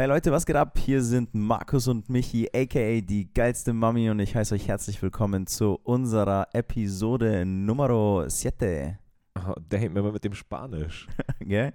Hey 0.00 0.06
Leute, 0.06 0.30
was 0.30 0.46
geht 0.46 0.54
ab? 0.54 0.78
Hier 0.78 1.02
sind 1.02 1.34
Markus 1.34 1.88
und 1.88 2.08
Michi, 2.08 2.48
aka 2.54 3.00
die 3.00 3.34
geilste 3.34 3.72
Mami 3.72 4.08
und 4.10 4.20
ich 4.20 4.36
heiße 4.36 4.54
euch 4.54 4.68
herzlich 4.68 5.02
willkommen 5.02 5.48
zu 5.48 5.80
unserer 5.82 6.46
Episode 6.52 7.44
Numero 7.44 8.28
7. 8.28 8.96
Oh, 9.34 9.54
mir 9.72 9.90
mal 10.00 10.12
mit 10.12 10.22
dem 10.22 10.34
Spanisch. 10.34 11.08
Gell? 11.40 11.72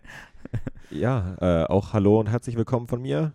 Ja, 0.90 1.36
äh, 1.42 1.66
auch 1.66 1.92
hallo 1.92 2.22
und 2.22 2.28
herzlich 2.28 2.56
willkommen 2.56 2.88
von 2.88 3.02
mir. 3.02 3.34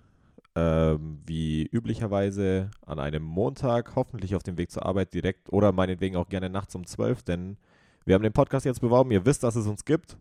Ähm, 0.55 1.19
wie 1.27 1.67
üblicherweise 1.67 2.71
an 2.87 2.99
einem 2.99 3.25
Montag, 3.25 3.95
hoffentlich 3.95 4.35
auf 4.37 4.43
dem 4.43 4.57
Weg 4.57 4.71
zur 4.71 4.87
Arbeit 4.87 5.13
direkt 5.13 5.53
oder 5.53 5.71
meinetwegen 5.71 6.17
auch 6.17 6.31
gerne 6.31 6.49
nachts 6.49 6.75
um 6.75 6.87
12, 6.87 7.25
denn 7.25 7.59
wir 8.07 8.15
haben 8.15 8.23
den 8.23 8.33
Podcast 8.33 8.65
jetzt 8.65 8.81
beworben. 8.81 9.11
Ihr 9.11 9.27
wisst, 9.27 9.43
dass 9.43 9.55
es 9.55 9.67
uns 9.67 9.85
gibt. 9.85 10.17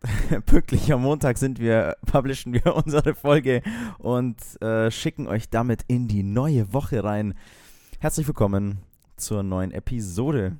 Pünktlich 0.46 0.92
am 0.92 1.02
Montag 1.02 1.38
sind 1.38 1.58
wir, 1.58 1.96
publishen 2.06 2.52
wir 2.52 2.74
unsere 2.76 3.14
Folge 3.14 3.62
und 3.98 4.36
äh, 4.62 4.90
schicken 4.90 5.26
euch 5.26 5.50
damit 5.50 5.82
in 5.88 6.06
die 6.06 6.22
neue 6.22 6.72
Woche 6.72 7.02
rein. 7.02 7.34
Herzlich 7.98 8.26
willkommen 8.28 8.78
zur 9.16 9.42
neuen 9.42 9.72
Episode. 9.72 10.56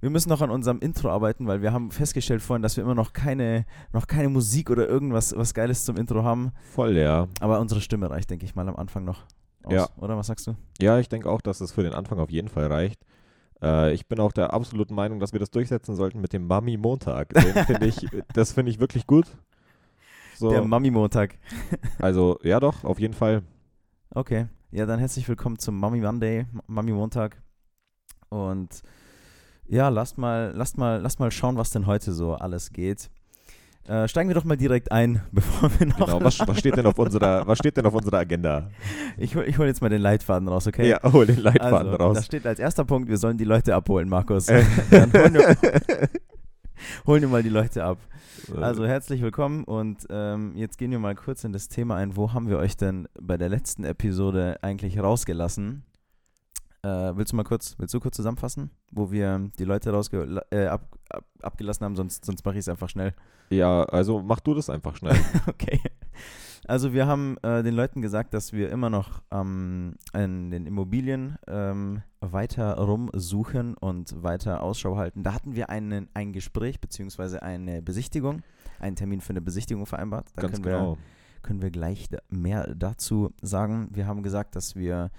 Wir 0.00 0.10
müssen 0.10 0.28
noch 0.28 0.42
an 0.42 0.50
unserem 0.50 0.78
Intro 0.80 1.10
arbeiten, 1.10 1.46
weil 1.46 1.62
wir 1.62 1.72
haben 1.72 1.90
festgestellt 1.90 2.42
vorhin, 2.42 2.62
dass 2.62 2.76
wir 2.76 2.84
immer 2.84 2.94
noch 2.94 3.12
keine, 3.12 3.64
noch 3.92 4.06
keine 4.06 4.28
Musik 4.28 4.70
oder 4.70 4.88
irgendwas 4.88 5.34
was 5.36 5.54
Geiles 5.54 5.84
zum 5.84 5.96
Intro 5.96 6.22
haben. 6.22 6.52
Voll, 6.74 6.96
ja. 6.96 7.28
Aber 7.40 7.60
unsere 7.60 7.80
Stimme 7.80 8.10
reicht, 8.10 8.30
denke 8.30 8.44
ich 8.44 8.54
mal, 8.54 8.68
am 8.68 8.76
Anfang 8.76 9.04
noch 9.04 9.24
aus. 9.62 9.72
Ja. 9.72 9.88
Oder 9.96 10.16
was 10.16 10.26
sagst 10.26 10.46
du? 10.46 10.56
Ja, 10.80 10.98
ich 10.98 11.08
denke 11.08 11.30
auch, 11.30 11.40
dass 11.40 11.60
es 11.60 11.72
für 11.72 11.82
den 11.82 11.94
Anfang 11.94 12.18
auf 12.18 12.30
jeden 12.30 12.48
Fall 12.48 12.66
reicht. 12.66 13.00
Äh, 13.62 13.92
ich 13.92 14.06
bin 14.06 14.20
auch 14.20 14.32
der 14.32 14.52
absoluten 14.52 14.94
Meinung, 14.94 15.20
dass 15.20 15.32
wir 15.32 15.40
das 15.40 15.50
durchsetzen 15.50 15.94
sollten 15.94 16.20
mit 16.20 16.32
dem 16.32 16.46
Mami-Montag. 16.46 17.30
Den 17.30 17.54
finde 17.66 17.86
ich, 17.86 18.06
das 18.32 18.52
finde 18.52 18.70
ich 18.70 18.80
wirklich 18.80 19.06
gut. 19.06 19.26
So, 20.36 20.50
Der 20.50 20.62
Mami-Montag. 20.62 21.38
also, 21.98 22.38
ja 22.42 22.60
doch, 22.60 22.84
auf 22.84 22.98
jeden 22.98 23.14
Fall. 23.14 23.42
Okay. 24.14 24.46
Ja, 24.70 24.86
dann 24.86 24.98
herzlich 24.98 25.28
willkommen 25.28 25.58
zum 25.58 25.78
Mami 25.78 26.00
Monday, 26.00 26.46
Mami 26.66 26.92
Montag. 26.92 27.42
Und 28.28 28.82
ja, 29.66 29.88
lasst 29.88 30.16
mal, 30.16 30.52
lasst 30.54 30.78
mal, 30.78 31.00
lasst 31.00 31.20
mal 31.20 31.30
schauen, 31.30 31.56
was 31.56 31.70
denn 31.70 31.86
heute 31.86 32.12
so 32.12 32.34
alles 32.34 32.72
geht. 32.72 33.10
Äh, 33.88 34.06
steigen 34.08 34.28
wir 34.28 34.34
doch 34.34 34.44
mal 34.44 34.56
direkt 34.56 34.92
ein, 34.92 35.22
bevor 35.32 35.70
wir 35.78 35.86
noch. 35.86 36.06
Genau, 36.06 36.22
was, 36.22 36.38
was, 36.46 36.58
steht 36.58 36.76
denn 36.76 36.86
auf 36.86 36.98
unserer, 36.98 37.46
was 37.46 37.58
steht 37.58 37.76
denn 37.76 37.86
auf 37.86 37.94
unserer 37.94 38.18
Agenda? 38.18 38.70
Ich 39.16 39.34
ich 39.34 39.58
hol 39.58 39.66
jetzt 39.66 39.80
mal 39.80 39.88
den 39.88 40.02
Leitfaden 40.02 40.48
raus, 40.48 40.66
okay? 40.66 40.88
Ja, 40.88 41.00
hol 41.12 41.26
den 41.26 41.40
Leitfaden 41.40 41.92
also, 41.92 41.96
raus. 41.96 42.16
Da 42.16 42.22
steht 42.22 42.46
als 42.46 42.60
erster 42.60 42.84
Punkt, 42.84 43.08
wir 43.08 43.18
sollen 43.18 43.38
die 43.38 43.44
Leute 43.44 43.74
abholen, 43.74 44.08
Markus. 44.08 44.48
Äh. 44.48 44.64
Dann 44.90 45.12
holen 45.12 45.34
wir, 45.34 45.56
holen 47.06 47.22
wir 47.22 47.28
mal 47.28 47.42
die 47.42 47.48
Leute 47.48 47.84
ab. 47.84 47.98
Also 48.60 48.86
herzlich 48.86 49.22
willkommen 49.22 49.64
und 49.64 50.06
ähm, 50.10 50.52
jetzt 50.56 50.78
gehen 50.78 50.90
wir 50.90 50.98
mal 50.98 51.14
kurz 51.14 51.44
in 51.44 51.52
das 51.52 51.68
Thema 51.68 51.96
ein. 51.96 52.16
Wo 52.16 52.32
haben 52.32 52.48
wir 52.48 52.58
euch 52.58 52.76
denn 52.76 53.06
bei 53.20 53.36
der 53.36 53.48
letzten 53.48 53.84
Episode 53.84 54.58
eigentlich 54.62 54.98
rausgelassen? 54.98 55.84
Äh, 56.82 57.16
willst 57.16 57.32
du 57.32 57.36
mal 57.36 57.44
kurz, 57.44 57.74
willst 57.78 57.92
du 57.92 58.00
kurz 58.00 58.16
zusammenfassen, 58.16 58.70
wo 58.90 59.10
wir 59.10 59.50
die 59.58 59.64
Leute 59.64 59.90
rausge 59.90 60.42
äh, 60.50 60.66
ab, 60.66 60.88
ab, 61.10 61.24
abgelassen 61.42 61.84
haben? 61.84 61.96
Sonst, 61.96 62.24
sonst 62.24 62.44
mache 62.44 62.54
ich 62.54 62.60
es 62.60 62.68
einfach 62.68 62.88
schnell. 62.88 63.14
Ja, 63.50 63.82
also 63.84 64.22
mach 64.22 64.40
du 64.40 64.54
das 64.54 64.70
einfach 64.70 64.96
schnell. 64.96 65.16
okay. 65.46 65.80
Also 66.66 66.92
wir 66.92 67.06
haben 67.06 67.36
äh, 67.42 67.62
den 67.62 67.74
Leuten 67.74 68.00
gesagt, 68.00 68.32
dass 68.32 68.52
wir 68.52 68.70
immer 68.70 68.90
noch 68.90 69.22
ähm, 69.30 69.94
in 70.14 70.50
den 70.50 70.66
Immobilien 70.66 71.36
ähm, 71.48 72.02
weiter 72.20 72.76
rumsuchen 72.76 73.74
und 73.74 74.22
weiter 74.22 74.62
Ausschau 74.62 74.96
halten. 74.96 75.22
Da 75.22 75.34
hatten 75.34 75.54
wir 75.54 75.68
einen, 75.70 76.08
ein 76.14 76.32
Gespräch 76.32 76.80
bzw. 76.80 77.38
eine 77.38 77.82
Besichtigung, 77.82 78.42
einen 78.78 78.96
Termin 78.96 79.20
für 79.20 79.30
eine 79.30 79.40
Besichtigung 79.40 79.84
vereinbart. 79.86 80.28
Da 80.36 80.42
Ganz 80.42 80.54
können, 80.54 80.64
genau. 80.64 80.92
wir, 80.92 80.98
können 81.42 81.62
wir 81.62 81.70
gleich 81.70 82.08
mehr 82.28 82.72
dazu 82.74 83.32
sagen. 83.42 83.88
Wir 83.92 84.06
haben 84.06 84.22
gesagt, 84.22 84.54
dass 84.54 84.76
wir 84.76 85.10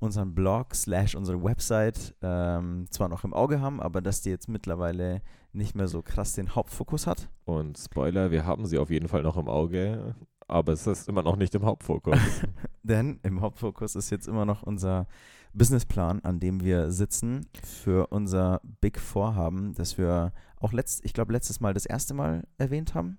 unseren 0.00 0.34
Blog 0.34 0.74
slash 0.74 1.14
unsere 1.14 1.42
Website 1.42 2.14
ähm, 2.22 2.86
zwar 2.90 3.08
noch 3.08 3.24
im 3.24 3.34
Auge 3.34 3.60
haben, 3.60 3.80
aber 3.80 4.00
dass 4.00 4.20
die 4.22 4.30
jetzt 4.30 4.48
mittlerweile 4.48 5.22
nicht 5.52 5.74
mehr 5.74 5.88
so 5.88 6.02
krass 6.02 6.34
den 6.34 6.54
Hauptfokus 6.54 7.06
hat. 7.06 7.28
Und 7.44 7.78
Spoiler, 7.78 8.30
wir 8.30 8.46
haben 8.46 8.66
sie 8.66 8.78
auf 8.78 8.90
jeden 8.90 9.08
Fall 9.08 9.22
noch 9.22 9.36
im 9.36 9.48
Auge, 9.48 10.14
aber 10.46 10.72
es 10.72 10.86
ist 10.86 11.08
immer 11.08 11.22
noch 11.22 11.36
nicht 11.36 11.54
im 11.54 11.64
Hauptfokus. 11.64 12.18
Denn 12.82 13.18
im 13.22 13.40
Hauptfokus 13.40 13.96
ist 13.96 14.10
jetzt 14.10 14.28
immer 14.28 14.44
noch 14.44 14.62
unser 14.62 15.06
Businessplan, 15.52 16.20
an 16.24 16.38
dem 16.40 16.62
wir 16.62 16.90
sitzen 16.92 17.46
für 17.64 18.06
unser 18.08 18.60
Big 18.80 18.98
Vorhaben, 18.98 19.72
das 19.74 19.98
wir 19.98 20.32
auch 20.60 20.72
letzt, 20.72 21.04
ich 21.04 21.12
glaube 21.14 21.32
letztes 21.32 21.60
Mal 21.60 21.74
das 21.74 21.86
erste 21.86 22.14
Mal 22.14 22.44
erwähnt 22.58 22.94
haben. 22.94 23.18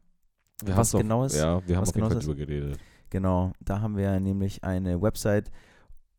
Wir 0.62 0.70
Was 0.70 0.78
haben's 0.78 0.96
auf- 0.96 1.02
genau 1.02 1.24
ist- 1.25 1.36
Ja, 1.38 1.62
wir 1.68 1.75
haben 1.75 1.81
was 1.81 1.90
auf 1.90 1.96
jeden 1.96 2.08
genau 2.08 2.09
Fall 2.09 2.18
ist- 2.20 2.25
drüber 2.28 2.36
geredet. 2.46 2.80
Genau, 3.09 3.54
da 3.59 3.81
haben 3.81 3.98
wir 3.98 4.20
nämlich 4.20 4.64
eine 4.64 5.02
Website 5.02 5.50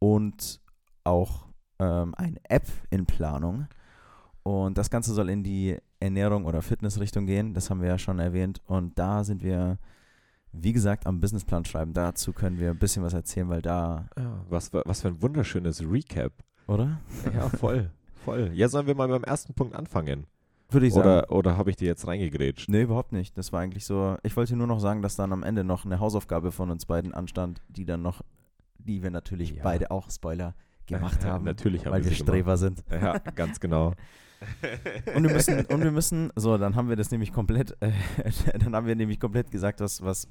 und 0.01 0.61
auch 1.05 1.47
ähm, 1.79 2.15
eine 2.17 2.39
App 2.49 2.67
in 2.91 3.07
Planung. 3.07 3.69
Und 4.43 4.77
das 4.79 4.91
Ganze 4.91 5.13
soll 5.15 5.31
in 5.31 5.45
die 5.45 5.77
Ernährung 6.01 6.47
oder 6.47 6.63
Fitnessrichtung 6.63 7.27
gehen, 7.27 7.55
das 7.55 7.71
haben 7.71 7.81
wir 7.83 7.89
ja 7.89 7.99
schon 7.99 8.19
erwähnt. 8.19 8.61
Und 8.67 8.99
da 8.99 9.23
sind 9.23 9.43
wir, 9.43 9.79
wie 10.53 10.73
gesagt, 10.73 11.07
am 11.07 11.21
Businessplan 11.21 11.65
schreiben. 11.67 11.93
Dazu 11.93 12.33
können 12.33 12.59
wir 12.59 12.71
ein 12.71 12.79
bisschen 12.79 13.03
was 13.03 13.13
erzählen, 13.13 13.49
weil 13.51 13.63
da, 13.63 14.09
Ja, 14.19 14.45
was, 14.49 14.71
für- 14.71 14.83
was 14.87 15.03
für 15.03 15.09
ein 15.09 15.23
wunderschönes 15.23 15.83
Recap. 15.83 16.33
oder? 16.67 16.99
Ja, 17.35 17.49
voll. 17.51 17.91
voll. 18.25 18.51
Ja, 18.55 18.69
sollen 18.69 18.87
wir 18.87 18.95
mal 18.95 19.09
beim 19.09 19.25
ersten 19.25 19.53
Punkt 19.55 19.75
anfangen? 19.75 20.27
Würde 20.71 20.87
ich 20.87 20.95
sagen. 20.95 21.07
Oder, 21.09 21.33
oder 21.33 21.57
habe 21.57 21.69
ich 21.71 21.77
dir 21.77 21.89
jetzt 21.89 22.07
reingegrätscht? 22.07 22.69
Nee, 22.69 22.83
überhaupt 22.83 23.13
nicht. 23.13 23.37
Das 23.37 23.53
war 23.53 23.61
eigentlich 23.61 23.85
so. 23.85 24.17
Ich 24.23 24.37
wollte 24.37 24.55
nur 24.57 24.69
noch 24.69 24.79
sagen, 24.81 25.03
dass 25.03 25.17
dann 25.17 25.33
am 25.33 25.43
Ende 25.43 25.65
noch 25.65 25.85
eine 25.85 25.99
Hausaufgabe 26.01 26.53
von 26.53 26.71
uns 26.71 26.87
beiden 26.87 27.13
anstand, 27.13 27.61
die 27.69 27.85
dann 27.85 28.03
noch, 28.03 28.23
die 28.85 29.03
wir 29.03 29.11
natürlich 29.11 29.51
Ja. 29.53 29.63
beide 29.63 29.91
auch, 29.91 30.11
Spoiler, 30.11 30.55
gemacht 30.87 31.25
haben. 31.25 31.45
Natürlich 31.45 31.87
haben 31.87 31.93
weil 31.93 32.05
wir 32.05 32.11
gemacht. 32.11 32.23
Streber 32.29 32.57
sind. 32.57 32.83
Ja, 32.91 33.19
ganz 33.19 33.61
genau. 33.61 33.95
Und 35.15 35.23
wir 35.25 35.33
müssen, 35.35 35.67
und 35.67 35.83
wir 35.85 35.91
müssen, 35.91 36.33
so, 36.35 36.57
dann 36.57 36.75
haben 36.75 36.89
wir 36.89 36.97
das 36.97 37.11
nämlich 37.11 37.31
komplett, 37.31 37.77
äh, 37.83 37.93
dann 38.59 38.75
haben 38.75 38.87
wir 38.87 38.97
nämlich 38.97 39.21
komplett 39.21 39.51
gesagt, 39.51 39.81
was, 39.81 40.01
was 40.03 40.29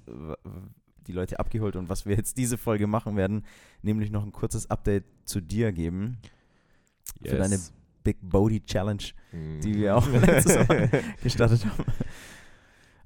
die 1.06 1.12
Leute 1.12 1.40
abgeholt 1.40 1.76
und 1.76 1.90
was 1.90 2.08
wir 2.08 2.16
jetzt 2.16 2.36
diese 2.38 2.58
Folge 2.58 2.88
machen 2.88 3.16
werden, 3.18 3.46
nämlich 3.84 4.10
noch 4.10 4.24
ein 4.24 4.32
kurzes 4.32 4.68
Update 4.72 5.06
zu 5.26 5.42
dir 5.42 5.72
geben. 5.72 6.18
Für 7.24 7.38
deine 7.38 7.56
Yes. 7.56 7.72
Big 8.04 8.18
Body 8.22 8.62
Challenge, 8.62 9.04
Mm. 9.32 9.62
die 9.62 9.76
wir 9.76 9.96
auch 9.98 10.08
letztes 10.08 10.68
Mal 10.68 10.90
gestartet 11.22 11.64
haben. 11.66 11.84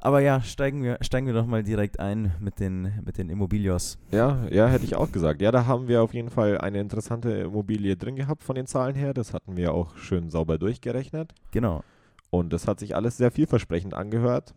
Aber 0.03 0.19
ja, 0.19 0.41
steigen 0.41 0.84
wir, 0.84 0.97
steigen 1.00 1.28
wir 1.28 1.34
doch 1.34 1.46
mal 1.46 1.64
direkt 1.64 2.02
ein 2.02 2.36
mit 2.41 2.59
den, 2.59 2.91
mit 3.06 3.18
den 3.18 3.30
Immobilios. 3.30 3.97
Ja, 4.12 4.46
ja, 4.52 4.68
hätte 4.68 4.84
ich 4.84 4.97
auch 4.97 5.14
gesagt. 5.14 5.41
Ja, 5.41 5.50
da 5.50 5.66
haben 5.66 5.88
wir 5.88 6.03
auf 6.03 6.14
jeden 6.14 6.30
Fall 6.30 6.58
eine 6.58 6.81
interessante 6.81 7.31
Immobilie 7.31 7.96
drin 7.96 8.18
gehabt 8.18 8.44
von 8.44 8.56
den 8.56 8.68
Zahlen 8.68 8.96
her. 8.96 9.13
Das 9.13 9.34
hatten 9.34 9.56
wir 9.56 9.74
auch 9.74 9.96
schön 9.96 10.30
sauber 10.30 10.58
durchgerechnet. 10.58 11.34
Genau. 11.52 11.86
Und 12.31 12.52
das 12.52 12.68
hat 12.68 12.81
sich 12.81 12.97
alles 12.97 13.16
sehr 13.16 13.31
vielversprechend 13.31 13.94
angehört. 13.94 14.53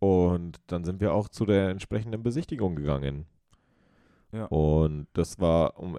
Und 0.00 0.60
dann 0.66 0.84
sind 0.84 1.00
wir 1.00 1.14
auch 1.14 1.30
zu 1.30 1.46
der 1.46 1.70
entsprechenden 1.70 2.22
Besichtigung 2.22 2.76
gegangen. 2.76 3.24
Ja. 4.32 4.44
Und 4.48 5.06
das 5.14 5.40
war 5.40 5.80
um 5.80 5.96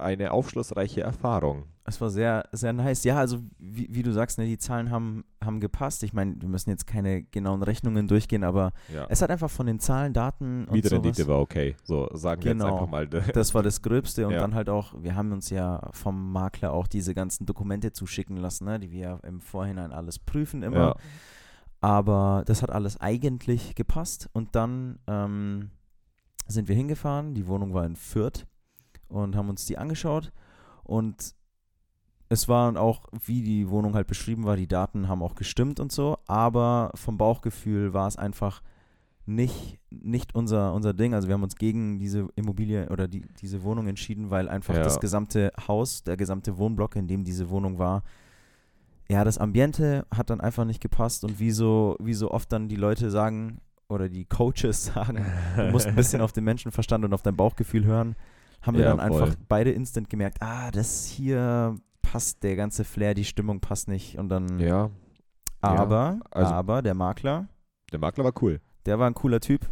eine 0.00 0.32
aufschlussreiche 0.32 1.00
Erfahrung. 1.02 1.64
Es 1.84 2.00
war 2.00 2.10
sehr, 2.10 2.48
sehr 2.52 2.72
nice. 2.72 3.02
Ja, 3.04 3.16
also 3.18 3.38
wie, 3.58 3.88
wie 3.90 4.02
du 4.04 4.12
sagst, 4.12 4.38
ne, 4.38 4.46
die 4.46 4.58
Zahlen 4.58 4.90
haben, 4.90 5.24
haben 5.44 5.58
gepasst. 5.58 6.02
Ich 6.04 6.12
meine, 6.12 6.36
wir 6.40 6.48
müssen 6.48 6.70
jetzt 6.70 6.86
keine 6.86 7.24
genauen 7.24 7.62
Rechnungen 7.64 8.06
durchgehen, 8.06 8.44
aber 8.44 8.72
Ja. 8.94 9.06
es 9.08 9.22
hat 9.22 9.30
einfach 9.30 9.50
von 9.50 9.66
den 9.66 9.80
Zahlen, 9.80 10.12
Daten 10.12 10.66
und 10.66 10.72
Mietrendite 10.72 11.22
sowas, 11.22 11.28
war 11.28 11.40
okay. 11.40 11.74
So 11.82 12.08
sagen 12.14 12.44
wir 12.44 12.52
Genau. 12.52 12.64
jetzt 12.66 12.72
einfach 12.74 12.90
mal. 12.90 13.06
das 13.34 13.54
war 13.54 13.62
das 13.64 13.82
Gröbste 13.82 14.26
und 14.26 14.34
Ja. 14.34 14.40
dann 14.40 14.54
halt 14.54 14.68
auch, 14.68 14.94
wir 15.02 15.16
haben 15.16 15.32
uns 15.32 15.50
ja 15.50 15.88
vom 15.92 16.30
Makler 16.32 16.72
auch 16.72 16.86
diese 16.86 17.12
ganzen 17.14 17.44
Dokumente 17.46 17.92
zuschicken 17.92 18.36
lassen, 18.36 18.66
ne, 18.66 18.78
die 18.78 18.90
wir 18.92 19.00
ja 19.00 19.16
im 19.24 19.40
Vorhinein 19.40 19.90
alles 19.92 20.18
prüfen 20.20 20.62
immer. 20.62 20.76
Ja. 20.76 20.96
Aber 21.80 22.42
das 22.46 22.62
hat 22.62 22.70
alles 22.70 23.00
eigentlich 23.00 23.74
gepasst 23.74 24.28
und 24.32 24.54
dann 24.54 24.98
ähm, 25.06 25.70
sind 26.46 26.68
wir 26.68 26.76
hingefahren. 26.76 27.34
Die 27.34 27.46
Wohnung 27.46 27.72
war 27.72 27.86
in 27.86 27.96
Fürth 27.96 28.46
und 29.10 29.36
haben 29.36 29.48
uns 29.48 29.66
die 29.66 29.78
angeschaut 29.78 30.32
und 30.84 31.34
es 32.28 32.48
waren 32.48 32.76
auch, 32.76 33.08
wie 33.24 33.42
die 33.42 33.68
Wohnung 33.70 33.94
halt 33.94 34.06
beschrieben 34.06 34.44
war, 34.44 34.56
die 34.56 34.68
Daten 34.68 35.08
haben 35.08 35.22
auch 35.22 35.34
gestimmt 35.34 35.80
und 35.80 35.90
so, 35.90 36.16
aber 36.26 36.92
vom 36.94 37.18
Bauchgefühl 37.18 37.92
war 37.92 38.06
es 38.06 38.16
einfach 38.16 38.62
nicht, 39.26 39.78
nicht 39.90 40.34
unser, 40.34 40.72
unser 40.74 40.94
Ding. 40.94 41.12
Also 41.14 41.28
wir 41.28 41.34
haben 41.34 41.42
uns 41.42 41.56
gegen 41.56 41.98
diese 41.98 42.28
Immobilie 42.36 42.88
oder 42.88 43.06
die, 43.08 43.26
diese 43.40 43.62
Wohnung 43.64 43.86
entschieden, 43.88 44.30
weil 44.30 44.48
einfach 44.48 44.74
Ja. 44.74 44.82
das 44.82 45.00
gesamte 45.00 45.52
Haus, 45.68 46.02
der 46.04 46.16
gesamte 46.16 46.56
Wohnblock, 46.56 46.96
in 46.96 47.06
dem 47.08 47.24
diese 47.24 47.50
Wohnung 47.50 47.78
war, 47.78 48.02
ja, 49.08 49.24
das 49.24 49.38
Ambiente 49.38 50.06
hat 50.14 50.30
dann 50.30 50.40
einfach 50.40 50.64
nicht 50.64 50.80
gepasst 50.80 51.24
und 51.24 51.40
wie 51.40 51.50
so, 51.50 51.96
wie 52.00 52.14
so 52.14 52.30
oft 52.30 52.52
dann 52.52 52.68
die 52.68 52.76
Leute 52.76 53.10
sagen 53.10 53.60
oder 53.88 54.08
die 54.08 54.24
Coaches 54.24 54.84
sagen, 54.94 55.24
du 55.56 55.70
musst 55.72 55.86
ein 55.88 55.96
bisschen 55.96 56.20
auf 56.22 56.32
den 56.32 56.44
Menschenverstand 56.44 57.04
und 57.04 57.12
auf 57.12 57.22
dein 57.22 57.36
Bauchgefühl 57.36 57.84
hören, 57.84 58.14
haben 58.62 58.76
wir 58.76 58.84
Ja, 58.84 58.90
dann 58.90 59.00
einfach 59.00 59.28
voll. 59.28 59.36
beide 59.48 59.70
instant 59.72 60.08
gemerkt, 60.10 60.38
ah, 60.40 60.70
das 60.70 61.06
hier 61.06 61.74
passt, 62.02 62.42
der 62.42 62.56
ganze 62.56 62.84
Flair, 62.84 63.14
die 63.14 63.24
Stimmung 63.24 63.60
passt 63.60 63.88
nicht 63.88 64.18
und 64.18 64.28
dann, 64.28 64.58
ja, 64.58 64.90
aber, 65.60 66.20
also- 66.30 66.52
aber 66.54 66.82
der 66.82 66.94
Makler, 66.94 67.46
der 67.92 67.98
Makler 67.98 68.24
war 68.24 68.32
cool. 68.42 68.60
der 68.86 68.98
war 68.98 69.06
ein 69.08 69.14
cooler 69.14 69.40
Typ, 69.40 69.68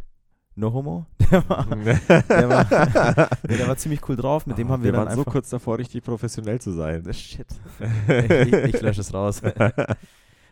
No 0.55 0.73
Homo. 0.73 1.07
Der 1.31 1.47
war, 1.49 1.67
der 1.67 2.49
war, 2.49 3.29
nee, 3.47 3.57
der 3.59 3.69
war 3.69 3.77
ziemlich 3.77 4.01
cool 4.09 4.17
drauf. 4.17 4.47
Mit 4.47 4.57
dem 4.57 4.69
Ah, 4.69 4.71
haben 4.73 4.83
wir, 4.83 4.87
wir 4.87 4.93
dann 4.93 5.07
waren 5.07 5.15
so 5.15 5.21
einfach. 5.21 5.33
kurz 5.33 5.51
davor, 5.51 5.77
richtig 5.79 6.03
professionell 6.03 6.59
zu 6.59 6.73
sein. 6.73 7.05
Shit. 7.13 7.47
ich, 8.09 8.53
ich 8.75 8.81
lösche 8.81 9.03
es 9.03 9.13
raus. 9.13 9.43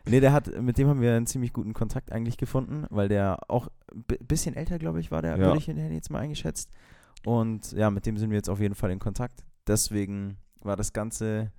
nee, 0.07 0.21
der 0.21 0.33
hat, 0.35 0.61
mit 0.61 0.77
dem 0.79 0.87
haben 0.89 1.01
wir 1.01 1.15
einen 1.17 1.27
ziemlich 1.27 1.53
guten 1.55 1.73
Kontakt 1.73 2.13
eigentlich 2.13 2.37
gefunden, 2.37 2.85
weil 2.91 3.09
der 3.09 3.39
auch 3.49 3.69
ein 3.93 4.05
bisschen 4.27 4.55
älter, 4.55 4.79
glaube 4.79 5.01
ich, 5.01 5.11
war 5.11 5.23
der, 5.23 5.33
Ja. 5.39 5.47
würde 5.47 5.59
ich 5.59 5.67
ihn 5.69 5.79
jetzt 5.93 6.11
mal 6.11 6.19
eingeschätzt. 6.21 6.71
Und 7.25 7.73
ja, 7.73 7.91
mit 7.91 8.07
dem 8.07 8.17
sind 8.19 8.31
wir 8.31 8.37
jetzt 8.37 8.49
auf 8.51 8.61
jeden 8.61 8.75
Fall 8.75 8.91
in 8.91 8.99
Kontakt. 8.99 9.45
Deswegen 9.67 10.37
war 10.63 10.77
das 10.77 10.93
Ganze, 10.93 11.51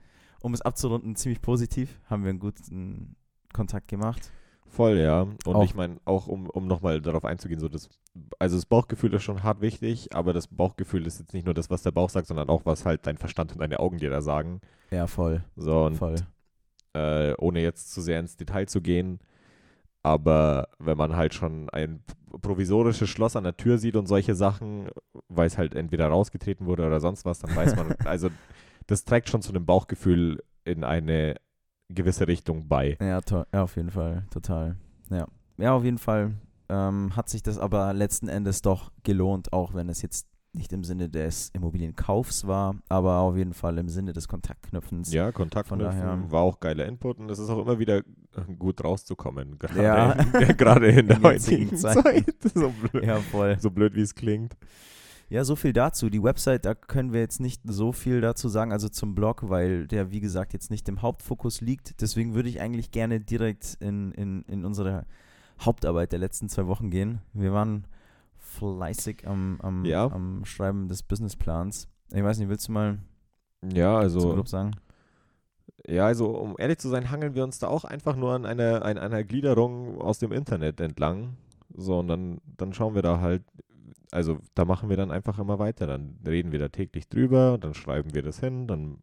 um 0.42 0.54
es 0.54 0.62
abzurunden, 0.62 1.16
ziemlich 1.16 1.42
positiv. 1.42 2.00
Haben 2.10 2.24
wir 2.24 2.30
einen 2.30 2.40
guten 2.40 3.16
Kontakt 3.54 3.88
gemacht. 3.88 4.32
Voll, 4.70 4.98
ja. 4.98 5.22
Und 5.22 5.48
Auch- 5.48 5.64
ich 5.64 5.76
meine, 5.76 5.98
auch 6.06 6.28
um, 6.28 6.50
um 6.50 6.68
nochmal 6.68 7.02
darauf 7.02 7.26
einzugehen, 7.26 7.60
so 7.60 7.70
das, 7.70 7.90
also 8.38 8.56
das 8.58 8.66
Bauchgefühl 8.66 9.14
ist 9.14 9.24
schon 9.24 9.44
hart 9.44 9.62
wichtig, 9.62 10.14
aber 10.14 10.34
das 10.34 10.48
Bauchgefühl 10.48 11.06
ist 11.08 11.20
jetzt 11.20 11.34
nicht 11.34 11.46
nur 11.46 11.54
das, 11.54 11.70
was 11.70 11.84
der 11.84 11.92
Bauch 11.92 12.10
sagt, 12.10 12.28
sondern 12.28 12.50
auch, 12.50 12.66
was 12.66 12.86
halt 12.86 13.06
dein 13.08 13.18
Verstand 13.18 13.54
und 13.54 13.60
deine 13.62 13.80
Augen 13.80 13.98
dir 13.98 14.10
da 14.10 14.22
sagen. 14.22 14.60
Ja, 14.92 15.08
voll. 15.08 15.44
So, 15.56 15.86
und 15.86 15.96
voll. 15.96 16.16
äh, 16.94 17.34
ohne 17.38 17.62
jetzt 17.62 17.94
zu 17.94 18.02
sehr 18.02 18.20
ins 18.20 18.36
Detail 18.36 18.68
zu 18.68 18.82
gehen, 18.82 19.20
aber 20.08 20.70
wenn 20.80 20.98
man 20.98 21.16
halt 21.16 21.34
schon 21.34 21.70
ein 21.70 22.04
provisorisches 22.42 23.10
Schloss 23.10 23.36
an 23.36 23.44
der 23.44 23.58
Tür 23.58 23.78
sieht 23.78 23.96
und 23.96 24.08
solche 24.08 24.36
Sachen, 24.36 24.90
weil 25.28 25.48
es 25.48 25.58
halt 25.58 25.76
entweder 25.76 26.08
rausgetreten 26.08 26.66
wurde 26.66 26.86
oder 26.86 27.00
sonst 27.00 27.26
was, 27.26 27.40
dann 27.40 27.56
weiß 27.56 27.76
man, 27.76 27.96
also 28.06 28.30
das 28.88 29.06
trägt 29.06 29.30
schon 29.30 29.42
zu 29.42 29.50
einem 29.50 29.66
Bauchgefühl 29.66 30.44
in 30.64 30.84
eine 30.84 31.36
gewisse 31.90 32.28
Richtung 32.28 32.68
bei. 32.68 32.98
Ja, 33.00 33.20
ja, 33.54 33.64
auf 33.64 33.76
jeden 33.76 33.92
Fall, 33.92 34.26
total. 34.30 34.76
Ja, 35.10 35.28
ja 35.58 35.74
auf 35.74 35.84
jeden 35.84 35.98
Fall 35.98 36.34
ähm, 36.70 37.16
hat 37.16 37.30
sich 37.30 37.44
das 37.44 37.58
aber 37.58 37.94
letzten 37.94 38.28
Endes 38.28 38.62
doch 38.62 38.92
gelohnt, 39.04 39.54
auch 39.54 39.74
wenn 39.74 39.90
es 39.90 40.02
jetzt 40.02 40.28
nicht 40.54 40.74
im 40.74 40.84
Sinne 40.84 41.10
des 41.10 41.50
Immobilienkaufs 41.54 42.48
war, 42.48 42.76
aber 42.90 43.20
auf 43.20 43.36
jeden 43.38 43.54
Fall 43.54 43.78
im 43.78 43.90
Sinne 43.90 44.14
des 44.14 44.28
Kontaktknüpfens. 44.28 45.14
Ja, 45.14 45.32
Kontakt 45.32 45.68
Von 45.70 45.80
knüpfen 45.80 46.00
daher- 46.00 46.32
war 46.32 46.42
auch 46.42 46.60
geiler 46.60 46.86
Input 46.88 47.20
und 47.20 47.30
es 47.30 47.38
ist 47.40 47.50
auch 47.50 47.62
immer 47.62 47.78
wieder 47.80 48.02
gut 48.58 48.84
rauszukommen. 48.84 49.60
Gerade, 49.60 49.84
Ja. 49.84 50.12
in, 50.14 50.58
gerade 50.58 50.88
in 50.88 51.08
der 51.08 51.18
In 51.18 51.24
jetzigen 51.24 51.62
heutigen 51.72 51.78
Zeiten. 51.78 52.02
Zeit. 52.04 52.36
So 52.56 52.72
blöd, 52.92 53.04
Ja, 53.06 53.20
so 53.60 53.70
blöd 53.72 53.94
wie 53.96 54.02
es 54.02 54.16
klingt. 54.16 54.56
Ja, 55.30 55.44
so 55.44 55.58
viel 55.58 55.74
dazu. 55.74 56.10
Die 56.10 56.24
Website, 56.24 56.64
da 56.66 56.74
können 56.74 57.12
wir 57.12 57.20
jetzt 57.20 57.42
nicht 57.42 57.62
so 57.66 57.92
viel 57.92 58.22
dazu 58.22 58.48
sagen, 58.48 58.72
also 58.72 58.88
zum 58.88 59.14
Blog, 59.14 59.50
weil 59.50 59.86
der, 59.86 60.10
wie 60.10 60.22
gesagt, 60.22 60.54
jetzt 60.54 60.72
nicht 60.72 60.88
im 60.88 61.02
Hauptfokus 61.02 61.60
liegt. 61.60 62.00
Deswegen 62.02 62.34
würde 62.34 62.48
ich 62.48 62.62
eigentlich 62.62 62.92
gerne 62.92 63.20
direkt 63.20 63.76
in, 63.82 64.12
in, 64.14 64.44
in 64.44 64.64
unsere 64.64 65.06
Hauptarbeit 65.60 66.14
der 66.14 66.20
letzten 66.20 66.48
zwei 66.48 66.66
Wochen 66.68 66.90
gehen. 66.90 67.20
Wir 67.34 67.52
waren 67.52 67.86
fleißig 68.48 69.28
am, 69.28 69.60
am, 69.62 69.86
Ja. 69.86 70.06
am 70.06 70.46
Schreiben 70.46 70.88
des 70.88 71.04
Businessplans. 71.04 71.88
Ich 72.14 72.24
weiß 72.24 72.40
nicht, 72.40 72.50
willst 72.50 72.68
du 72.68 72.72
mal 72.72 73.00
Ja, 73.74 73.98
also 73.98 74.34
Club 74.34 74.48
sagen? 74.48 74.72
Ja, 75.88 76.06
also 76.06 76.30
um 76.32 76.56
ehrlich 76.58 76.80
zu 76.80 76.90
sein, 76.90 77.12
hangeln 77.12 77.36
wir 77.36 77.44
uns 77.44 77.60
da 77.60 77.68
auch 77.68 77.84
einfach 77.86 78.16
nur 78.16 78.34
an 78.34 78.46
einer, 78.46 78.84
an 78.84 78.98
einer 78.98 79.24
Gliederung 79.24 80.02
aus 80.02 80.20
dem 80.20 80.32
Internet 80.32 80.80
entlang. 80.82 81.38
So, 81.76 82.00
und 82.00 82.08
dann, 82.08 82.40
dann 82.58 82.74
schauen 82.74 82.96
wir 82.96 83.02
da 83.02 83.20
halt, 83.20 83.44
also 84.12 84.40
da 84.56 84.66
machen 84.66 84.90
wir 84.90 84.98
dann 84.98 85.12
einfach 85.12 85.40
immer 85.40 85.60
weiter. 85.60 85.88
Dann 85.88 86.18
reden 86.26 86.52
wir 86.52 86.60
da 86.60 86.70
täglich 86.70 87.08
drüber, 87.08 87.58
dann 87.60 87.74
schreiben 87.74 88.14
wir 88.14 88.24
das 88.24 88.40
hin, 88.40 88.68
dann 88.68 88.98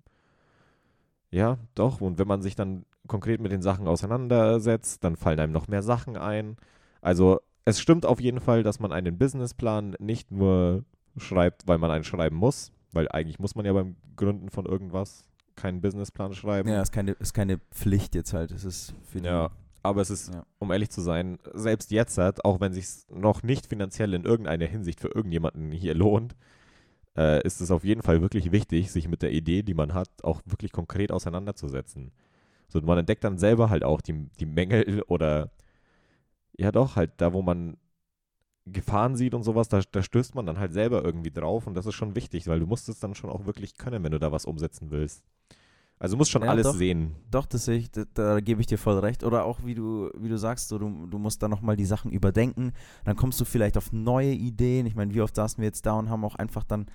ja, 1.30 1.58
doch. 1.74 2.00
Und 2.00 2.18
wenn 2.18 2.28
man 2.28 2.42
sich 2.42 2.54
dann 2.54 2.84
konkret 3.06 3.40
mit 3.40 3.50
den 3.52 3.62
Sachen 3.62 3.88
auseinandersetzt, 3.88 5.02
dann 5.04 5.16
fallen 5.16 5.40
einem 5.40 5.52
noch 5.52 5.68
mehr 5.68 5.82
Sachen 5.82 6.16
ein. 6.16 6.56
Also 7.00 7.40
es 7.64 7.80
stimmt 7.80 8.06
auf 8.06 8.20
jeden 8.20 8.40
Fall, 8.40 8.62
dass 8.62 8.80
man 8.80 8.92
einen 8.92 9.18
Businessplan 9.18 9.96
nicht 9.98 10.30
nur 10.30 10.84
schreibt, 11.16 11.66
weil 11.66 11.78
man 11.78 11.90
einen 11.90 12.04
schreiben 12.04 12.36
muss, 12.36 12.72
weil 12.92 13.08
eigentlich 13.08 13.38
muss 13.38 13.54
man 13.54 13.64
ja 13.64 13.72
beim 13.72 13.96
Gründen 14.16 14.50
von 14.50 14.66
irgendwas 14.66 15.24
keinen 15.56 15.80
Businessplan 15.80 16.34
schreiben. 16.34 16.68
Ja, 16.68 16.82
ist 16.82 16.92
keine, 16.92 17.12
ist 17.12 17.32
keine 17.32 17.58
Pflicht 17.70 18.14
jetzt 18.14 18.32
halt. 18.32 18.50
Es 18.50 18.64
ist 18.64 18.94
Ja, 19.22 19.50
aber 19.82 20.00
es 20.02 20.10
ist, 20.10 20.32
Ja. 20.34 20.44
um 20.58 20.72
ehrlich 20.72 20.90
zu 20.90 21.00
sein, 21.00 21.38
selbst 21.52 21.90
jetzt, 21.90 22.18
halt, 22.18 22.44
auch 22.44 22.60
wenn 22.60 22.72
sich 22.72 22.86
noch 23.10 23.42
nicht 23.42 23.66
finanziell 23.68 24.14
in 24.14 24.24
irgendeiner 24.24 24.66
Hinsicht 24.66 25.00
für 25.00 25.08
irgendjemanden 25.08 25.70
hier 25.70 25.94
lohnt, 25.94 26.34
äh, 27.16 27.44
ist 27.46 27.60
es 27.60 27.70
auf 27.70 27.84
jeden 27.84 28.02
Fall 28.02 28.20
wirklich 28.20 28.50
wichtig, 28.50 28.90
sich 28.90 29.06
mit 29.08 29.22
der 29.22 29.30
Idee, 29.30 29.62
die 29.62 29.74
man 29.74 29.94
hat, 29.94 30.08
auch 30.24 30.40
wirklich 30.46 30.72
konkret 30.72 31.12
auseinanderzusetzen. 31.12 32.10
So, 32.68 32.80
man 32.80 32.98
entdeckt 32.98 33.22
dann 33.22 33.38
selber 33.38 33.70
halt 33.70 33.84
auch 33.84 34.00
die, 34.00 34.26
die 34.40 34.46
Mängel 34.46 35.02
oder 35.02 35.50
ja 36.58 36.72
doch, 36.72 36.96
halt 36.96 37.12
da, 37.18 37.32
wo 37.32 37.42
man 37.42 37.76
Gefahren 38.66 39.16
sieht 39.16 39.34
und 39.34 39.42
sowas, 39.42 39.68
da, 39.68 39.82
da 39.92 40.02
stößt 40.02 40.34
man 40.34 40.46
dann 40.46 40.58
halt 40.58 40.72
selber 40.72 41.04
irgendwie 41.04 41.30
drauf 41.30 41.66
und 41.66 41.74
das 41.74 41.86
ist 41.86 41.94
schon 41.94 42.14
wichtig, 42.16 42.46
weil 42.48 42.60
du 42.60 42.66
musst 42.66 42.88
es 42.88 42.98
dann 43.00 43.14
schon 43.14 43.30
auch 43.30 43.46
wirklich 43.46 43.76
können, 43.76 44.02
wenn 44.04 44.12
du 44.12 44.18
da 44.18 44.32
was 44.32 44.46
umsetzen 44.46 44.90
willst. 44.90 45.22
Also 45.98 46.16
du 46.16 46.18
musst 46.18 46.30
schon 46.30 46.42
Ja, 46.42 46.50
alles 46.50 46.64
doch. 46.64 46.74
sehen. 46.74 47.16
Doch, 47.30 47.46
das 47.46 47.64
sehe 47.66 47.78
ich, 47.78 47.90
da, 47.90 48.04
da 48.14 48.40
gebe 48.40 48.60
ich 48.60 48.66
dir 48.66 48.78
voll 48.78 48.98
recht. 48.98 49.24
Oder 49.24 49.44
auch, 49.44 49.64
wie 49.64 49.74
du, 49.74 50.10
wie 50.18 50.28
du 50.28 50.38
sagst, 50.38 50.68
so, 50.68 50.78
du, 50.78 51.06
du 51.06 51.18
musst 51.18 51.42
dann 51.42 51.50
nochmal 51.50 51.76
die 51.76 51.84
Sachen 51.86 52.10
überdenken. 52.12 52.72
Dann 53.04 53.16
kommst 53.16 53.40
du 53.40 53.44
vielleicht 53.44 53.76
auf 53.76 53.92
neue 53.92 54.32
Ideen. 54.32 54.86
Ich 54.86 54.94
meine, 54.94 55.14
wie 55.14 55.20
oft 55.22 55.34
saßen 55.34 55.58
wir 55.60 55.66
jetzt 55.66 55.86
da 55.86 55.94
und 55.94 56.10
haben 56.10 56.24
auch 56.24 56.36
einfach 56.36 56.64
dann 56.64 56.86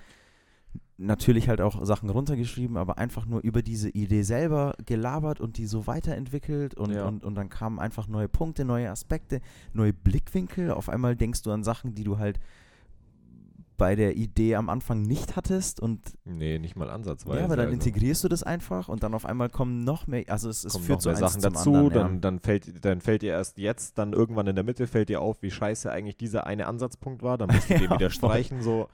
natürlich 1.00 1.48
halt 1.48 1.60
auch 1.60 1.84
Sachen 1.84 2.10
runtergeschrieben, 2.10 2.76
aber 2.76 2.98
einfach 2.98 3.26
nur 3.26 3.40
über 3.40 3.62
diese 3.62 3.88
Idee 3.88 4.22
selber 4.22 4.74
gelabert 4.86 5.40
und 5.40 5.56
die 5.56 5.66
so 5.66 5.86
weiterentwickelt 5.86 6.74
und, 6.74 6.92
Ja. 6.92 7.06
und, 7.08 7.24
und 7.24 7.34
dann 7.34 7.48
kamen 7.48 7.78
einfach 7.78 8.06
neue 8.06 8.28
Punkte, 8.28 8.64
neue 8.64 8.90
Aspekte, 8.90 9.40
neue 9.72 9.92
Blickwinkel. 9.92 10.70
Auf 10.70 10.88
einmal 10.88 11.16
denkst 11.16 11.42
du 11.42 11.50
an 11.52 11.64
Sachen, 11.64 11.94
die 11.94 12.04
du 12.04 12.18
halt 12.18 12.38
bei 13.76 13.94
der 13.96 14.14
Idee 14.18 14.56
am 14.56 14.68
Anfang 14.68 15.00
nicht 15.00 15.36
hattest 15.36 15.80
und 15.80 16.00
Nee, 16.26 16.58
nicht 16.58 16.76
mal 16.76 16.90
ansatzweise. 16.90 17.38
ja, 17.38 17.44
aber 17.46 17.56
dann 17.56 17.68
also. 17.68 17.74
integrierst 17.74 18.22
du 18.22 18.28
das 18.28 18.42
einfach 18.42 18.90
und 18.90 19.02
dann 19.02 19.14
auf 19.14 19.24
einmal 19.24 19.48
kommen 19.48 19.80
noch 19.84 20.06
mehr, 20.06 20.24
also 20.28 20.50
es, 20.50 20.64
es 20.64 20.72
kommen 20.74 20.84
führt 20.84 21.06
eins 21.06 21.18
Sachen 21.18 21.40
dazu, 21.40 21.74
anderen, 21.74 21.90
dann, 21.94 22.12
ja. 22.14 22.18
dann, 22.20 22.38
fällt, 22.40 22.84
dann 22.84 23.00
fällt 23.00 23.22
dir 23.22 23.32
erst 23.32 23.56
jetzt, 23.56 23.96
dann 23.96 24.12
irgendwann 24.12 24.46
in 24.48 24.54
der 24.54 24.64
Mitte 24.64 24.86
fällt 24.86 25.08
dir 25.08 25.22
auf, 25.22 25.40
wie 25.40 25.50
scheiße 25.50 25.90
eigentlich 25.90 26.18
dieser 26.18 26.46
eine 26.46 26.66
Ansatzpunkt 26.66 27.22
war, 27.22 27.38
dann 27.38 27.48
musst 27.54 27.70
du 27.70 27.74
den 27.78 27.84
Ja, 27.84 27.90
wieder 27.96 28.10
voll. 28.10 28.30
streichen, 28.30 28.60
so, 28.60 28.88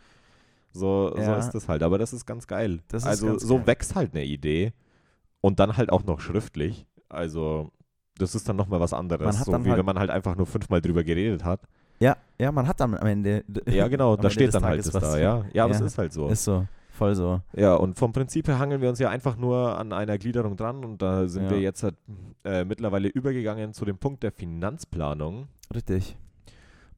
so, 0.73 1.11
so 1.15 1.21
Ja. 1.23 1.37
ist 1.39 1.51
das 1.51 1.69
halt. 1.69 1.83
Aber 1.83 1.99
das 1.99 2.13
ist 2.13 2.27
ganz 2.27 2.47
geil. 2.47 2.81
Das 2.89 3.03
ist 3.03 3.09
also 3.09 3.27
ganz 3.29 3.43
so 3.43 3.57
geil. 3.57 3.67
wächst 3.69 3.95
halt 3.95 4.15
eine 4.15 4.25
Idee 4.25 4.73
und 5.41 5.59
dann 5.61 5.77
halt 5.77 5.91
auch 5.91 6.05
noch 6.05 6.21
schriftlich. 6.21 6.87
Also 7.09 7.71
das 8.19 8.35
ist 8.35 8.49
dann 8.49 8.57
nochmal 8.57 8.81
was 8.81 8.93
anderes, 8.93 9.41
so 9.45 9.53
wie 9.65 9.69
halt- 9.71 9.79
wenn 9.79 9.87
man 9.87 9.99
halt 9.99 10.11
einfach 10.11 10.37
nur 10.37 10.47
fünfmal 10.47 10.81
drüber 10.81 11.05
geredet 11.05 11.45
hat. 11.45 11.61
Ja, 11.99 12.17
ja, 12.39 12.53
man 12.53 12.67
hat 12.67 12.81
dann 12.81 12.95
am 12.95 13.07
Ende. 13.07 13.45
Ja, 13.67 13.89
genau, 13.89 14.17
da 14.17 14.29
steht 14.31 14.55
dann 14.55 14.65
halt 14.65 14.75
Tages 14.83 14.87
das 14.93 15.03
was. 15.03 15.13
da, 15.13 15.19
ja. 15.19 15.45
Ja, 15.53 15.65
aber 15.65 15.73
es 15.75 15.81
Ja. 15.81 15.87
ist 15.87 15.99
halt 15.99 16.13
so. 16.13 16.29
Ist 16.29 16.45
so, 16.45 16.67
voll 16.91 17.15
so. 17.15 17.41
Ja, 17.55 17.75
und 17.75 17.97
vom 17.99 18.13
Prinzip 18.13 18.49
her 18.49 18.59
hangeln 18.59 18.83
wir 18.83 18.89
uns 18.91 18.99
ja 18.99 19.09
einfach 19.09 19.37
nur 19.37 19.79
an 19.79 19.93
einer 19.95 20.19
Gliederung 20.19 20.57
dran 20.57 20.85
und 20.85 21.01
da 21.01 21.27
sind 21.27 21.45
Ja. 21.45 21.51
wir 21.53 21.61
jetzt 21.61 21.83
halt, 21.83 21.95
äh, 22.45 22.65
mittlerweile 22.65 23.09
übergegangen 23.09 23.73
zu 23.73 23.85
dem 23.87 23.97
Punkt 23.97 24.23
der 24.23 24.33
Finanzplanung. 24.33 25.49
Richtig. 25.75 26.17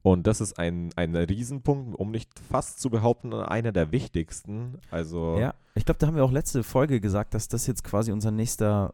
Und 0.01 0.27
das 0.27 0.39
ist 0.41 0.57
ein, 0.57 0.91
ein 0.95 1.15
Riesenpunkt, 1.15 1.99
um 1.99 2.11
nicht 2.11 2.29
fast 2.49 2.79
zu 2.79 2.89
behaupten, 2.89 3.33
einer 3.33 3.71
der 3.71 3.91
wichtigsten. 3.91 4.79
Also, 4.91 5.37
Ja, 5.37 5.53
ich 5.75 5.85
glaube, 5.85 5.99
da 5.99 6.07
haben 6.07 6.15
wir 6.15 6.23
auch 6.23 6.31
letzte 6.31 6.63
Folge 6.63 7.01
gesagt, 7.01 7.33
dass 7.33 7.47
das 7.47 7.67
jetzt 7.67 7.83
quasi 7.83 8.11
unser 8.11 8.31
nächster 8.31 8.93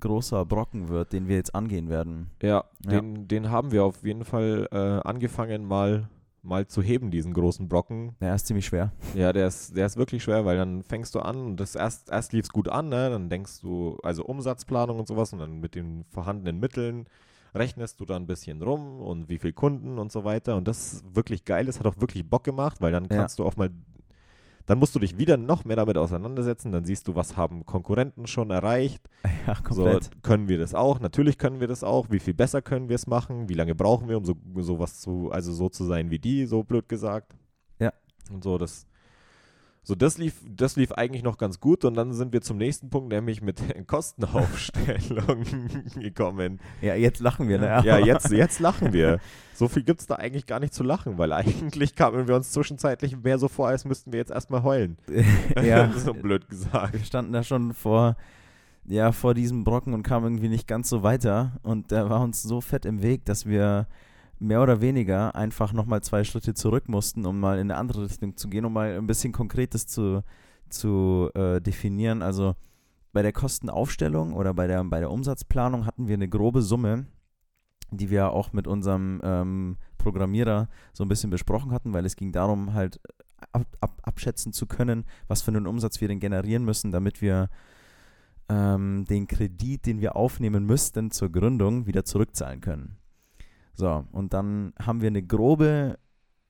großer 0.00 0.44
Brocken 0.44 0.88
wird, 0.88 1.12
den 1.12 1.28
wir 1.28 1.36
jetzt 1.36 1.54
angehen 1.54 1.88
werden. 1.88 2.30
ja, 2.42 2.64
Ja. 2.84 2.90
Den, 2.90 3.28
den 3.28 3.50
haben 3.50 3.70
wir 3.72 3.84
auf 3.84 4.04
jeden 4.04 4.24
Fall 4.24 4.68
äh, 4.72 4.76
angefangen, 5.08 5.64
mal, 5.66 6.08
mal 6.42 6.66
zu 6.66 6.82
heben, 6.82 7.10
diesen 7.10 7.32
großen 7.32 7.68
Brocken. 7.68 8.16
Ja, 8.20 8.34
ist 8.34 8.46
ziemlich 8.46 8.66
schwer. 8.66 8.92
Ja, 9.14 9.32
der 9.32 9.46
ist, 9.46 9.76
der 9.76 9.86
ist 9.86 9.96
wirklich 9.96 10.22
schwer, 10.22 10.44
weil 10.44 10.56
dann 10.56 10.82
fängst 10.82 11.14
du 11.14 11.20
an 11.20 11.36
und 11.36 11.56
das 11.58 11.74
erst, 11.76 12.10
erst 12.10 12.32
lief 12.32 12.46
es 12.46 12.50
gut 12.50 12.68
an, 12.68 12.88
ne? 12.88 13.10
dann 13.10 13.28
denkst 13.28 13.60
du, 13.60 13.98
also 14.02 14.24
Umsatzplanung 14.24 14.98
und 14.98 15.06
sowas 15.08 15.32
und 15.32 15.38
dann 15.38 15.60
mit 15.60 15.74
den 15.76 16.04
vorhandenen 16.10 16.58
Mitteln 16.58 17.06
rechnest 17.54 18.00
du 18.00 18.04
da 18.04 18.16
ein 18.16 18.26
bisschen 18.26 18.60
rum 18.62 19.00
und 19.00 19.28
wie 19.28 19.38
viele 19.38 19.52
Kunden 19.52 19.98
und 19.98 20.10
so 20.12 20.24
weiter 20.24 20.56
und 20.56 20.66
das 20.68 20.94
ist 20.94 21.14
wirklich 21.14 21.44
geil, 21.44 21.66
das 21.66 21.78
hat 21.78 21.86
auch 21.86 22.00
wirklich 22.00 22.28
Bock 22.28 22.44
gemacht, 22.44 22.80
weil 22.80 22.92
dann 22.92 23.04
Ja. 23.04 23.16
kannst 23.18 23.38
du 23.38 23.44
auch 23.44 23.56
mal, 23.56 23.70
dann 24.66 24.78
musst 24.78 24.94
du 24.94 24.98
dich 24.98 25.18
wieder 25.18 25.36
noch 25.36 25.64
mehr 25.64 25.76
damit 25.76 25.96
auseinandersetzen, 25.98 26.72
dann 26.72 26.84
siehst 26.84 27.06
du, 27.06 27.14
was 27.14 27.36
haben 27.36 27.64
Konkurrenten 27.66 28.26
schon 28.26 28.50
erreicht, 28.50 29.08
Ja, 29.46 29.54
komplett. 29.54 30.04
so, 30.04 30.10
können 30.22 30.48
wir 30.48 30.58
das 30.58 30.74
auch? 30.74 31.00
Natürlich 31.00 31.36
können 31.38 31.60
wir 31.60 31.68
das 31.68 31.84
auch. 31.84 32.10
Wie 32.10 32.18
viel 32.18 32.32
besser 32.34 32.62
können 32.62 32.88
wir 32.88 32.94
es 32.96 33.06
machen? 33.06 33.48
Wie 33.48 33.54
lange 33.54 33.74
brauchen 33.74 34.08
wir, 34.08 34.16
um 34.16 34.24
so 34.24 34.34
sowas 34.60 35.00
zu, 35.00 35.30
also 35.30 35.52
so 35.52 35.68
zu 35.68 35.84
sein 35.84 36.10
wie 36.10 36.18
die, 36.18 36.46
so 36.46 36.62
blöd 36.62 36.88
gesagt. 36.88 37.36
Ja. 37.78 37.92
Und 38.32 38.42
so, 38.42 38.56
das, 38.56 38.86
so 39.86 39.94
das 39.94 40.16
lief, 40.16 40.34
das 40.48 40.76
lief 40.76 40.92
eigentlich 40.92 41.22
noch 41.22 41.36
ganz 41.36 41.60
gut 41.60 41.84
und 41.84 41.94
dann 41.94 42.14
sind 42.14 42.32
wir 42.32 42.40
zum 42.40 42.56
nächsten 42.56 42.88
Punkt, 42.88 43.12
nämlich 43.12 43.42
mit 43.42 43.62
Kostenaufstellung 43.86 45.44
gekommen. 46.00 46.58
Ja, 46.80 46.94
jetzt 46.94 47.20
lachen 47.20 47.48
wir, 47.48 47.58
ne? 47.58 47.82
Ja, 47.84 47.98
jetzt, 48.04 48.30
jetzt 48.30 48.60
lachen 48.60 48.94
wir. 48.94 49.20
So 49.52 49.68
viel 49.68 49.82
gibt 49.82 50.00
es 50.00 50.06
da 50.06 50.16
eigentlich 50.16 50.46
gar 50.46 50.58
nicht 50.58 50.72
zu 50.72 50.82
lachen, 50.82 51.18
weil 51.18 51.32
eigentlich 51.32 51.94
kamen 51.94 52.26
wir 52.26 52.34
uns 52.34 52.50
zwischenzeitlich 52.50 53.22
mehr 53.22 53.38
so 53.38 53.48
vor, 53.48 53.68
als 53.68 53.84
müssten 53.84 54.12
wir 54.12 54.18
jetzt 54.18 54.32
erstmal 54.32 54.62
heulen. 54.62 54.96
ja, 55.62 55.92
so 55.92 56.14
blöd 56.14 56.48
gesagt. 56.48 56.94
wir 56.94 57.04
standen 57.04 57.32
da 57.34 57.42
schon 57.42 57.74
vor, 57.74 58.16
ja, 58.86 59.12
vor 59.12 59.34
diesem 59.34 59.64
Brocken 59.64 59.92
und 59.92 60.02
kamen 60.02 60.24
irgendwie 60.26 60.48
nicht 60.48 60.66
ganz 60.66 60.88
so 60.88 61.02
weiter. 61.02 61.52
Und 61.62 61.90
der 61.90 62.08
war 62.08 62.22
uns 62.22 62.42
so 62.42 62.62
fett 62.62 62.86
im 62.86 63.02
Weg, 63.02 63.26
dass 63.26 63.46
wir 63.46 63.86
mehr 64.38 64.62
oder 64.62 64.80
weniger 64.80 65.34
einfach 65.34 65.72
nochmal 65.72 66.02
zwei 66.02 66.24
Schritte 66.24 66.54
zurück 66.54 66.88
mussten, 66.88 67.26
um 67.26 67.40
mal 67.40 67.58
in 67.58 67.70
eine 67.70 67.76
andere 67.76 68.04
Richtung 68.04 68.36
zu 68.36 68.48
gehen, 68.48 68.64
um 68.64 68.72
mal 68.72 68.96
ein 68.96 69.06
bisschen 69.06 69.32
Konkretes 69.32 69.86
zu, 69.86 70.22
zu 70.68 71.30
äh, 71.34 71.60
definieren. 71.60 72.22
Also 72.22 72.54
bei 73.12 73.22
der 73.22 73.32
Kostenaufstellung 73.32 74.32
oder 74.32 74.54
bei 74.54 74.66
der, 74.66 74.82
bei 74.84 75.00
der 75.00 75.10
Umsatzplanung 75.10 75.86
hatten 75.86 76.08
wir 76.08 76.14
eine 76.14 76.28
grobe 76.28 76.62
Summe, 76.62 77.06
die 77.90 78.10
wir 78.10 78.30
auch 78.30 78.52
mit 78.52 78.66
unserem 78.66 79.20
ähm, 79.22 79.76
Programmierer 79.98 80.68
so 80.92 81.04
ein 81.04 81.08
bisschen 81.08 81.30
besprochen 81.30 81.70
hatten, 81.70 81.92
weil 81.92 82.04
es 82.04 82.16
ging 82.16 82.32
darum, 82.32 82.74
halt 82.74 83.00
ab, 83.52 83.66
ab, 83.80 84.00
abschätzen 84.02 84.52
zu 84.52 84.66
können, 84.66 85.04
was 85.28 85.42
für 85.42 85.52
einen 85.52 85.66
Umsatz 85.66 86.00
wir 86.00 86.08
denn 86.08 86.20
generieren 86.20 86.64
müssen, 86.64 86.90
damit 86.90 87.22
wir 87.22 87.48
ähm, 88.48 89.04
den 89.08 89.26
Kredit, 89.26 89.86
den 89.86 90.00
wir 90.00 90.16
aufnehmen 90.16 90.66
müssten 90.66 91.10
zur 91.10 91.30
Gründung, 91.30 91.86
wieder 91.86 92.04
zurückzahlen 92.04 92.60
können. 92.60 92.98
So, 93.74 94.04
und 94.12 94.32
dann 94.32 94.72
haben 94.80 95.00
wir 95.00 95.08
eine 95.08 95.22
grobe 95.22 95.98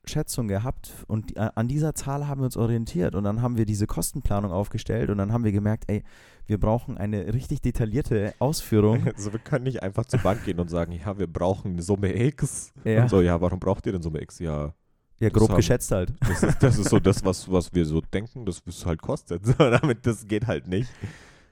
Schätzung 0.06 0.48
gehabt 0.48 0.92
und 1.06 1.38
an 1.38 1.66
dieser 1.66 1.94
Zahl 1.94 2.28
haben 2.28 2.42
wir 2.42 2.44
uns 2.44 2.58
orientiert 2.58 3.14
und 3.14 3.24
dann 3.24 3.40
haben 3.40 3.56
wir 3.56 3.64
diese 3.64 3.86
Kostenplanung 3.86 4.52
aufgestellt 4.52 5.08
und 5.08 5.16
dann 5.16 5.32
haben 5.32 5.44
wir 5.44 5.52
gemerkt, 5.52 5.84
ey, 5.86 6.02
wir 6.46 6.60
brauchen 6.60 6.98
eine 6.98 7.32
richtig 7.32 7.62
detaillierte 7.62 8.34
Ausführung. 8.38 9.06
Also 9.16 9.32
wir 9.32 9.40
können 9.40 9.64
nicht 9.64 9.82
einfach 9.82 10.04
zur 10.04 10.20
Bank 10.20 10.44
gehen 10.44 10.60
und 10.60 10.68
sagen, 10.68 10.92
ja, 10.92 11.16
wir 11.18 11.26
brauchen 11.26 11.72
eine 11.72 11.82
Summe 11.82 12.14
X. 12.14 12.74
Ja. 12.84 13.04
Und 13.04 13.08
so, 13.08 13.22
ja, 13.22 13.40
warum 13.40 13.58
braucht 13.58 13.86
ihr 13.86 13.92
denn 13.92 14.02
Summe 14.02 14.20
X? 14.20 14.40
Ja, 14.40 14.74
Ja, 15.20 15.30
Das 15.30 15.32
grob 15.32 15.48
haben- 15.48 15.56
geschätzt 15.56 15.90
halt. 15.90 16.12
das 16.20 16.42
ist, 16.42 16.62
das 16.62 16.78
ist 16.78 16.90
so 16.90 16.98
das, 17.00 17.24
was, 17.24 17.50
was 17.50 17.72
wir 17.72 17.86
so 17.86 18.02
denken, 18.02 18.44
dass 18.44 18.60
es 18.66 18.84
halt 18.84 19.00
kostet. 19.00 19.42
So, 19.46 19.54
damit, 19.54 20.04
das 20.06 20.26
geht 20.26 20.46
halt 20.46 20.68
nicht. 20.68 20.90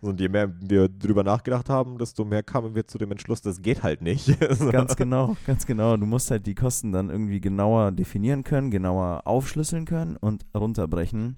Und 0.03 0.19
je 0.19 0.29
mehr 0.29 0.53
wir 0.61 0.89
drüber 0.89 1.23
nachgedacht 1.23 1.69
haben, 1.71 1.97
desto 1.97 2.25
mehr 2.25 2.43
kamen 2.43 2.75
wir 2.75 2.89
zu 2.89 2.99
dem 2.99 3.13
Entschluss, 3.13 3.41
das 3.41 3.63
geht 3.63 3.85
halt 3.85 4.03
nicht. 4.03 4.39
Ganz 4.73 4.97
genau, 4.97 5.37
ganz 5.47 5.65
genau. 5.65 5.97
Du 5.97 6.07
musst 6.07 6.31
halt 6.33 6.45
die 6.47 6.57
Kosten 6.57 6.91
dann 6.91 7.09
irgendwie 7.09 7.41
genauer 7.41 7.93
definieren 7.93 8.43
können, 8.43 8.73
genauer 8.73 9.23
aufschlüsseln 9.27 9.85
können 9.85 10.17
und 10.17 10.45
runterbrechen. 10.57 11.37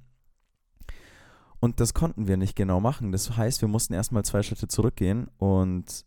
Und 1.61 1.79
das 1.79 1.93
konnten 1.93 2.27
wir 2.27 2.39
nicht 2.39 2.57
genau 2.57 2.81
machen. 2.81 3.13
Das 3.13 3.37
heißt, 3.37 3.61
wir 3.61 3.69
mussten 3.69 3.93
erstmal 3.93 4.25
zwei 4.25 4.43
Schritte 4.43 4.67
zurückgehen 4.67 5.29
und 5.37 6.07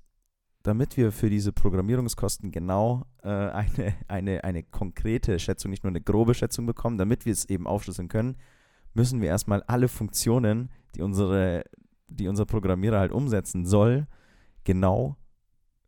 damit 0.64 0.98
wir 0.98 1.12
für 1.12 1.30
diese 1.30 1.54
Programmierungskosten 1.54 2.52
genau 2.52 3.06
äh, 3.24 3.30
eine, 3.30 3.94
eine, 4.08 4.44
eine 4.44 4.64
konkrete 4.64 5.40
Schätzung, 5.40 5.72
nicht 5.72 5.84
nur 5.84 5.92
eine 5.92 6.02
grobe 6.02 6.34
Schätzung 6.34 6.66
bekommen, 6.66 6.98
damit 6.98 7.26
wir 7.26 7.34
es 7.34 7.46
eben 7.46 7.68
aufschlüsseln 7.68 8.08
können, 8.08 8.36
müssen 8.94 9.22
wir 9.22 9.30
erstmal 9.30 9.64
alle 9.64 9.88
Funktionen, 9.88 10.70
die 10.96 11.04
unsere, 11.04 11.64
die 12.08 12.28
unser 12.28 12.46
Programmierer 12.46 13.00
halt 13.00 13.12
umsetzen 13.12 13.66
soll, 13.66 14.08
genau 14.64 15.16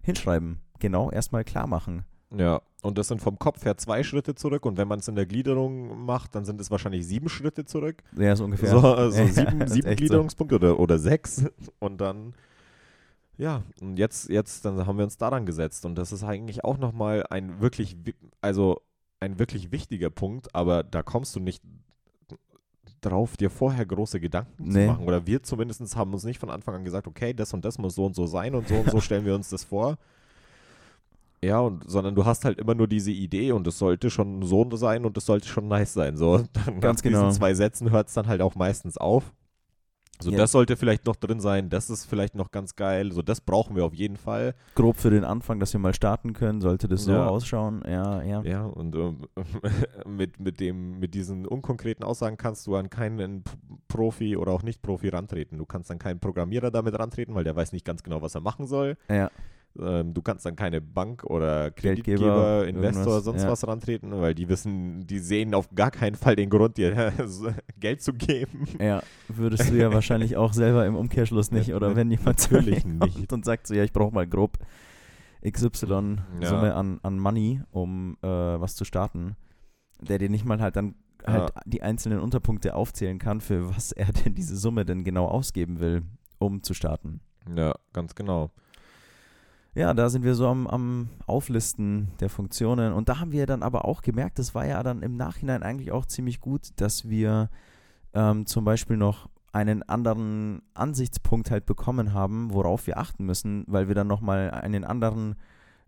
hinschreiben. 0.02 0.60
Genau 0.80 1.12
erstmal 1.12 1.44
klar 1.44 1.68
machen. 1.68 2.04
Ja, 2.36 2.62
und 2.84 2.98
das 2.98 3.08
sind 3.08 3.22
vom 3.22 3.40
Kopf 3.40 3.66
her 3.66 3.76
zwei 3.78 4.04
Schritte 4.04 4.36
zurück 4.36 4.66
und 4.66 4.78
wenn 4.78 4.88
man 4.88 5.00
es 5.00 5.08
in 5.08 5.16
der 5.16 5.26
Gliederung 5.26 6.06
macht, 6.06 6.36
dann 6.36 6.46
sind 6.46 6.62
es 6.62 6.70
wahrscheinlich 6.70 7.06
sieben 7.08 7.28
Schritte 7.28 7.66
zurück. 7.66 8.04
Ja, 8.16 8.36
so 8.36 8.46
ungefähr. 8.46 8.70
So, 8.70 8.80
so 8.80 8.88
Ja, 9.18 9.28
sieben, 9.28 9.68
sieben 9.68 9.88
echt 9.88 10.00
so. 10.00 10.06
Gliederungspunkte 10.06 10.56
oder, 10.56 10.80
oder 10.80 11.00
sechs. 11.00 11.44
Und 11.80 12.00
dann, 12.00 12.34
ja, 13.38 13.64
und 13.82 13.98
jetzt, 13.98 14.30
jetzt, 14.30 14.66
dann 14.66 14.86
haben 14.86 14.98
wir 14.98 15.06
uns 15.06 15.18
daran 15.18 15.46
gesetzt. 15.46 15.86
Und 15.86 15.96
das 15.96 16.12
ist 16.12 16.24
eigentlich 16.24 16.64
auch 16.66 16.78
nochmal 16.78 17.26
ein 17.30 17.62
wirklich, 17.62 17.96
wi- 18.06 18.14
also 18.42 18.82
ein 19.22 19.40
wirklich 19.40 19.72
wichtiger 19.72 20.10
Punkt, 20.10 20.54
aber 20.54 20.84
da 20.84 21.02
kommst 21.04 21.36
du 21.36 21.40
nicht 21.40 21.64
drauf, 23.02 23.38
dir 23.38 23.50
vorher 23.50 23.86
große 23.86 24.20
Gedanken 24.20 24.54
Nee. 24.64 24.86
zu 24.86 24.92
machen. 24.92 25.06
Oder 25.06 25.26
wir 25.26 25.42
zumindest 25.44 25.96
haben 25.96 26.14
uns 26.14 26.24
nicht 26.24 26.40
von 26.40 26.50
Anfang 26.50 26.76
an 26.76 26.84
gesagt, 26.84 27.08
okay, 27.08 27.34
das 27.34 27.54
und 27.54 27.64
das 27.66 27.78
muss 27.78 27.96
so 27.96 28.06
und 28.06 28.16
so 28.16 28.26
sein 28.28 28.56
und 28.56 28.68
so 28.68 28.76
und 28.76 28.90
so 28.92 29.00
stellen 29.02 29.26
wir 29.26 29.36
uns 29.36 29.50
das 29.50 29.64
vor. 29.64 29.98
Ja, 31.42 31.60
und 31.62 31.90
sondern 31.90 32.16
du 32.16 32.26
hast 32.26 32.44
halt 32.44 32.60
immer 32.60 32.76
nur 32.76 32.88
diese 32.88 33.12
Idee 33.12 33.54
und 33.54 33.66
es 33.66 33.80
sollte 33.80 34.10
schon 34.10 34.44
so 34.44 34.68
sein 34.76 35.06
und 35.06 35.18
es 35.18 35.26
sollte 35.26 35.48
schon 35.48 35.68
nice 35.70 35.94
sein. 35.94 36.18
So, 36.18 36.38
dann 36.66 36.82
Ganz 36.82 37.00
nach 37.00 37.04
genau. 37.04 37.26
diesen 37.28 37.40
zwei 37.40 37.54
Sätzen 37.54 37.92
hört 37.92 38.10
es 38.10 38.14
dann 38.14 38.28
halt 38.28 38.42
auch 38.42 38.56
meistens 38.56 38.98
auf. 38.98 39.32
So, 40.22 40.32
Ja. 40.32 40.38
das 40.38 40.52
sollte 40.52 40.76
vielleicht 40.76 41.06
noch 41.06 41.16
drin 41.16 41.40
sein, 41.40 41.70
das 41.70 41.90
ist 41.90 42.06
vielleicht 42.06 42.36
noch 42.36 42.52
ganz 42.52 42.76
geil. 42.76 43.12
So, 43.14 43.22
das 43.22 43.40
brauchen 43.40 43.76
wir 43.78 43.86
auf 43.86 43.94
jeden 43.94 44.18
Fall. 44.18 44.54
Grob 44.76 44.98
für 44.98 45.10
den 45.10 45.24
Anfang, 45.24 45.60
dass 45.62 45.72
wir 45.72 45.80
mal 45.80 45.94
starten 45.94 46.34
können, 46.34 46.60
sollte 46.60 46.90
das 46.90 47.06
so 47.06 47.12
Ja. 47.12 47.28
ausschauen. 47.28 47.84
Ja, 47.88 48.22
ja. 48.22 48.42
Ja, 48.44 48.66
und 48.66 48.96
ähm, 48.96 49.28
mit, 50.06 50.40
mit, 50.40 50.60
dem, 50.60 51.00
mit 51.00 51.14
diesen 51.14 51.46
unkonkreten 51.46 52.04
Aussagen 52.04 52.36
kannst 52.36 52.68
du 52.68 52.76
an 52.76 52.90
keinen 52.90 53.44
Profi 53.88 54.36
oder 54.36 54.52
auch 54.52 54.64
Nicht-Profi 54.64 55.08
rantreten. 55.10 55.58
Du 55.58 55.66
kannst 55.66 55.90
an 55.90 56.00
keinen 56.00 56.20
Programmierer 56.20 56.70
damit 56.70 57.00
rantreten, 57.00 57.34
weil 57.34 57.44
der 57.46 57.56
weiß 57.56 57.72
nicht 57.72 57.86
ganz 57.86 58.04
genau, 58.04 58.22
was 58.22 58.36
er 58.36 58.42
machen 58.42 58.68
soll. 58.68 58.98
Ja, 59.10 59.32
Ähm, 59.80 60.14
du 60.14 60.22
kannst 60.22 60.46
an 60.48 60.56
keine 60.56 60.82
Bank 60.82 61.24
oder 61.24 61.72
Geldgeber, 61.72 62.18
Kreditgeber, 62.18 62.68
Investor, 62.68 63.04
irgendwas, 63.04 63.24
sonst 63.24 63.44
ja. 63.44 63.50
was 63.50 63.68
rantreten, 63.68 64.12
weil 64.20 64.34
die 64.34 64.50
wissen, 64.50 65.06
die 65.06 65.20
sehen 65.20 65.54
auf 65.54 65.70
gar 65.74 65.92
keinen 65.92 66.16
Fall 66.16 66.36
den 66.36 66.50
Grund, 66.50 66.78
dir 66.78 67.14
Geld 67.80 68.02
zu 68.02 68.14
geben. 68.14 68.66
ja. 68.80 69.02
Würdest 69.28 69.70
du 69.70 69.76
ja 69.76 69.94
wahrscheinlich 69.94 70.38
auch 70.38 70.54
selber 70.54 70.86
im 70.86 70.96
Umkehrschluss 70.96 71.52
nicht. 71.52 71.68
Ja, 71.68 71.76
Oder 71.76 71.96
wenn 71.96 72.10
jemand 72.10 72.52
natürlich 72.52 72.84
nicht. 72.86 73.32
und 73.32 73.46
sagt 73.46 73.68
so, 73.68 73.74
ja, 73.74 73.84
ich 73.84 73.94
brauche 73.94 74.14
mal 74.14 74.28
grob 74.28 74.58
XY 75.48 76.18
Ja. 76.42 76.48
Summe 76.50 76.74
an, 76.74 77.00
an 77.04 77.18
Money, 77.20 77.62
um 77.72 78.18
äh, 78.22 78.28
was 78.28 78.76
zu 78.76 78.86
starten, 78.86 79.36
der 80.02 80.18
dir 80.18 80.30
nicht 80.30 80.46
mal 80.46 80.60
halt 80.60 80.76
dann 80.76 80.96
halt 81.26 81.52
die 81.66 81.82
einzelnen 81.82 82.20
Unterpunkte 82.20 82.76
aufzählen 82.76 83.20
kann, 83.20 83.42
für 83.42 83.70
was 83.76 83.92
er 83.92 84.12
denn 84.12 84.36
diese 84.36 84.58
Summe 84.58 84.86
denn 84.86 85.04
genau 85.04 85.28
ausgeben 85.28 85.80
will, 85.80 86.04
um 86.38 86.64
zu 86.64 86.74
starten. 86.74 87.22
Ja, 87.56 87.76
ganz 87.94 88.16
genau. 88.16 88.52
Ja, 89.76 89.94
da 89.94 90.10
sind 90.10 90.24
wir 90.24 90.36
so 90.36 90.48
am, 90.48 90.68
am 90.68 91.10
Auflisten 91.28 92.10
der 92.20 92.30
Funktionen. 92.30 92.92
Und 92.92 93.08
da 93.08 93.20
haben 93.20 93.32
wir 93.32 93.46
dann 93.46 93.64
aber 93.64 93.86
auch 93.86 94.02
gemerkt, 94.02 94.40
das 94.40 94.56
war 94.56 94.66
ja 94.66 94.82
dann 94.82 95.04
im 95.04 95.16
Nachhinein 95.16 95.64
eigentlich 95.64 95.92
auch 95.92 96.06
ziemlich 96.06 96.42
gut, 96.42 96.70
dass 96.78 97.08
wir 97.08 97.50
ähm, 98.14 98.46
zum 98.46 98.66
Beispiel 98.66 98.98
noch 98.98 99.30
einen 99.52 99.84
anderen 99.84 100.62
Ansichtspunkt 100.74 101.52
halt 101.52 101.66
bekommen 101.66 102.14
haben, 102.14 102.54
worauf 102.54 102.88
wir 102.88 102.98
achten 102.98 103.26
müssen, 103.26 103.64
weil 103.68 103.88
wir 103.88 103.96
dann 103.96 104.08
nochmal 104.08 104.52
einen 104.52 104.84
anderen 104.84 105.36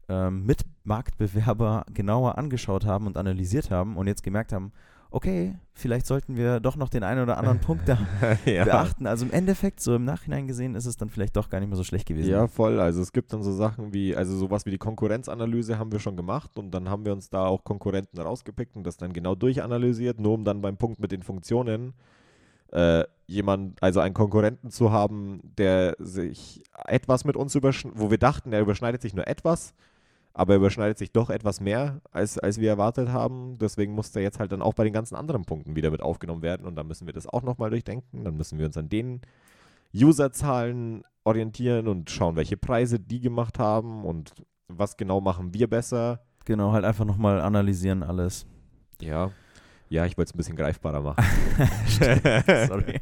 ähm, 0.10 0.46
Mitmarktbewerber 0.46 1.86
genauer 1.94 2.38
angeschaut 2.38 2.86
haben 2.86 3.08
und 3.08 3.18
analysiert 3.18 3.72
haben 3.72 3.98
und 3.98 4.08
jetzt 4.08 4.24
gemerkt 4.24 4.52
haben, 4.54 4.72
okay, 5.12 5.56
vielleicht 5.74 6.08
sollten 6.08 6.36
wir 6.36 6.60
doch 6.60 6.78
noch 6.78 6.90
den 6.90 7.04
einen 7.04 7.22
oder 7.22 7.38
anderen 7.38 7.60
Punkt 7.62 7.88
da 7.88 7.98
ja. 8.46 8.64
beachten. 8.64 9.06
Also 9.06 9.26
im 9.26 9.32
Endeffekt, 9.32 9.82
so 9.82 9.96
im 9.96 10.06
Nachhinein 10.06 10.48
gesehen, 10.48 10.76
ist 10.76 10.86
es 10.86 10.98
dann 10.98 11.10
vielleicht 11.10 11.36
doch 11.36 11.50
gar 11.50 11.60
nicht 11.60 11.70
mehr 11.70 11.78
so 11.78 11.84
schlecht 11.84 12.08
gewesen. 12.08 12.30
Ja, 12.30 12.48
voll. 12.48 12.80
Also 12.80 13.02
es 13.02 13.12
gibt 13.12 13.34
dann 13.34 13.44
so 13.44 13.52
Sachen 13.52 13.94
wie, 13.94 14.16
also 14.16 14.36
sowas 14.36 14.66
wie 14.66 14.72
die 14.72 14.78
Konkurrenzanalyse 14.78 15.78
haben 15.78 15.92
wir 15.92 16.00
schon 16.00 16.16
gemacht 16.16 16.58
und 16.58 16.72
dann 16.72 16.90
haben 16.90 17.06
wir 17.06 17.12
uns 17.14 17.30
da 17.30 17.46
auch 17.46 17.64
Konkurrenten 17.64 18.20
rausgepickt 18.20 18.76
und 18.76 18.84
das 18.86 18.98
dann 18.98 19.14
genau 19.14 19.36
durchanalysiert, 19.36 20.20
nur 20.20 20.34
um 20.34 20.46
dann 20.46 20.62
beim 20.62 20.78
Punkt 20.78 21.00
mit 21.00 21.12
den 21.12 21.22
Funktionen 21.22 21.94
äh, 22.72 23.04
jemand, 23.28 23.82
also 23.84 24.00
einen 24.00 24.14
Konkurrenten 24.14 24.72
zu 24.72 24.92
haben, 24.92 25.42
der 25.58 25.96
sich 26.00 26.64
etwas 26.86 27.26
mit 27.26 27.36
uns 27.36 27.54
überschneidet, 27.54 28.00
wo 28.00 28.10
wir 28.10 28.18
dachten, 28.18 28.54
er 28.54 28.62
überschneidet 28.62 29.02
sich 29.02 29.14
nur 29.14 29.28
etwas, 29.28 29.74
aber 30.34 30.54
er 30.54 30.58
überschneidet 30.58 30.98
sich 30.98 31.12
doch 31.12 31.30
etwas 31.30 31.60
mehr, 31.60 32.02
als, 32.12 32.38
als 32.38 32.60
wir 32.60 32.70
erwartet 32.70 33.10
haben. 33.10 33.58
Deswegen 33.60 33.94
muss 33.94 34.12
der 34.12 34.24
jetzt 34.24 34.40
halt 34.40 34.52
dann 34.52 34.62
auch 34.62 34.74
bei 34.74 34.84
den 34.84 34.94
ganzen 34.94 35.16
anderen 35.16 35.46
Punkten 35.46 35.76
wieder 35.76 35.92
mit 35.92 36.02
aufgenommen 36.02 36.42
werden 36.42 36.66
und 36.66 36.76
dann 36.76 36.88
müssen 36.88 37.08
wir 37.08 37.14
das 37.14 37.28
auch 37.28 37.44
nochmal 37.44 37.70
durchdenken. 37.70 38.24
Dann 38.24 38.38
müssen 38.38 38.58
wir 38.60 38.66
uns 38.66 38.78
an 38.78 38.90
den 38.90 39.22
Userzahlen 39.94 41.04
orientieren 41.24 41.88
und 41.88 42.10
schauen, 42.10 42.36
welche 42.36 42.58
Preise 42.58 43.00
die 43.00 43.20
gemacht 43.20 43.60
haben 43.60 44.06
und 44.06 44.34
was 44.68 44.98
genau 44.98 45.20
machen 45.22 45.54
wir 45.54 45.70
besser. 45.70 46.22
Genau, 46.46 46.72
halt 46.72 46.86
einfach 46.86 47.06
nochmal 47.06 47.42
analysieren 47.42 48.04
alles. 48.04 48.46
Ja. 49.02 49.32
Ja, 49.90 50.06
ich 50.06 50.18
wollte 50.18 50.30
es 50.30 50.34
ein 50.34 50.38
bisschen 50.38 50.56
greifbarer 50.56 51.02
machen. 51.02 51.22
Sorry. 52.68 53.02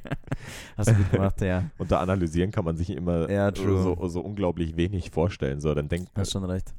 Hast 0.75 0.89
du 0.89 0.95
gut 0.95 1.11
gemacht, 1.11 1.39
ja. 1.41 1.65
Unter 1.77 1.99
analysieren 1.99 2.49
kann 2.49 2.65
man 2.65 2.77
sich 2.77 2.89
immer 2.89 3.29
Ja, 3.29 3.51
so, 3.55 4.07
so 4.07 4.21
unglaublich 4.21 4.75
wenig 4.75 5.11
vorstellen. 5.11 5.61
So, 5.61 5.73
dann 5.75 5.87
denkt 5.87 6.09
Hast 6.15 6.31
schon 6.31 6.43
recht. 6.45 6.73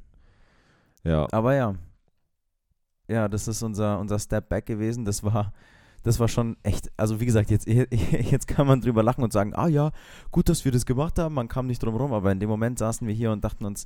Ja, 1.04 1.26
Aber 1.32 1.54
ja. 1.54 1.74
Ja, 3.08 3.28
das 3.28 3.48
ist 3.48 3.62
unser, 3.62 3.98
unser 3.98 4.18
Step 4.18 4.48
Back 4.48 4.66
gewesen. 4.66 5.04
Das 5.04 5.24
war, 5.24 5.52
das 6.04 6.20
war 6.20 6.28
schon 6.28 6.56
echt, 6.62 6.90
also 6.96 7.20
wie 7.20 7.26
gesagt, 7.26 7.50
jetzt, 7.50 7.66
jetzt 8.30 8.46
kann 8.46 8.66
man 8.66 8.80
drüber 8.80 9.02
lachen 9.02 9.24
und 9.24 9.32
sagen, 9.32 9.52
ah 9.54 9.66
ja, 9.68 9.90
gut, 10.30 10.48
dass 10.48 10.64
wir 10.64 10.72
das 10.72 10.86
gemacht 10.86 11.18
haben, 11.18 11.34
man 11.34 11.48
kam 11.48 11.66
nicht 11.66 11.82
drum 11.82 11.96
rum, 11.96 12.12
aber 12.12 12.30
in 12.30 12.38
dem 12.40 12.48
Moment 12.48 12.78
saßen 12.78 13.06
wir 13.06 13.14
hier 13.14 13.32
und 13.32 13.42
dachten 13.44 13.64
uns, 13.64 13.84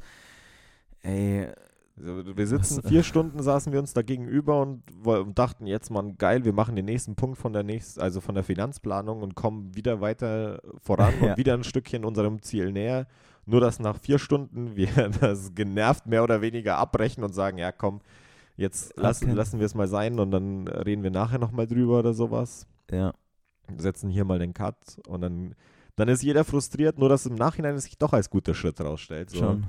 ey, 1.02 1.48
So, 1.96 2.36
Wir 2.36 2.46
sitzen 2.46 2.82
Was- 2.82 2.88
vier 2.90 3.02
Stunden, 3.02 3.42
saßen 3.42 3.72
wir 3.72 3.78
uns 3.80 3.94
da 3.94 4.02
gegenüber 4.02 4.60
und, 4.60 4.82
und 5.06 5.38
dachten 5.38 5.66
jetzt, 5.66 5.90
man, 5.90 6.18
geil, 6.18 6.44
wir 6.44 6.52
machen 6.52 6.76
den 6.76 6.84
nächsten 6.84 7.14
Punkt 7.14 7.38
von 7.38 7.52
der 7.52 7.62
nächsten, 7.62 8.00
also 8.00 8.20
von 8.20 8.34
der 8.34 8.44
Finanzplanung 8.44 9.22
und 9.22 9.34
kommen 9.34 9.74
wieder 9.74 10.00
weiter 10.00 10.60
voran 10.82 11.14
Ja. 11.22 11.30
und 11.30 11.36
wieder 11.38 11.54
ein 11.54 11.64
Stückchen 11.64 12.04
unserem 12.04 12.42
Ziel 12.42 12.72
näher. 12.72 13.06
Nur 13.46 13.60
dass 13.60 13.78
nach 13.78 13.98
vier 13.98 14.18
Stunden 14.18 14.74
wir 14.76 14.88
das 15.20 15.54
genervt 15.54 16.06
mehr 16.06 16.22
oder 16.24 16.40
weniger 16.40 16.78
abbrechen 16.78 17.22
und 17.24 17.32
sagen, 17.34 17.58
ja 17.58 17.72
komm, 17.72 18.00
jetzt 18.56 18.96
lassen, 18.96 19.26
Okay. 19.26 19.34
lassen 19.34 19.58
wir 19.58 19.66
es 19.66 19.74
mal 19.74 19.88
sein 19.88 20.18
und 20.18 20.30
dann 20.30 20.68
reden 20.68 21.02
wir 21.02 21.10
nachher 21.10 21.38
nochmal 21.38 21.66
drüber 21.66 21.98
oder 21.98 22.14
sowas. 22.14 22.66
ja, 22.90 23.12
Setzen 23.78 24.10
hier 24.10 24.24
mal 24.24 24.38
den 24.38 24.52
Cut 24.54 24.76
und 25.06 25.20
dann, 25.22 25.54
dann 25.96 26.08
ist 26.08 26.22
jeder 26.22 26.44
frustriert, 26.44 26.98
nur 26.98 27.08
dass 27.08 27.24
im 27.26 27.34
Nachhinein 27.34 27.74
es 27.76 27.84
sich 27.84 27.96
doch 27.98 28.12
als 28.12 28.28
guter 28.30 28.54
Schritt 28.54 28.80
rausstellt. 28.80 29.30
So 29.30 29.38
schon. 29.38 29.64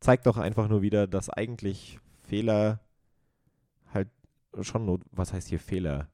zeigt 0.00 0.26
doch 0.26 0.38
einfach 0.38 0.68
nur 0.68 0.80
wieder, 0.82 1.06
dass 1.06 1.28
eigentlich 1.28 1.98
Fehler 2.26 2.80
schon, 4.60 4.84
not 4.86 5.00
was 5.10 5.32
heißt 5.32 5.48
hier 5.48 5.58
Fehler? 5.58 6.06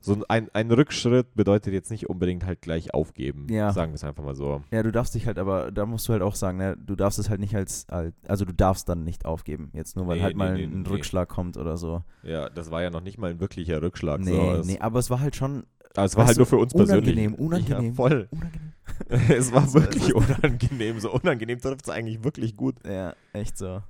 So 0.00 0.16
ein, 0.28 0.48
ein 0.52 0.70
Rückschritt 0.70 1.34
bedeutet 1.34 1.72
jetzt 1.72 1.90
nicht 1.90 2.08
unbedingt 2.08 2.44
halt 2.46 2.62
gleich 2.62 2.94
aufgeben. 2.94 3.46
Ja. 3.50 3.72
Sagen 3.72 3.92
wir 3.92 3.96
es 3.96 4.04
einfach 4.04 4.22
mal 4.22 4.34
so. 4.36 4.62
Ja, 4.70 4.82
du 4.82 4.92
darfst 4.92 5.14
dich 5.14 5.26
halt 5.26 5.38
aber, 5.38 5.72
da 5.72 5.86
musst 5.86 6.08
du 6.08 6.12
halt 6.12 6.22
auch 6.22 6.34
sagen, 6.36 6.58
ne, 6.58 6.76
du 6.76 6.94
darfst 6.94 7.18
es 7.18 7.28
halt 7.28 7.40
nicht 7.40 7.56
als, 7.56 7.88
als 7.88 8.14
also 8.26 8.44
du 8.44 8.52
darfst 8.54 8.88
dann 8.88 9.02
nicht 9.04 9.24
aufgeben, 9.24 9.70
jetzt 9.74 9.96
nur 9.96 10.06
weil 10.06 10.18
Nee, 10.18 10.22
halt 10.22 10.36
nee, 10.36 10.38
mal 10.38 10.54
nee, 10.54 10.64
ein. 10.64 10.86
Rückschlag 10.86 11.28
kommt 11.28 11.56
oder 11.56 11.76
so. 11.76 12.02
Ja, 12.22 12.48
das 12.48 12.70
war 12.70 12.82
ja 12.82 12.90
noch 12.90 13.00
nicht 13.02 13.18
mal 13.18 13.30
ein 13.30 13.40
wirklicher 13.40 13.82
Rückschlag. 13.82 14.20
Nee, 14.20 14.30
so. 14.30 14.62
Nee, 14.64 14.78
aber 14.78 14.98
es 15.00 15.10
war 15.10 15.20
halt 15.20 15.36
schon 15.36 15.64
aber 15.96 16.04
es 16.04 16.16
war 16.16 16.26
halt 16.26 16.36
nur 16.36 16.46
für 16.46 16.58
uns 16.58 16.72
persönlich. 16.74 17.16
unangenehm, 17.16 17.34
unangenehm. 17.34 17.84
Ja, 17.90 17.92
voll. 17.92 18.28
unangenehm. 18.30 18.72
es 19.36 19.52
war 19.52 19.66
So, 19.66 19.78
es 19.78 19.84
wirklich 19.84 20.14
unangenehm. 20.14 21.00
So 21.00 21.10
unangenehm 21.12 21.60
trifft 21.60 21.82
es 21.84 21.88
eigentlich 21.90 22.22
wirklich 22.22 22.56
gut. 22.56 22.76
Ja, 22.86 23.14
echt 23.32 23.58
so. 23.58 23.82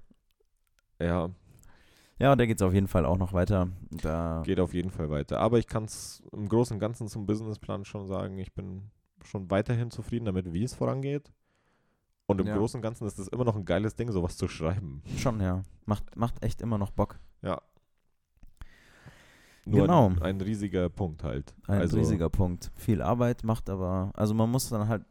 Ja, 1.01 1.31
Ja, 2.19 2.33
und 2.33 2.39
da 2.39 2.47
geht 2.47 2.61
es 2.61 2.67
auf 2.67 2.75
jeden 2.75 2.89
Fall 2.89 3.07
auch 3.07 3.17
noch 3.19 3.33
weiter. 3.33 3.69
Da, 3.91 4.43
geht 4.45 4.59
auf 4.61 4.75
jeden 4.75 4.91
Fall 4.91 5.09
weiter. 5.09 5.39
Aber 5.39 5.59
ich 5.59 5.67
kann 5.67 5.85
es 5.85 6.23
im 6.33 6.49
Großen 6.49 6.75
und 6.75 6.81
Ganzen 6.81 7.09
zum 7.09 7.27
Businessplan 7.27 7.85
schon 7.85 8.07
sagen, 8.07 8.39
ich 8.39 8.53
bin 8.55 8.91
schon 9.25 9.51
weiterhin 9.51 9.91
zufrieden 9.91 10.25
damit, 10.25 10.53
wie 10.53 10.65
es 10.65 10.75
vorangeht. 10.75 11.33
Und 12.27 12.41
im 12.41 12.47
Ja. 12.49 12.57
Großen 12.57 12.79
und 12.79 12.83
Ganzen 12.83 13.07
ist 13.07 13.19
es 13.19 13.29
immer 13.29 13.45
noch 13.45 13.57
ein 13.57 13.65
geiles 13.65 13.95
Ding, 13.95 14.11
sowas 14.11 14.37
zu 14.37 14.49
schreiben. 14.49 15.03
schon, 15.17 15.41
ja. 15.41 15.63
Macht, 15.87 16.17
macht 16.17 16.43
echt 16.43 16.61
immer 16.61 16.77
noch 16.77 16.91
Bock. 16.91 17.19
Ja. 17.43 17.63
Nur 19.65 19.83
Genau. 19.83 20.09
ein, 20.09 20.23
ein 20.23 20.41
riesiger 20.41 20.89
Punkt 20.89 21.23
halt. 21.23 21.55
Ein 21.67 21.81
also, 21.83 21.99
riesiger 21.99 22.31
Punkt. 22.31 22.71
Viel 22.75 23.03
Arbeit 23.03 23.45
macht 23.45 23.71
aber, 23.71 24.11
also 24.15 24.35
man 24.35 24.51
muss 24.51 24.69
dann 24.71 24.89
halt, 24.89 25.05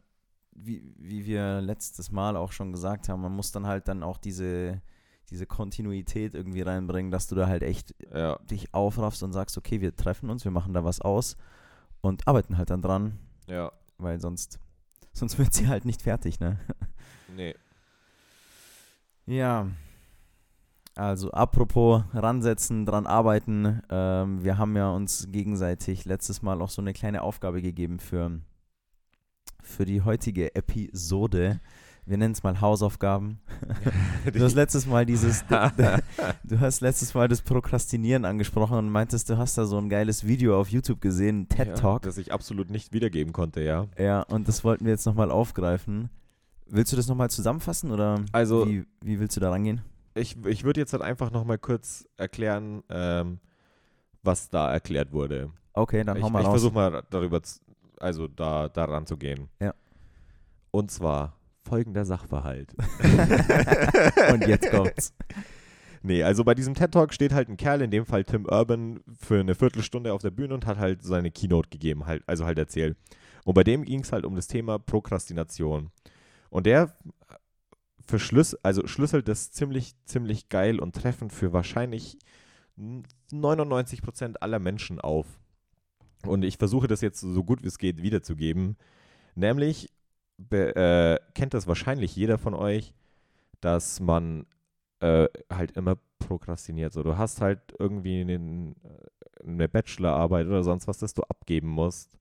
wie, 0.52 0.92
wie 0.98 1.24
wir 1.26 1.60
letztes 1.60 2.10
Mal 2.10 2.36
auch 2.36 2.52
schon 2.52 2.72
gesagt 2.72 3.08
haben, 3.08 3.22
man 3.22 3.32
muss 3.34 3.52
dann 3.52 3.66
halt 3.66 3.86
dann 3.88 4.02
auch 4.02 4.18
diese, 4.18 4.82
diese 5.30 5.46
Kontinuität 5.46 6.34
irgendwie 6.34 6.62
reinbringen, 6.62 7.10
dass 7.10 7.26
du 7.26 7.34
da 7.34 7.46
halt 7.46 7.62
echt 7.62 7.94
Ja, 8.12 8.38
dich 8.50 8.72
aufraffst 8.74 9.22
und 9.22 9.32
sagst, 9.32 9.58
okay, 9.58 9.80
wir 9.80 9.94
treffen 9.94 10.30
uns, 10.30 10.44
wir 10.44 10.52
machen 10.52 10.72
da 10.72 10.84
was 10.84 11.00
aus 11.00 11.36
und 12.00 12.26
arbeiten 12.26 12.56
halt 12.56 12.70
dann 12.70 12.82
dran, 12.82 13.18
ja. 13.46 13.72
weil 13.98 14.20
sonst, 14.20 14.58
sonst 15.12 15.38
wird 15.38 15.52
sie 15.52 15.68
halt 15.68 15.84
nicht 15.84 16.02
fertig, 16.02 16.40
ne? 16.40 16.58
Nee. 17.36 17.54
Ja. 19.26 19.68
Also 20.94 21.30
apropos 21.30 22.02
ransetzen, 22.14 22.86
dran 22.86 23.06
arbeiten. 23.06 23.82
Ähm, 23.90 24.42
wir 24.42 24.56
haben 24.56 24.74
ja 24.76 24.90
uns 24.90 25.28
gegenseitig 25.30 26.06
letztes 26.06 26.42
Mal 26.42 26.60
auch 26.62 26.70
so 26.70 26.80
eine 26.80 26.94
kleine 26.94 27.22
Aufgabe 27.22 27.60
gegeben 27.60 28.00
für, 28.00 28.40
für 29.62 29.84
die 29.84 30.00
heutige 30.00 30.54
Episode. 30.56 31.60
Wir 32.08 32.16
nennen 32.16 32.32
es 32.32 32.42
mal 32.42 32.58
Hausaufgaben. 32.62 33.38
Du 34.32 34.40
hast 34.42 34.54
letztes 34.54 34.86
Mal 34.86 35.04
dieses, 35.04 35.44
du 36.44 36.58
hast 36.60 36.80
letztes 36.80 37.12
Mal 37.12 37.28
das 37.28 37.42
Prokrastinieren 37.42 38.24
angesprochen 38.24 38.78
und 38.78 38.88
meintest, 38.88 39.28
du 39.28 39.36
hast 39.36 39.58
da 39.58 39.66
so 39.66 39.76
ein 39.76 39.90
geiles 39.90 40.26
Video 40.26 40.58
auf 40.58 40.68
YouTube 40.70 41.02
gesehen, 41.02 41.50
TED 41.50 41.68
Ja, 41.68 41.74
Talk. 41.74 42.02
das 42.02 42.16
ich 42.16 42.32
absolut 42.32 42.70
nicht 42.70 42.94
wiedergeben 42.94 43.34
konnte, 43.34 43.60
ja. 43.60 43.88
Ja, 43.98 44.22
und 44.22 44.48
das 44.48 44.64
wollten 44.64 44.86
wir 44.86 44.92
jetzt 44.92 45.04
nochmal 45.04 45.30
aufgreifen. 45.30 46.08
Willst 46.66 46.92
du 46.92 46.96
das 46.96 47.08
nochmal 47.08 47.28
zusammenfassen 47.28 47.90
oder 47.92 48.24
Also- 48.32 48.66
wie, 48.66 48.86
wie 49.02 49.20
willst 49.20 49.36
du 49.36 49.40
da 49.40 49.50
rangehen? 49.50 49.82
Ich, 50.14 50.34
ich 50.46 50.64
würde 50.64 50.80
jetzt 50.80 50.94
halt 50.94 51.02
einfach 51.02 51.30
nochmal 51.30 51.58
kurz 51.58 52.08
erklären, 52.16 52.82
ähm, 52.88 53.38
was 54.22 54.48
da 54.48 54.72
erklärt 54.72 55.12
wurde. 55.12 55.50
Okay, 55.74 56.02
dann 56.04 56.16
ich 56.16 56.22
hau 56.22 56.30
mal 56.30 56.42
ich 56.42 56.48
versuche 56.48 56.74
mal 56.74 57.02
darüber, 57.10 57.42
zu, 57.42 57.60
also 58.00 58.28
da 58.28 58.68
daran 58.70 59.06
zu 59.06 59.18
gehen. 59.18 59.48
Ja. 59.60 59.74
Und 60.70 60.90
zwar 60.90 61.37
folgender 61.68 62.04
Sachverhalt. 62.04 62.74
Und 64.32 64.46
jetzt 64.46 64.70
kommt's. 64.70 65.14
Nee, 66.02 66.22
also 66.22 66.44
bei 66.44 66.54
diesem 66.54 66.74
TED 66.74 66.92
Talk 66.92 67.12
steht 67.12 67.32
halt 67.32 67.48
ein 67.48 67.56
Kerl, 67.56 67.82
in 67.82 67.90
dem 67.90 68.06
Fall 68.06 68.24
Tim 68.24 68.46
Urban, 68.46 69.00
für 69.20 69.40
eine 69.40 69.54
Viertelstunde 69.54 70.12
auf 70.12 70.22
der 70.22 70.30
Bühne 70.30 70.54
und 70.54 70.66
hat 70.66 70.78
halt 70.78 71.02
seine 71.02 71.30
Keynote 71.30 71.68
gegeben, 71.70 72.06
halt, 72.06 72.22
also 72.26 72.44
halt 72.44 72.58
erzählt. 72.58 72.96
Und 73.44 73.54
bei 73.54 73.64
dem 73.64 73.84
ging 73.84 74.00
es 74.00 74.12
halt 74.12 74.24
um 74.24 74.36
das 74.36 74.46
Thema 74.46 74.78
Prokrastination. 74.78 75.90
Und 76.50 76.66
der 76.66 76.96
verschlüss 78.06 78.54
also 78.62 78.86
schlüsselt 78.86 79.28
das 79.28 79.50
ziemlich, 79.50 79.94
ziemlich 80.04 80.48
geil 80.48 80.80
und 80.80 80.94
treffend 80.94 81.32
für 81.32 81.52
wahrscheinlich 81.52 82.18
99% 83.32 84.36
aller 84.36 84.58
Menschen 84.58 85.00
auf. 85.00 85.26
Und 86.26 86.42
ich 86.44 86.56
versuche 86.56 86.88
das 86.88 87.00
jetzt 87.00 87.20
so 87.20 87.44
gut 87.44 87.62
wie 87.62 87.68
es 87.68 87.78
geht 87.78 88.02
wiederzugeben. 88.02 88.76
Nämlich 89.34 89.90
be, 90.38 90.74
äh, 90.76 91.18
kennt 91.34 91.54
das 91.54 91.66
wahrscheinlich 91.66 92.16
jeder 92.16 92.38
von 92.38 92.54
euch, 92.54 92.94
dass 93.60 94.00
man 94.00 94.46
äh, 95.00 95.28
halt 95.52 95.72
immer 95.72 95.96
prokrastiniert. 96.18 96.92
So, 96.92 97.02
du 97.02 97.18
hast 97.18 97.40
halt 97.40 97.60
irgendwie 97.78 98.20
einen, 98.20 98.76
äh, 98.84 99.44
eine 99.46 99.68
Bachelorarbeit 99.68 100.46
oder 100.46 100.62
sonst 100.64 100.88
was, 100.88 100.98
das 100.98 101.14
du 101.14 101.22
abgeben 101.22 101.68
musst. 101.68 102.18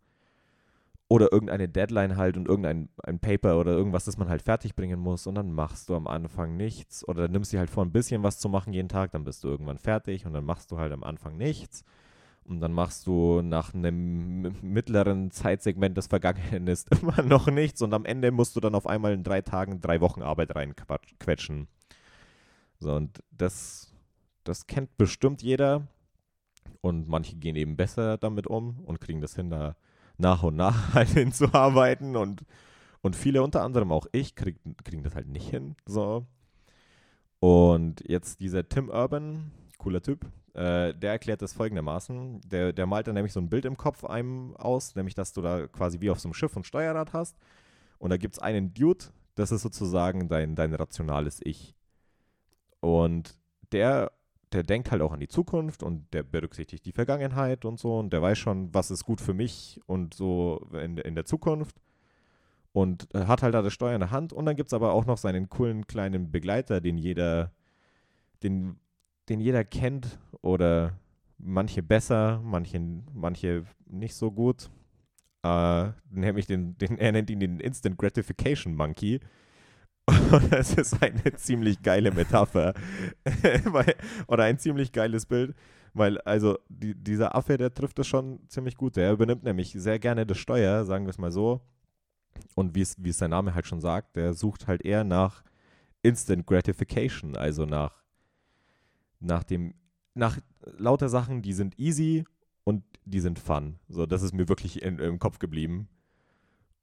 Oder 1.09 1.31
irgendeine 1.31 1.69
Deadline 1.69 2.17
halt 2.17 2.35
und 2.35 2.49
irgendein 2.49 2.89
ein 3.01 3.19
Paper 3.19 3.57
oder 3.59 3.71
irgendwas, 3.71 4.03
das 4.03 4.17
man 4.17 4.27
halt 4.27 4.41
fertigbringen 4.41 4.99
muss 4.99 5.25
und 5.25 5.35
dann 5.35 5.53
machst 5.53 5.87
du 5.87 5.95
am 5.95 6.05
Anfang 6.05 6.57
nichts 6.57 7.07
oder 7.07 7.29
nimmst 7.29 7.53
dir 7.53 7.59
halt 7.59 7.69
vor, 7.69 7.85
ein 7.85 7.93
bisschen 7.93 8.23
was 8.23 8.39
zu 8.39 8.49
machen 8.49 8.73
jeden 8.73 8.89
Tag, 8.89 9.11
dann 9.11 9.23
bist 9.23 9.41
du 9.45 9.47
irgendwann 9.47 9.77
fertig 9.77 10.25
und 10.25 10.33
dann 10.33 10.43
machst 10.43 10.69
du 10.69 10.77
halt 10.77 10.91
am 10.91 11.03
Anfang 11.03 11.37
nichts 11.37 11.85
und 12.47 12.61
dann 12.61 12.71
machst 12.71 13.07
du 13.07 13.41
nach 13.41 13.73
einem 13.73 14.53
mittleren 14.61 15.31
Zeitsegment, 15.31 15.97
das 15.97 16.07
vergangen 16.07 16.67
ist, 16.67 16.89
immer 17.01 17.21
noch 17.21 17.47
nichts 17.47 17.81
und 17.81 17.93
am 17.93 18.05
Ende 18.05 18.31
musst 18.31 18.55
du 18.55 18.59
dann 18.59 18.75
auf 18.75 18.87
einmal 18.87 19.13
in 19.13 19.23
drei 19.23 19.41
Tagen 19.41 19.81
drei 19.81 20.01
Wochen 20.01 20.21
Arbeit 20.21 20.55
reinquetschen. 20.55 21.67
So, 22.79 22.93
und 22.93 23.23
das, 23.31 23.93
das 24.43 24.67
kennt 24.67 24.97
bestimmt 24.97 25.41
jeder. 25.41 25.87
Und 26.81 27.07
manche 27.07 27.35
gehen 27.35 27.55
eben 27.55 27.75
besser 27.75 28.17
damit 28.17 28.47
um 28.47 28.79
und 28.85 29.01
kriegen 29.01 29.19
das 29.19 29.35
hin, 29.35 29.49
da 29.49 29.75
nach 30.17 30.43
und 30.43 30.55
nach 30.55 30.93
halt 30.93 31.09
hinzuarbeiten. 31.09 32.15
Und, 32.15 32.45
und 33.01 33.15
viele, 33.15 33.43
unter 33.43 33.63
anderem 33.63 33.91
auch 33.91 34.05
ich, 34.11 34.35
krieg, 34.35 34.57
kriegen 34.83 35.03
das 35.03 35.15
halt 35.15 35.27
nicht 35.27 35.49
hin. 35.49 35.75
So. 35.85 36.25
Und 37.39 38.03
jetzt 38.07 38.39
dieser 38.39 38.67
Tim 38.67 38.89
Urban, 38.89 39.51
cooler 39.77 40.01
Typ, 40.01 40.25
äh, 40.57 40.93
der 40.95 41.11
erklärt 41.11 41.43
das 41.43 41.53
folgendermaßen. 41.53 42.41
Der, 42.41 42.73
der 42.73 42.87
malt 42.87 43.07
dann 43.07 43.13
nämlich 43.13 43.33
so 43.33 43.39
ein 43.39 43.49
Bild 43.49 43.65
im 43.65 43.77
Kopf 43.77 44.03
einem 44.03 44.55
aus, 44.57 44.95
nämlich 44.95 45.13
dass 45.13 45.31
du 45.31 45.41
da 45.41 45.67
quasi 45.67 46.01
wie 46.01 46.09
auf 46.09 46.19
so 46.19 46.27
einem 46.27 46.33
Schiff 46.33 46.55
ein 46.57 46.63
Steuerrad 46.63 47.13
hast. 47.13 47.37
Und 47.99 48.09
da 48.09 48.17
gibt 48.17 48.35
es 48.35 48.39
einen 48.39 48.73
Dude, 48.73 49.05
das 49.35 49.51
ist 49.51 49.61
sozusagen 49.61 50.29
dein, 50.29 50.55
dein 50.55 50.73
rationales 50.73 51.41
Ich. 51.43 51.75
Und 52.79 53.37
der, 53.71 54.11
der 54.51 54.63
denkt 54.63 54.89
halt 54.89 55.03
auch 55.03 55.11
an 55.11 55.19
die 55.19 55.27
Zukunft 55.27 55.83
und 55.83 56.11
der 56.11 56.23
berücksichtigt 56.23 56.85
die 56.85 56.91
Vergangenheit 56.91 57.63
und 57.63 57.79
so 57.79 57.99
und 57.99 58.11
der 58.11 58.23
weiß 58.23 58.37
schon, 58.39 58.73
was 58.73 58.89
ist 58.89 59.03
gut 59.03 59.21
für 59.21 59.35
mich 59.35 59.79
und 59.85 60.15
so 60.15 60.67
in, 60.73 60.97
in 60.97 61.13
der 61.13 61.25
Zukunft. 61.25 61.79
Und 62.73 63.09
hat 63.13 63.43
halt 63.43 63.53
da 63.53 63.61
das 63.61 63.73
Steuer 63.73 63.93
in 63.93 64.01
der 64.01 64.11
Hand. 64.11 64.33
Und 64.33 64.45
dann 64.45 64.55
gibt 64.55 64.67
es 64.67 64.73
aber 64.73 64.93
auch 64.93 65.05
noch 65.05 65.17
seinen 65.17 65.49
coolen 65.49 65.85
kleinen 65.87 66.31
Begleiter, 66.31 66.81
den 66.81 66.97
jeder, 66.97 67.51
den, 68.43 68.79
den 69.29 69.39
jeder 69.39 69.63
kennt 69.63 70.19
oder 70.41 70.97
manche 71.37 71.83
besser, 71.83 72.41
manche, 72.43 72.79
manche 73.13 73.65
nicht 73.85 74.15
so 74.15 74.31
gut. 74.31 74.69
Äh, 75.43 75.91
nämlich 76.09 76.47
den, 76.47 76.77
den, 76.77 76.97
er 76.97 77.11
nennt 77.11 77.29
ihn 77.29 77.39
den 77.39 77.59
Instant 77.59 77.97
Gratification 77.97 78.75
Monkey. 78.75 79.19
Und 80.31 80.51
das 80.51 80.73
ist 80.73 81.01
eine 81.01 81.33
ziemlich 81.35 81.81
geile 81.81 82.11
Metapher. 82.11 82.73
oder 84.27 84.43
ein 84.43 84.57
ziemlich 84.57 84.91
geiles 84.91 85.25
Bild. 85.25 85.55
Weil, 85.93 86.19
also, 86.21 86.57
die, 86.69 86.95
dieser 86.95 87.35
Affe, 87.35 87.57
der 87.57 87.73
trifft 87.73 87.99
das 87.99 88.07
schon 88.07 88.39
ziemlich 88.47 88.77
gut. 88.77 88.95
Der 88.95 89.11
übernimmt 89.11 89.43
nämlich 89.43 89.71
sehr 89.71 89.99
gerne 89.99 90.25
das 90.25 90.37
Steuer, 90.37 90.85
sagen 90.85 91.05
wir 91.05 91.09
es 91.09 91.17
mal 91.17 91.31
so. 91.31 91.61
Und 92.55 92.75
wie 92.75 92.81
es 92.81 93.17
sein 93.17 93.31
Name 93.31 93.55
halt 93.55 93.65
schon 93.65 93.81
sagt, 93.81 94.15
der 94.15 94.33
sucht 94.33 94.67
halt 94.67 94.85
eher 94.85 95.03
nach 95.03 95.43
Instant 96.03 96.45
Gratification, 96.45 97.35
also 97.35 97.65
nach, 97.65 98.03
nach 99.19 99.43
dem, 99.43 99.73
nach 100.13 100.39
lauter 100.77 101.09
Sachen, 101.09 101.41
die 101.41 101.53
sind 101.53 101.79
easy 101.79 102.25
und 102.63 102.83
die 103.05 103.19
sind 103.19 103.39
fun. 103.39 103.79
So, 103.87 104.05
das 104.05 104.21
ist 104.21 104.33
mir 104.33 104.49
wirklich 104.49 104.81
in, 104.81 104.99
im 104.99 105.19
Kopf 105.19 105.39
geblieben. 105.39 105.87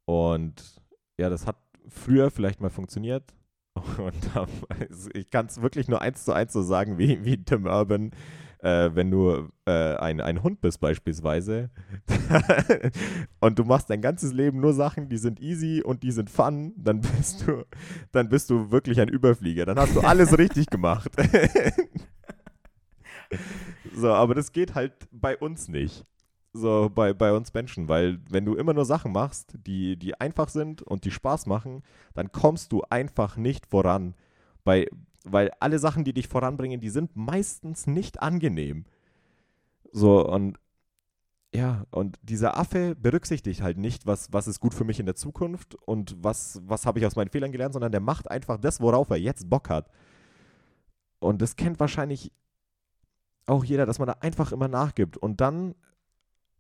Und 0.07 0.81
ja, 1.19 1.29
das 1.29 1.47
hat 1.47 1.57
früher 1.89 2.31
vielleicht 2.31 2.61
mal 2.61 2.71
funktioniert. 2.71 3.35
Und 3.99 4.31
ähm, 4.37 4.89
ich 5.15 5.31
kann 5.31 5.47
es 5.47 5.61
wirklich 5.61 5.89
nur 5.89 6.01
eins 6.01 6.25
zu 6.25 6.33
eins 6.33 6.53
so 6.53 6.63
sagen, 6.63 6.97
wie, 6.97 7.25
wie 7.25 7.43
Tim 7.43 7.67
Urban, 7.67 8.13
äh, 8.61 8.91
wenn 8.95 9.11
du 9.11 9.49
äh, 9.67 9.97
ein, 9.97 10.21
ein 10.21 10.43
Hund 10.43 10.61
bist 10.61 10.81
beispielsweise 10.81 11.71
und 13.41 13.59
du 13.59 13.65
machst 13.65 13.91
dein 13.91 14.01
ganzes 14.01 14.33
Leben 14.33 14.61
nur 14.61 14.73
Sachen, 14.73 15.09
die 15.09 15.19
sind 15.19 15.41
easy 15.41 15.83
und 15.85 16.03
die 16.03 16.13
sind 16.13 16.31
fun, 16.31 16.73
dann 16.77 17.01
bist 17.01 17.47
du, 17.47 17.65
dann 18.13 18.29
bist 18.29 18.49
du 18.49 18.71
wirklich 18.71 19.01
ein 19.01 19.09
Überflieger. 19.09 19.67
Dann 19.67 19.79
hast 19.79 19.97
du 19.97 20.01
alles 20.01 20.39
richtig 20.39 20.69
gemacht. 20.69 21.11
So, 23.95 24.13
aber 24.13 24.35
das 24.35 24.53
geht 24.53 24.75
halt 24.75 24.93
bei 25.13 25.37
uns 25.37 25.69
nicht 25.69 26.05
so 26.55 26.89
bei, 26.95 27.13
bei 27.13 27.33
uns 27.33 27.53
Menschen, 27.53 27.89
weil 27.89 28.21
wenn 28.31 28.45
du 28.45 28.55
immer 28.55 28.73
nur 28.73 28.85
Sachen 28.85 29.13
machst, 29.13 29.59
die, 29.67 29.97
die 29.97 30.19
einfach 30.21 30.49
sind 30.49 30.83
und 30.83 31.05
die 31.05 31.11
Spaß 31.11 31.47
machen, 31.47 31.83
dann 32.15 32.31
kommst 32.33 32.73
du 32.73 32.83
einfach 32.89 33.37
nicht 33.37 33.67
voran. 33.67 34.15
Bei, 34.63 34.87
weil 35.25 35.51
alle 35.59 35.81
Sachen, 35.81 36.05
die 36.05 36.15
dich 36.15 36.29
voranbringen, 36.29 36.81
die 36.81 36.91
sind 36.91 37.17
meistens 37.17 37.87
nicht 37.89 38.23
angenehm. 38.23 38.85
So, 39.93 40.27
und 40.27 40.59
ja, 41.53 41.87
und 41.91 42.19
dieser 42.23 42.57
Affe 42.57 42.97
berücksichtigt 42.97 43.63
halt 43.63 43.79
nicht, 43.79 44.07
was, 44.07 44.33
was 44.33 44.49
ist 44.49 44.61
gut 44.61 44.75
für 44.75 44.85
mich 44.85 45.01
in 45.01 45.07
der 45.07 45.15
Zukunft 45.15 45.75
und 45.75 46.17
was, 46.19 46.61
was 46.67 46.87
habe 46.87 46.99
ich 46.99 47.07
aus 47.07 47.17
meinen 47.17 47.31
Fehlern 47.31 47.53
gelernt, 47.53 47.75
sondern 47.75 47.93
der 47.93 48.01
macht 48.01 48.31
einfach 48.31 48.59
das, 48.59 48.81
worauf 48.81 49.11
er 49.11 49.17
jetzt 49.17 49.51
Bock 49.51 49.71
hat. 49.71 49.91
Und 51.19 51.43
das 51.43 51.57
kennt 51.57 51.81
wahrscheinlich 51.81 52.33
auch 53.47 53.65
jeder, 53.65 53.87
dass 53.87 53.99
man 53.99 54.07
da 54.07 54.17
einfach 54.21 54.53
immer 54.53 54.69
nachgibt. 54.69 55.17
Und 55.17 55.41
dann 55.41 55.75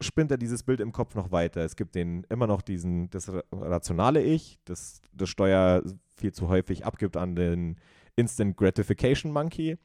spinnt 0.00 0.30
er 0.30 0.36
dieses 0.36 0.62
Bild 0.62 0.80
im 0.80 0.92
Kopf 0.92 1.14
noch 1.14 1.32
weiter. 1.32 1.62
Es 1.62 1.76
gibt 1.76 1.94
den 1.94 2.24
immer 2.28 2.46
noch 2.46 2.62
diesen, 2.62 3.10
das 3.10 3.30
rationale 3.52 4.22
Ich, 4.22 4.58
das 4.64 5.00
das 5.12 5.28
Steuer 5.28 5.82
viel 6.16 6.32
zu 6.32 6.48
häufig 6.48 6.84
abgibt 6.84 7.16
an 7.16 7.36
den 7.36 7.76
Instant 8.16 8.56
Gratification 8.56 9.32
Monkey. 9.32 9.78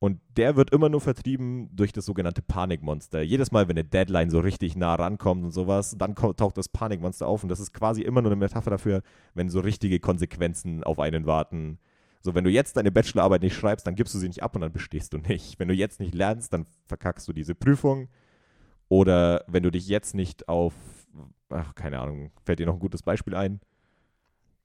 Und 0.00 0.20
der 0.36 0.56
wird 0.56 0.70
immer 0.70 0.88
nur 0.88 1.00
vertrieben 1.00 1.70
durch 1.72 1.92
das 1.92 2.04
sogenannte 2.04 2.42
Panikmonster. 2.42 3.22
Jedes 3.22 3.52
Mal, 3.52 3.68
wenn 3.68 3.78
eine 3.78 3.88
Deadline 3.88 4.28
so 4.28 4.40
richtig 4.40 4.76
nah 4.76 4.94
rankommt 4.96 5.44
und 5.44 5.50
sowas, 5.50 5.94
dann 5.96 6.14
taucht 6.14 6.58
das 6.58 6.68
Panikmonster 6.68 7.26
auf. 7.26 7.42
Und 7.42 7.48
das 7.48 7.60
ist 7.60 7.72
quasi 7.72 8.02
immer 8.02 8.20
nur 8.20 8.32
eine 8.32 8.38
Metapher 8.38 8.70
dafür, 8.70 9.02
wenn 9.34 9.48
so 9.48 9.60
richtige 9.60 10.00
Konsequenzen 10.00 10.84
auf 10.84 10.98
einen 10.98 11.26
warten. 11.26 11.78
So, 12.24 12.34
wenn 12.34 12.44
du 12.44 12.50
jetzt 12.50 12.78
deine 12.78 12.90
Bachelorarbeit 12.90 13.42
nicht 13.42 13.54
schreibst, 13.54 13.86
dann 13.86 13.96
gibst 13.96 14.14
du 14.14 14.18
sie 14.18 14.28
nicht 14.28 14.42
ab 14.42 14.54
und 14.54 14.62
dann 14.62 14.72
bestehst 14.72 15.12
du 15.12 15.18
nicht. 15.18 15.58
Wenn 15.58 15.68
du 15.68 15.74
jetzt 15.74 16.00
nicht 16.00 16.14
lernst, 16.14 16.54
dann 16.54 16.64
verkackst 16.86 17.28
du 17.28 17.34
diese 17.34 17.54
Prüfung. 17.54 18.08
Oder 18.88 19.44
wenn 19.46 19.62
du 19.62 19.70
dich 19.70 19.86
jetzt 19.88 20.14
nicht 20.14 20.48
auf, 20.48 20.72
ach, 21.50 21.74
keine 21.74 22.00
Ahnung, 22.00 22.30
fällt 22.42 22.60
dir 22.60 22.66
noch 22.66 22.74
ein 22.74 22.80
gutes 22.80 23.02
Beispiel 23.02 23.34
ein? 23.34 23.60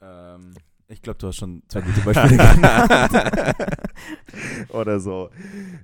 Ähm, 0.01 0.53
ich 0.87 1.01
glaube, 1.01 1.19
du 1.19 1.27
hast 1.27 1.35
schon 1.35 1.61
zwei 1.67 1.81
gute 1.81 1.99
Beispiele 1.99 2.37
genannt. 2.37 3.57
Oder 4.69 5.01
so. 5.01 5.29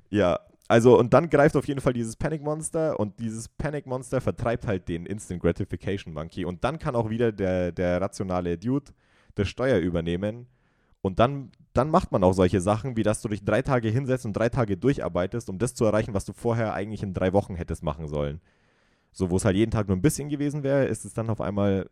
Ja, 0.10 0.40
also 0.70 0.98
und 0.98 1.14
dann 1.14 1.30
greift 1.30 1.58
auf 1.58 1.68
jeden 1.68 1.82
Fall 1.82 1.94
dieses 1.94 2.16
Panic 2.16 2.42
Monster 2.42 2.98
und 3.02 3.20
dieses 3.20 3.50
Panic 3.50 3.86
Monster 3.86 4.22
vertreibt 4.22 4.66
halt 4.66 4.88
den 4.88 5.06
Instant 5.06 5.42
Gratification 5.42 6.14
Monkey 6.14 6.46
und 6.46 6.64
dann 6.64 6.80
kann 6.80 6.96
auch 6.96 7.10
wieder 7.10 7.34
der, 7.34 7.74
der 7.74 8.00
rationale 8.00 8.58
Dude 8.58 8.94
das 9.36 9.50
Steuer 9.50 9.80
übernehmen 9.80 10.48
und 11.06 11.20
dann, 11.20 11.52
dann 11.78 11.90
macht 11.90 12.12
man 12.12 12.24
auch 12.24 12.34
solche 12.34 12.62
Sachen, 12.62 12.96
wie 12.96 13.04
dass 13.04 13.22
du 13.22 13.28
dich 13.30 13.44
drei 13.44 13.62
Tage 13.62 13.90
hinsetzt 13.90 14.26
und 14.26 14.34
drei 14.34 14.50
Tage 14.50 14.78
durcharbeitest, 14.78 15.50
um 15.50 15.58
das 15.58 15.76
zu 15.76 15.86
erreichen, 15.86 16.14
was 16.14 16.26
du 16.26 16.34
vorher 16.34 16.74
eigentlich 16.74 17.04
in 17.04 17.14
drei 17.14 17.34
Wochen 17.34 17.56
hättest 17.56 17.84
machen 17.84 18.08
sollen. 18.08 18.42
So, 19.12 19.30
wo 19.30 19.38
es 19.38 19.46
halt 19.46 19.56
jeden 19.56 19.72
Tag 19.72 19.88
nur 19.88 19.98
ein 19.98 20.02
bisschen 20.02 20.30
gewesen 20.30 20.64
wäre, 20.64 20.86
ist 20.86 21.06
es 21.06 21.14
dann 21.14 21.30
auf 21.30 21.42
einmal 21.42 21.90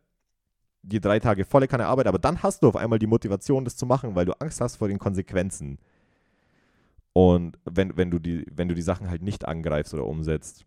die 0.82 1.00
drei 1.00 1.18
Tage 1.18 1.44
volle 1.44 1.68
keine 1.68 1.86
Arbeit, 1.86 2.06
aber 2.06 2.18
dann 2.18 2.42
hast 2.42 2.62
du 2.62 2.68
auf 2.68 2.76
einmal 2.76 2.98
die 2.98 3.06
Motivation, 3.06 3.64
das 3.64 3.76
zu 3.76 3.86
machen, 3.86 4.14
weil 4.14 4.26
du 4.26 4.38
Angst 4.40 4.60
hast 4.60 4.76
vor 4.76 4.88
den 4.88 4.98
Konsequenzen. 4.98 5.78
Und 7.12 7.58
wenn, 7.64 7.96
wenn, 7.96 8.10
du, 8.10 8.18
die, 8.18 8.44
wenn 8.50 8.68
du 8.68 8.74
die 8.74 8.82
Sachen 8.82 9.08
halt 9.08 9.22
nicht 9.22 9.46
angreifst 9.46 9.94
oder 9.94 10.04
umsetzt. 10.04 10.66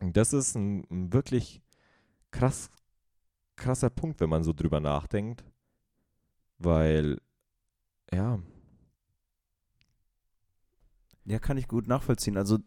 Und 0.00 0.16
das 0.16 0.32
ist 0.32 0.54
ein, 0.54 0.84
ein 0.90 1.12
wirklich 1.12 1.62
krass, 2.30 2.70
krasser 3.56 3.90
Punkt, 3.90 4.20
wenn 4.20 4.30
man 4.30 4.44
so 4.44 4.52
drüber 4.52 4.80
nachdenkt. 4.80 5.44
Weil, 6.58 7.18
ja. 8.12 8.38
Ja, 11.24 11.38
kann 11.38 11.58
ich 11.58 11.66
gut 11.66 11.88
nachvollziehen. 11.88 12.36
Also 12.36 12.58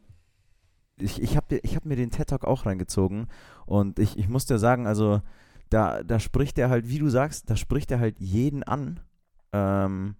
ich, 0.97 1.21
ich 1.21 1.37
habe 1.37 1.57
ich 1.57 1.75
hab 1.75 1.85
mir 1.85 1.95
den 1.95 2.11
TED 2.11 2.27
Talk 2.29 2.43
auch 2.45 2.65
reingezogen 2.65 3.27
und 3.65 3.99
ich, 3.99 4.17
ich 4.17 4.27
muss 4.27 4.45
dir 4.45 4.59
sagen, 4.59 4.85
also 4.85 5.21
da, 5.69 6.03
da 6.03 6.19
spricht 6.19 6.57
er 6.57 6.69
halt, 6.69 6.89
wie 6.89 6.99
du 6.99 7.09
sagst, 7.09 7.49
da 7.49 7.55
spricht 7.55 7.91
er 7.91 7.99
halt 7.99 8.19
jeden 8.19 8.63
an, 8.63 8.99
ähm, 9.53 10.15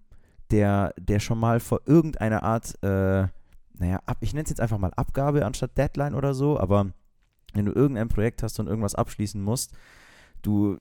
der, 0.51 0.93
der 0.99 1.19
schon 1.19 1.39
mal 1.39 1.59
vor 1.59 1.81
irgendeiner 1.85 2.43
Art, 2.43 2.75
äh, 2.83 3.27
naja, 3.73 3.99
ab, 4.05 4.17
ich 4.21 4.33
nenne 4.33 4.43
es 4.43 4.49
jetzt 4.49 4.61
einfach 4.61 4.77
mal 4.77 4.93
Abgabe 4.95 5.45
anstatt 5.45 5.77
Deadline 5.77 6.15
oder 6.15 6.33
so, 6.33 6.59
aber 6.59 6.91
wenn 7.53 7.65
du 7.65 7.71
irgendein 7.71 8.09
Projekt 8.09 8.43
hast 8.43 8.59
und 8.59 8.67
irgendwas 8.67 8.95
abschließen 8.95 9.41
musst, 9.41 9.73
du, 10.41 10.79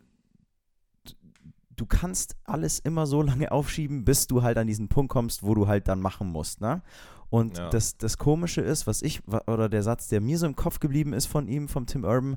du 1.80 1.86
kannst 1.86 2.36
alles 2.44 2.78
immer 2.78 3.06
so 3.06 3.22
lange 3.22 3.50
aufschieben, 3.52 4.04
bis 4.04 4.26
du 4.26 4.42
halt 4.42 4.58
an 4.58 4.66
diesen 4.66 4.88
Punkt 4.88 5.10
kommst, 5.10 5.42
wo 5.42 5.54
du 5.54 5.66
halt 5.66 5.88
dann 5.88 6.00
machen 6.00 6.28
musst, 6.28 6.60
ne? 6.60 6.82
Und 7.30 7.58
ja. 7.58 7.68
das, 7.68 7.98
das 7.98 8.16
Komische 8.16 8.62
ist, 8.62 8.86
was 8.86 9.02
ich, 9.02 9.20
oder 9.46 9.68
der 9.68 9.82
Satz, 9.82 10.08
der 10.08 10.22
mir 10.22 10.38
so 10.38 10.46
im 10.46 10.56
Kopf 10.56 10.80
geblieben 10.80 11.12
ist 11.12 11.26
von 11.26 11.46
ihm, 11.46 11.68
vom 11.68 11.84
Tim 11.84 12.04
Urban, 12.04 12.36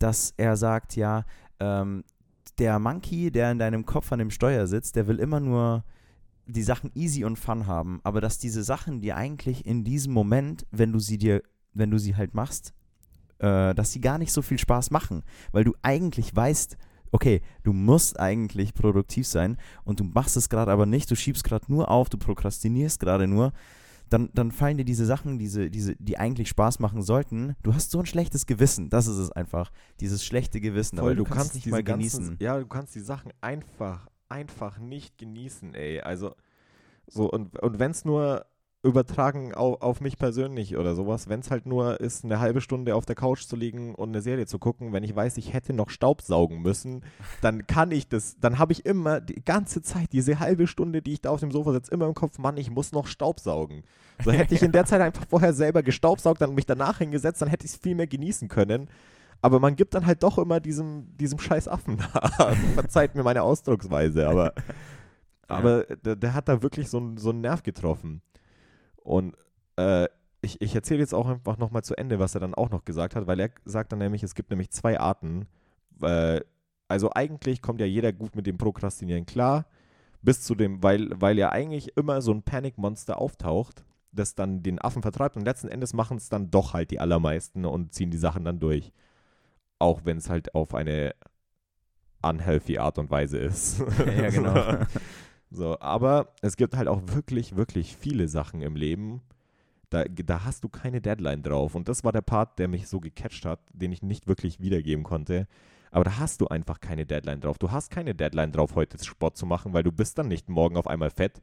dass 0.00 0.34
er 0.36 0.56
sagt, 0.56 0.96
ja, 0.96 1.24
ähm, 1.60 2.02
der 2.58 2.80
Monkey, 2.80 3.30
der 3.30 3.52
in 3.52 3.60
deinem 3.60 3.86
Kopf 3.86 4.10
an 4.10 4.18
dem 4.18 4.30
Steuer 4.30 4.66
sitzt, 4.66 4.96
der 4.96 5.06
will 5.06 5.20
immer 5.20 5.38
nur 5.38 5.84
die 6.46 6.64
Sachen 6.64 6.90
easy 6.94 7.24
und 7.24 7.38
fun 7.38 7.68
haben, 7.68 8.00
aber 8.02 8.20
dass 8.20 8.38
diese 8.38 8.64
Sachen 8.64 9.00
dir 9.00 9.16
eigentlich 9.16 9.64
in 9.64 9.84
diesem 9.84 10.12
Moment, 10.12 10.66
wenn 10.72 10.92
du 10.92 10.98
sie 10.98 11.18
dir, 11.18 11.42
wenn 11.72 11.92
du 11.92 11.98
sie 11.98 12.16
halt 12.16 12.34
machst, 12.34 12.74
äh, 13.38 13.74
dass 13.74 13.92
sie 13.92 14.00
gar 14.00 14.18
nicht 14.18 14.32
so 14.32 14.42
viel 14.42 14.58
Spaß 14.58 14.90
machen, 14.90 15.22
weil 15.52 15.62
du 15.62 15.74
eigentlich 15.82 16.34
weißt, 16.34 16.76
okay, 17.12 17.42
du 17.62 17.72
musst 17.72 18.18
eigentlich 18.18 18.74
produktiv 18.74 19.26
sein 19.26 19.56
und 19.84 20.00
du 20.00 20.04
machst 20.04 20.36
es 20.36 20.48
gerade 20.48 20.72
aber 20.72 20.86
nicht, 20.86 21.10
du 21.10 21.14
schiebst 21.14 21.44
gerade 21.44 21.66
nur 21.68 21.90
auf, 21.90 22.08
du 22.08 22.18
prokrastinierst 22.18 22.98
gerade 22.98 23.28
nur 23.28 23.52
dann, 24.12 24.30
dann 24.34 24.52
fallen 24.52 24.76
dir 24.76 24.84
diese 24.84 25.06
Sachen, 25.06 25.38
diese, 25.38 25.70
diese, 25.70 25.96
die 25.96 26.18
eigentlich 26.18 26.48
Spaß 26.48 26.80
machen 26.80 27.02
sollten. 27.02 27.56
Du 27.62 27.74
hast 27.74 27.90
so 27.90 27.98
ein 27.98 28.06
schlechtes 28.06 28.46
Gewissen. 28.46 28.90
Das 28.90 29.06
ist 29.06 29.16
es 29.16 29.32
einfach. 29.32 29.72
Dieses 30.00 30.24
schlechte 30.24 30.60
Gewissen. 30.60 30.98
Voll, 30.98 31.12
aber 31.12 31.14
du, 31.14 31.24
du 31.24 31.30
kannst, 31.30 31.38
kannst 31.38 31.54
nicht 31.54 31.66
mal 31.68 31.82
genießen. 31.82 32.24
Ganzen, 32.24 32.44
ja, 32.44 32.58
du 32.58 32.66
kannst 32.66 32.94
die 32.94 33.00
Sachen 33.00 33.32
einfach, 33.40 34.08
einfach 34.28 34.78
nicht 34.78 35.16
genießen, 35.16 35.74
ey. 35.74 36.00
Also, 36.00 36.34
so, 37.06 37.30
und, 37.30 37.58
und 37.58 37.78
wenn 37.78 37.90
es 37.90 38.04
nur 38.04 38.44
übertragen 38.82 39.54
auf, 39.54 39.80
auf 39.80 40.00
mich 40.00 40.18
persönlich 40.18 40.76
oder 40.76 40.96
sowas, 40.96 41.28
wenn 41.28 41.40
es 41.40 41.50
halt 41.52 41.66
nur 41.66 42.00
ist, 42.00 42.24
eine 42.24 42.40
halbe 42.40 42.60
Stunde 42.60 42.96
auf 42.96 43.06
der 43.06 43.14
Couch 43.14 43.44
zu 43.44 43.54
liegen 43.54 43.94
und 43.94 44.08
eine 44.08 44.22
Serie 44.22 44.46
zu 44.46 44.58
gucken, 44.58 44.92
wenn 44.92 45.04
ich 45.04 45.14
weiß, 45.14 45.36
ich 45.36 45.52
hätte 45.52 45.72
noch 45.72 45.88
Staub 45.88 46.20
saugen 46.20 46.62
müssen, 46.62 47.02
dann 47.40 47.66
kann 47.68 47.92
ich 47.92 48.08
das, 48.08 48.36
dann 48.40 48.58
habe 48.58 48.72
ich 48.72 48.84
immer 48.84 49.20
die 49.20 49.42
ganze 49.44 49.82
Zeit, 49.82 50.12
diese 50.12 50.40
halbe 50.40 50.66
Stunde, 50.66 51.00
die 51.00 51.12
ich 51.12 51.20
da 51.20 51.30
auf 51.30 51.40
dem 51.40 51.52
Sofa 51.52 51.72
sitze, 51.72 51.92
immer 51.92 52.06
im 52.06 52.14
Kopf, 52.14 52.38
Mann, 52.38 52.56
ich 52.56 52.70
muss 52.70 52.90
noch 52.90 53.06
Staub 53.06 53.38
saugen. 53.38 53.84
So 54.24 54.32
hätte 54.32 54.54
ich 54.54 54.62
in 54.62 54.72
der 54.72 54.84
Zeit 54.84 55.00
einfach 55.00 55.26
vorher 55.28 55.52
selber 55.52 55.84
gestaubsaugt, 55.84 56.40
dann 56.40 56.54
mich 56.54 56.66
danach 56.66 56.98
hingesetzt, 56.98 57.40
dann 57.40 57.48
hätte 57.48 57.64
ich 57.64 57.72
es 57.72 57.78
viel 57.78 57.94
mehr 57.94 58.08
genießen 58.08 58.48
können. 58.48 58.88
Aber 59.42 59.60
man 59.60 59.76
gibt 59.76 59.94
dann 59.94 60.06
halt 60.06 60.22
doch 60.24 60.38
immer 60.38 60.58
diesem, 60.58 61.16
diesem 61.18 61.38
scheiß 61.38 61.68
Affen 61.68 61.96
nach. 61.96 62.56
Verzeiht 62.74 63.14
mir 63.14 63.22
meine 63.22 63.42
Ausdrucksweise, 63.42 64.28
aber, 64.28 64.54
aber 65.46 65.84
der, 66.04 66.16
der 66.16 66.34
hat 66.34 66.48
da 66.48 66.62
wirklich 66.62 66.88
so, 66.88 67.12
so 67.16 67.30
einen 67.30 67.42
Nerv 67.42 67.62
getroffen. 67.62 68.22
Und 69.02 69.36
äh, 69.76 70.08
ich, 70.40 70.60
ich 70.60 70.74
erzähle 70.74 71.00
jetzt 71.00 71.14
auch 71.14 71.28
einfach 71.28 71.58
nochmal 71.58 71.84
zu 71.84 71.96
Ende, 71.96 72.18
was 72.18 72.34
er 72.34 72.40
dann 72.40 72.54
auch 72.54 72.70
noch 72.70 72.84
gesagt 72.84 73.14
hat, 73.14 73.26
weil 73.26 73.40
er 73.40 73.50
sagt 73.64 73.92
dann 73.92 74.00
nämlich, 74.00 74.22
es 74.22 74.34
gibt 74.34 74.50
nämlich 74.50 74.70
zwei 74.70 74.98
Arten. 74.98 75.46
Äh, 76.02 76.40
also 76.88 77.10
eigentlich 77.12 77.62
kommt 77.62 77.80
ja 77.80 77.86
jeder 77.86 78.12
gut 78.12 78.36
mit 78.36 78.46
dem 78.46 78.58
Prokrastinieren 78.58 79.24
klar, 79.24 79.66
bis 80.20 80.42
zu 80.42 80.54
dem, 80.54 80.82
weil, 80.82 81.08
weil 81.14 81.38
ja 81.38 81.50
eigentlich 81.50 81.96
immer 81.96 82.20
so 82.20 82.32
ein 82.32 82.42
Panikmonster 82.42 83.18
auftaucht, 83.18 83.84
das 84.10 84.34
dann 84.34 84.62
den 84.62 84.80
Affen 84.80 85.02
vertreibt 85.02 85.36
und 85.36 85.44
letzten 85.44 85.68
Endes 85.68 85.94
machen 85.94 86.18
es 86.18 86.28
dann 86.28 86.50
doch 86.50 86.74
halt 86.74 86.90
die 86.90 87.00
allermeisten 87.00 87.64
und 87.64 87.94
ziehen 87.94 88.10
die 88.10 88.18
Sachen 88.18 88.44
dann 88.44 88.60
durch. 88.60 88.92
Auch 89.78 90.04
wenn 90.04 90.18
es 90.18 90.28
halt 90.28 90.54
auf 90.54 90.74
eine 90.74 91.14
unhealthy 92.20 92.78
Art 92.78 92.98
und 92.98 93.10
Weise 93.10 93.38
ist. 93.38 93.82
Ja, 94.06 94.30
genau. 94.30 94.84
So, 95.52 95.78
aber 95.80 96.28
es 96.40 96.56
gibt 96.56 96.76
halt 96.76 96.88
auch 96.88 97.02
wirklich, 97.06 97.56
wirklich 97.56 97.94
viele 97.96 98.26
Sachen 98.26 98.62
im 98.62 98.74
Leben, 98.74 99.20
da, 99.90 100.04
da 100.04 100.44
hast 100.44 100.64
du 100.64 100.70
keine 100.70 101.02
Deadline 101.02 101.42
drauf. 101.42 101.74
Und 101.74 101.88
das 101.88 102.02
war 102.02 102.12
der 102.12 102.22
Part, 102.22 102.58
der 102.58 102.68
mich 102.68 102.88
so 102.88 103.00
gecatcht 103.00 103.44
hat, 103.44 103.60
den 103.74 103.92
ich 103.92 104.02
nicht 104.02 104.26
wirklich 104.26 104.60
wiedergeben 104.60 105.04
konnte. 105.04 105.46
Aber 105.90 106.04
da 106.04 106.18
hast 106.18 106.40
du 106.40 106.48
einfach 106.48 106.80
keine 106.80 107.04
Deadline 107.04 107.42
drauf. 107.42 107.58
Du 107.58 107.70
hast 107.70 107.90
keine 107.90 108.14
Deadline 108.14 108.52
drauf, 108.52 108.74
heute 108.74 109.02
Sport 109.04 109.36
zu 109.36 109.44
machen, 109.44 109.74
weil 109.74 109.82
du 109.82 109.92
bist 109.92 110.16
dann 110.16 110.28
nicht 110.28 110.48
morgen 110.48 110.78
auf 110.78 110.86
einmal 110.86 111.10
fett. 111.10 111.42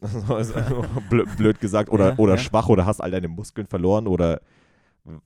blöd 1.36 1.60
gesagt. 1.60 1.90
Oder, 1.90 2.10
ja, 2.10 2.16
oder 2.16 2.36
ja. 2.36 2.38
schwach 2.38 2.70
oder 2.70 2.86
hast 2.86 3.02
all 3.02 3.10
deine 3.10 3.28
Muskeln 3.28 3.66
verloren 3.66 4.06
oder 4.06 4.40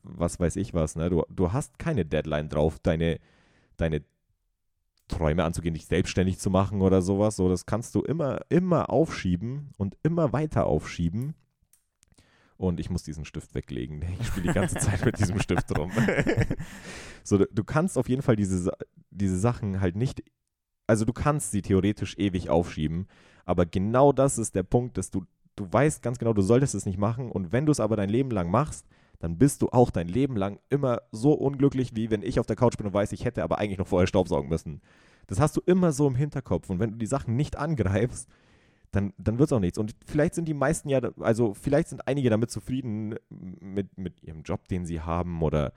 was 0.02 0.40
weiß 0.40 0.56
ich 0.56 0.74
was. 0.74 0.96
Ne? 0.96 1.10
Du, 1.10 1.22
du 1.30 1.52
hast 1.52 1.78
keine 1.78 2.04
Deadline 2.04 2.48
drauf, 2.48 2.80
deine, 2.80 3.20
deine 3.76 4.02
Träume 5.08 5.44
anzugehen, 5.44 5.74
dich 5.74 5.86
selbstständig 5.86 6.38
zu 6.38 6.50
machen 6.50 6.80
oder 6.80 7.02
sowas. 7.02 7.36
So, 7.36 7.48
das 7.48 7.66
kannst 7.66 7.94
du 7.94 8.02
immer, 8.02 8.40
immer 8.48 8.90
aufschieben 8.90 9.70
und 9.76 9.96
immer 10.02 10.32
weiter 10.32 10.66
aufschieben. 10.66 11.34
Und 12.56 12.80
ich 12.80 12.88
muss 12.88 13.02
diesen 13.02 13.24
Stift 13.24 13.54
weglegen. 13.54 14.02
Ich 14.20 14.28
spiele 14.28 14.48
die 14.48 14.54
ganze 14.54 14.76
Zeit 14.76 15.04
mit 15.04 15.18
diesem 15.18 15.40
Stift 15.40 15.76
rum. 15.76 15.90
so, 17.24 17.38
du, 17.38 17.64
kannst 17.64 17.98
auf 17.98 18.08
jeden 18.08 18.22
Fall 18.22 18.36
diese, 18.36 18.72
diese 19.10 19.38
Sachen 19.38 19.80
halt 19.80 19.96
nicht, 19.96 20.22
also 20.86 21.04
du 21.04 21.12
kannst 21.12 21.50
sie 21.50 21.62
theoretisch 21.62 22.16
ewig 22.16 22.48
aufschieben, 22.48 23.06
aber 23.44 23.66
genau 23.66 24.12
das 24.12 24.38
ist 24.38 24.54
der 24.54 24.62
Punkt, 24.62 24.96
dass 24.96 25.10
du, 25.10 25.24
du 25.56 25.70
weißt 25.70 26.02
ganz 26.02 26.18
genau, 26.18 26.32
du 26.32 26.42
solltest 26.42 26.74
es 26.74 26.86
nicht 26.86 26.98
machen 26.98 27.30
und 27.30 27.52
wenn 27.52 27.66
du 27.66 27.72
es 27.72 27.80
aber 27.80 27.96
dein 27.96 28.08
Leben 28.08 28.30
lang 28.30 28.50
machst, 28.50 28.86
dann 29.24 29.38
bist 29.38 29.62
du 29.62 29.70
auch 29.70 29.90
dein 29.90 30.06
Leben 30.06 30.36
lang 30.36 30.60
immer 30.68 31.00
so 31.10 31.32
unglücklich, 31.32 31.96
wie 31.96 32.10
wenn 32.10 32.22
ich 32.22 32.38
auf 32.38 32.44
der 32.44 32.56
Couch 32.56 32.76
bin 32.76 32.86
und 32.86 32.92
weiß, 32.92 33.10
ich 33.12 33.24
hätte 33.24 33.42
aber 33.42 33.56
eigentlich 33.56 33.78
noch 33.78 33.86
vorher 33.86 34.06
Staubsaugen 34.06 34.50
müssen. 34.50 34.82
Das 35.28 35.40
hast 35.40 35.56
du 35.56 35.62
immer 35.64 35.92
so 35.92 36.06
im 36.06 36.14
Hinterkopf. 36.14 36.68
Und 36.68 36.78
wenn 36.78 36.90
du 36.90 36.98
die 36.98 37.06
Sachen 37.06 37.34
nicht 37.34 37.56
angreifst, 37.56 38.28
dann, 38.90 39.14
dann 39.16 39.38
wird 39.38 39.48
es 39.48 39.54
auch 39.54 39.60
nichts. 39.60 39.78
Und 39.78 39.96
vielleicht 40.04 40.34
sind 40.34 40.46
die 40.46 40.52
meisten 40.52 40.90
ja, 40.90 41.00
also 41.20 41.54
vielleicht 41.54 41.88
sind 41.88 42.06
einige 42.06 42.28
damit 42.28 42.50
zufrieden 42.50 43.14
mit, 43.30 43.96
mit 43.96 44.22
ihrem 44.22 44.42
Job, 44.42 44.68
den 44.68 44.84
sie 44.84 45.00
haben 45.00 45.40
oder 45.40 45.72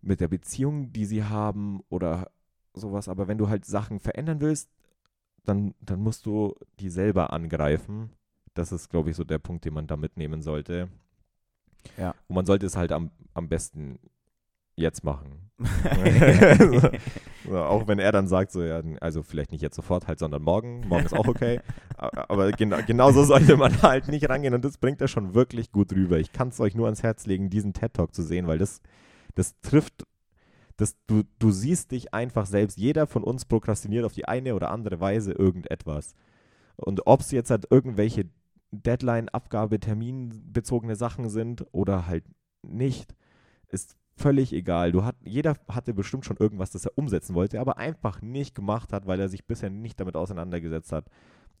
mit 0.00 0.20
der 0.22 0.28
Beziehung, 0.28 0.90
die 0.90 1.04
sie 1.04 1.24
haben 1.24 1.82
oder 1.90 2.30
sowas. 2.72 3.10
Aber 3.10 3.28
wenn 3.28 3.36
du 3.36 3.50
halt 3.50 3.66
Sachen 3.66 4.00
verändern 4.00 4.40
willst, 4.40 4.70
dann, 5.44 5.74
dann 5.82 6.00
musst 6.00 6.24
du 6.24 6.54
die 6.80 6.88
selber 6.88 7.30
angreifen. 7.34 8.08
Das 8.54 8.72
ist, 8.72 8.88
glaube 8.88 9.10
ich, 9.10 9.16
so 9.16 9.24
der 9.24 9.38
Punkt, 9.38 9.66
den 9.66 9.74
man 9.74 9.86
da 9.86 9.98
mitnehmen 9.98 10.40
sollte. 10.40 10.88
Ja. 11.96 12.14
Und 12.28 12.36
man 12.36 12.46
sollte 12.46 12.66
es 12.66 12.76
halt 12.76 12.92
am, 12.92 13.10
am 13.34 13.48
besten 13.48 13.98
jetzt 14.78 15.04
machen. 15.04 15.50
so, 17.44 17.58
auch 17.58 17.88
wenn 17.88 17.98
er 17.98 18.12
dann 18.12 18.28
sagt, 18.28 18.52
so, 18.52 18.62
ja, 18.62 18.80
also 19.00 19.24
vielleicht 19.24 19.50
nicht 19.50 19.60
jetzt 19.60 19.74
sofort, 19.74 20.06
halt, 20.06 20.20
sondern 20.20 20.42
morgen. 20.42 20.86
Morgen 20.86 21.04
ist 21.04 21.14
auch 21.14 21.26
okay. 21.26 21.60
Aber 21.96 22.52
genau, 22.52 22.78
genauso 22.86 23.24
sollte 23.24 23.56
man 23.56 23.82
halt 23.82 24.08
nicht 24.08 24.28
rangehen 24.28 24.54
und 24.54 24.64
das 24.64 24.78
bringt 24.78 25.00
er 25.00 25.08
schon 25.08 25.34
wirklich 25.34 25.72
gut 25.72 25.92
rüber. 25.92 26.18
Ich 26.18 26.32
kann 26.32 26.48
es 26.48 26.60
euch 26.60 26.76
nur 26.76 26.86
ans 26.86 27.02
Herz 27.02 27.26
legen, 27.26 27.50
diesen 27.50 27.72
TED-Talk 27.72 28.14
zu 28.14 28.22
sehen, 28.22 28.46
weil 28.46 28.58
das, 28.58 28.80
das 29.34 29.58
trifft, 29.60 30.04
das, 30.76 30.96
du, 31.08 31.24
du 31.40 31.50
siehst 31.50 31.90
dich 31.90 32.14
einfach 32.14 32.46
selbst. 32.46 32.78
Jeder 32.78 33.08
von 33.08 33.24
uns 33.24 33.44
prokrastiniert 33.44 34.04
auf 34.04 34.12
die 34.12 34.28
eine 34.28 34.54
oder 34.54 34.70
andere 34.70 35.00
Weise 35.00 35.32
irgendetwas. 35.32 36.14
Und 36.76 37.08
ob 37.08 37.20
es 37.20 37.32
jetzt 37.32 37.50
halt 37.50 37.66
irgendwelche 37.70 38.26
Deadline, 38.70 39.28
Abgabe, 39.28 39.80
Terminbezogene 39.80 40.96
Sachen 40.96 41.28
sind 41.28 41.66
oder 41.72 42.06
halt 42.06 42.24
nicht, 42.62 43.14
ist 43.68 43.96
völlig 44.16 44.52
egal. 44.52 44.92
Du 44.92 45.04
hat, 45.04 45.16
jeder 45.24 45.56
hatte 45.68 45.94
bestimmt 45.94 46.24
schon 46.24 46.36
irgendwas, 46.36 46.70
das 46.70 46.84
er 46.84 46.96
umsetzen 46.96 47.34
wollte, 47.34 47.60
aber 47.60 47.78
einfach 47.78 48.20
nicht 48.20 48.54
gemacht 48.54 48.92
hat, 48.92 49.06
weil 49.06 49.20
er 49.20 49.28
sich 49.28 49.46
bisher 49.46 49.70
nicht 49.70 49.98
damit 50.00 50.16
auseinandergesetzt 50.16 50.92
hat. 50.92 51.06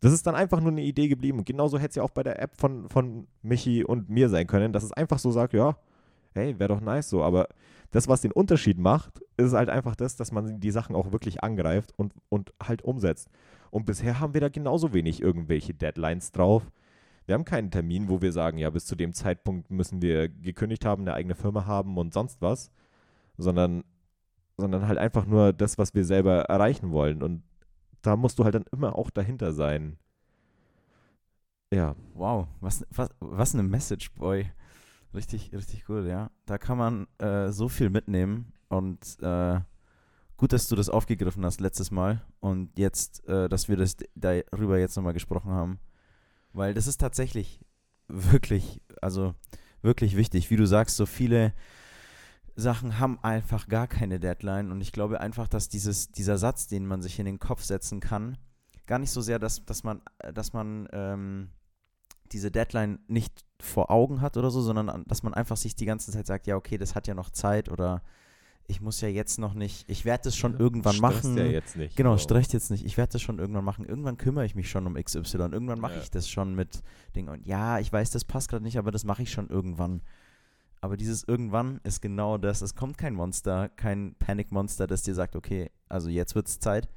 Das 0.00 0.12
ist 0.12 0.26
dann 0.26 0.34
einfach 0.34 0.60
nur 0.60 0.70
eine 0.70 0.82
Idee 0.82 1.08
geblieben. 1.08 1.44
Genauso 1.44 1.78
hätte 1.78 1.90
es 1.90 1.94
ja 1.96 2.02
auch 2.02 2.10
bei 2.10 2.22
der 2.22 2.40
App 2.40 2.56
von, 2.56 2.88
von 2.88 3.26
Michi 3.42 3.84
und 3.84 4.08
mir 4.08 4.28
sein 4.28 4.46
können, 4.46 4.72
dass 4.72 4.84
es 4.84 4.92
einfach 4.92 5.18
so 5.18 5.30
sagt, 5.30 5.54
ja, 5.54 5.76
hey, 6.34 6.58
wäre 6.58 6.68
doch 6.68 6.80
nice 6.80 7.08
so. 7.08 7.22
Aber 7.22 7.48
das, 7.90 8.06
was 8.06 8.20
den 8.20 8.32
Unterschied 8.32 8.78
macht, 8.78 9.20
ist 9.36 9.54
halt 9.54 9.70
einfach 9.70 9.96
das, 9.96 10.16
dass 10.16 10.30
man 10.30 10.60
die 10.60 10.70
Sachen 10.70 10.94
auch 10.94 11.10
wirklich 11.10 11.42
angreift 11.42 11.92
und, 11.96 12.12
und 12.28 12.52
halt 12.62 12.82
umsetzt. 12.82 13.28
Und 13.70 13.86
bisher 13.86 14.20
haben 14.20 14.34
wir 14.34 14.40
da 14.40 14.48
genauso 14.48 14.92
wenig 14.92 15.20
irgendwelche 15.20 15.74
Deadlines 15.74 16.32
drauf. 16.32 16.70
Wir 17.28 17.34
haben 17.34 17.44
keinen 17.44 17.70
Termin, 17.70 18.08
wo 18.08 18.22
wir 18.22 18.32
sagen, 18.32 18.56
ja, 18.56 18.70
bis 18.70 18.86
zu 18.86 18.96
dem 18.96 19.12
Zeitpunkt 19.12 19.70
müssen 19.70 20.00
wir 20.00 20.30
gekündigt 20.30 20.86
haben, 20.86 21.02
eine 21.02 21.12
eigene 21.12 21.34
Firma 21.34 21.66
haben 21.66 21.98
und 21.98 22.14
sonst 22.14 22.40
was, 22.40 22.72
sondern, 23.36 23.84
sondern 24.56 24.88
halt 24.88 24.96
einfach 24.96 25.26
nur 25.26 25.52
das, 25.52 25.76
was 25.76 25.92
wir 25.92 26.06
selber 26.06 26.44
erreichen 26.44 26.90
wollen. 26.90 27.22
Und 27.22 27.42
da 28.00 28.16
musst 28.16 28.38
du 28.38 28.44
halt 28.44 28.54
dann 28.54 28.64
immer 28.72 28.96
auch 28.96 29.10
dahinter 29.10 29.52
sein. 29.52 29.98
Ja. 31.70 31.96
Wow, 32.14 32.48
was, 32.62 32.86
was, 32.90 33.10
was 33.20 33.52
eine 33.52 33.62
Message, 33.62 34.10
Boy. 34.14 34.50
Richtig, 35.12 35.52
richtig 35.52 35.84
gut, 35.84 36.06
ja. 36.06 36.30
Da 36.46 36.56
kann 36.56 36.78
man 36.78 37.08
äh, 37.18 37.50
so 37.50 37.68
viel 37.68 37.90
mitnehmen 37.90 38.54
und 38.70 39.18
äh, 39.20 39.60
gut, 40.38 40.54
dass 40.54 40.66
du 40.66 40.76
das 40.76 40.88
aufgegriffen 40.88 41.44
hast 41.44 41.60
letztes 41.60 41.90
Mal 41.90 42.22
und 42.40 42.78
jetzt, 42.78 43.28
äh, 43.28 43.50
dass 43.50 43.68
wir 43.68 43.76
das 43.76 43.98
darüber 44.14 44.78
jetzt 44.78 44.96
nochmal 44.96 45.12
gesprochen 45.12 45.50
haben. 45.50 45.78
Weil 46.52 46.74
das 46.74 46.86
ist 46.86 46.98
tatsächlich 46.98 47.60
wirklich, 48.08 48.80
also 49.00 49.34
wirklich 49.82 50.16
wichtig. 50.16 50.50
Wie 50.50 50.56
du 50.56 50.66
sagst, 50.66 50.96
so 50.96 51.06
viele 51.06 51.52
Sachen 52.56 52.98
haben 52.98 53.18
einfach 53.22 53.68
gar 53.68 53.86
keine 53.86 54.18
Deadline. 54.18 54.72
Und 54.72 54.80
ich 54.80 54.92
glaube 54.92 55.20
einfach, 55.20 55.48
dass 55.48 55.68
dieses, 55.68 56.10
dieser 56.10 56.38
Satz, 56.38 56.66
den 56.66 56.86
man 56.86 57.02
sich 57.02 57.18
in 57.18 57.26
den 57.26 57.38
Kopf 57.38 57.62
setzen 57.62 58.00
kann, 58.00 58.36
gar 58.86 58.98
nicht 58.98 59.10
so 59.10 59.20
sehr, 59.20 59.38
dass, 59.38 59.64
dass 59.64 59.84
man, 59.84 60.02
dass 60.34 60.52
man 60.52 60.88
ähm, 60.92 61.50
diese 62.32 62.50
Deadline 62.50 62.98
nicht 63.06 63.44
vor 63.60 63.90
Augen 63.90 64.20
hat 64.20 64.36
oder 64.36 64.50
so, 64.50 64.60
sondern 64.60 65.04
dass 65.06 65.22
man 65.22 65.34
einfach 65.34 65.56
sich 65.56 65.76
die 65.76 65.86
ganze 65.86 66.10
Zeit 66.10 66.26
sagt, 66.26 66.46
ja, 66.46 66.56
okay, 66.56 66.78
das 66.78 66.94
hat 66.94 67.06
ja 67.06 67.14
noch 67.14 67.30
Zeit 67.30 67.68
oder 67.68 68.02
ich 68.70 68.82
muss 68.82 69.00
ja 69.00 69.08
jetzt 69.08 69.38
noch 69.38 69.54
nicht, 69.54 69.88
ich 69.88 70.04
werde 70.04 70.24
das 70.24 70.36
schon 70.36 70.58
irgendwann 70.58 70.94
stresst 70.94 71.24
machen. 71.24 71.36
Ja 71.38 71.44
jetzt 71.44 71.74
nicht. 71.74 71.96
Genau, 71.96 72.10
genau. 72.10 72.18
stresst 72.18 72.52
jetzt 72.52 72.70
nicht. 72.70 72.84
Ich 72.84 72.98
werde 72.98 73.12
das 73.12 73.22
schon 73.22 73.38
irgendwann 73.38 73.64
machen. 73.64 73.86
Irgendwann 73.86 74.18
kümmere 74.18 74.44
ich 74.44 74.54
mich 74.54 74.70
schon 74.70 74.86
um 74.86 74.94
XY. 74.94 75.38
Irgendwann 75.38 75.80
mache 75.80 75.94
ja. 75.94 76.02
ich 76.02 76.10
das 76.10 76.28
schon 76.28 76.54
mit 76.54 76.82
Dingen. 77.16 77.30
Und 77.30 77.46
ja, 77.46 77.78
ich 77.78 77.90
weiß, 77.90 78.10
das 78.10 78.26
passt 78.26 78.50
gerade 78.50 78.62
nicht, 78.62 78.78
aber 78.78 78.90
das 78.90 79.04
mache 79.04 79.22
ich 79.22 79.32
schon 79.32 79.48
irgendwann. 79.48 80.02
Aber 80.82 80.98
dieses 80.98 81.24
irgendwann 81.24 81.80
ist 81.82 82.02
genau 82.02 82.36
das. 82.36 82.60
Es 82.60 82.74
kommt 82.74 82.98
kein 82.98 83.14
Monster, 83.14 83.70
kein 83.70 84.14
Panic-Monster, 84.18 84.86
das 84.86 85.02
dir 85.02 85.14
sagt, 85.14 85.34
okay, 85.34 85.70
also 85.88 86.10
jetzt 86.10 86.34
wird 86.34 86.46
es 86.46 86.60
Zeit. 86.60 86.88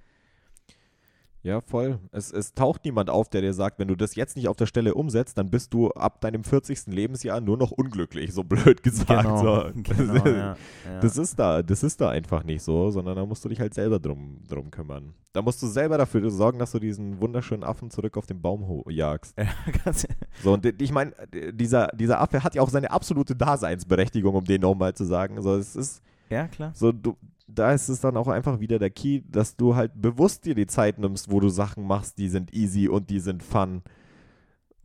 Ja, 1.44 1.60
voll. 1.60 2.00
Es, 2.12 2.32
es 2.32 2.54
taucht 2.54 2.86
niemand 2.86 3.10
auf, 3.10 3.28
der 3.28 3.42
dir 3.42 3.54
sagt, 3.54 3.80
wenn 3.80 3.88
du 3.88 3.96
das 3.96 4.16
jetzt 4.16 4.36
nicht 4.36 4.48
auf 4.48 4.58
der 4.58 4.68
Stelle 4.68 4.94
umsetzt, 4.94 5.38
dann 5.40 5.50
bist 5.50 5.74
du 5.74 5.90
ab 5.92 6.22
deinem 6.22 6.44
40. 6.44 6.88
Lebensjahr 6.88 7.42
nur 7.42 7.58
noch 7.58 7.72
unglücklich, 7.72 8.32
so 8.32 8.44
blöd 8.44 8.84
gesagt. 8.84 9.24
Genau, 9.24 9.38
so. 9.38 9.72
genau, 9.74 10.14
das, 10.14 10.26
ja, 10.26 10.38
ja. 10.38 10.56
das, 11.02 11.18
ist 11.18 11.40
da, 11.40 11.64
das 11.64 11.82
ist 11.82 12.00
da 12.00 12.10
einfach 12.10 12.44
nicht 12.44 12.62
so, 12.62 12.92
sondern 12.92 13.16
da 13.16 13.26
musst 13.26 13.44
du 13.44 13.50
dich 13.50 13.60
halt 13.60 13.74
selber 13.74 14.00
drum, 14.00 14.40
drum 14.48 14.70
kümmern. 14.70 15.14
Da 15.34 15.42
musst 15.42 15.62
du 15.64 15.68
selber 15.68 15.98
dafür 15.98 16.30
sorgen, 16.30 16.60
dass 16.60 16.74
du 16.74 16.80
diesen 16.80 17.20
wunderschönen 17.20 17.64
Affen 17.64 17.90
zurück 17.90 18.18
auf 18.18 18.28
den 18.28 18.42
Baum 18.42 18.84
jagst. 18.90 19.36
Ja, 19.38 19.46
ganz 19.84 20.06
so, 20.44 20.54
und 20.54 20.66
ich 20.82 20.92
meine, 20.92 21.14
dieser, 21.54 21.88
dieser 21.88 22.22
Affe 22.22 22.44
hat 22.44 22.54
ja 22.54 22.62
auch 22.62 22.70
seine 22.70 22.92
absolute 22.92 23.36
Daseinsberechtigung, 23.36 24.36
um 24.36 24.46
den 24.46 24.62
nochmal 24.62 24.94
zu 24.94 25.06
sagen. 25.06 25.42
So, 25.42 25.56
es 25.56 25.76
ist 25.76 26.04
ja, 26.32 26.48
klar. 26.48 26.72
So, 26.74 26.94
du, 26.94 27.18
da 27.56 27.74
ist 27.74 27.90
es 27.90 28.02
dann 28.02 28.18
auch 28.18 28.28
einfach 28.28 28.60
wieder 28.60 28.80
der 28.80 28.90
Key, 28.90 29.22
dass 29.28 29.56
du 29.56 29.76
halt 29.76 30.02
bewusst 30.02 30.46
dir 30.46 30.56
die 30.56 30.68
Zeit 30.68 31.00
nimmst, 31.00 31.32
wo 31.32 31.40
du 31.40 31.50
Sachen 31.50 31.86
machst, 31.86 32.18
die 32.18 32.30
sind 32.30 32.54
easy 32.54 32.88
und 32.88 33.10
die 33.10 33.20
sind 33.20 33.44
fun. 33.44 33.82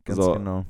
Ganz 0.05 0.23
so. 0.23 0.33
genau. 0.33 0.65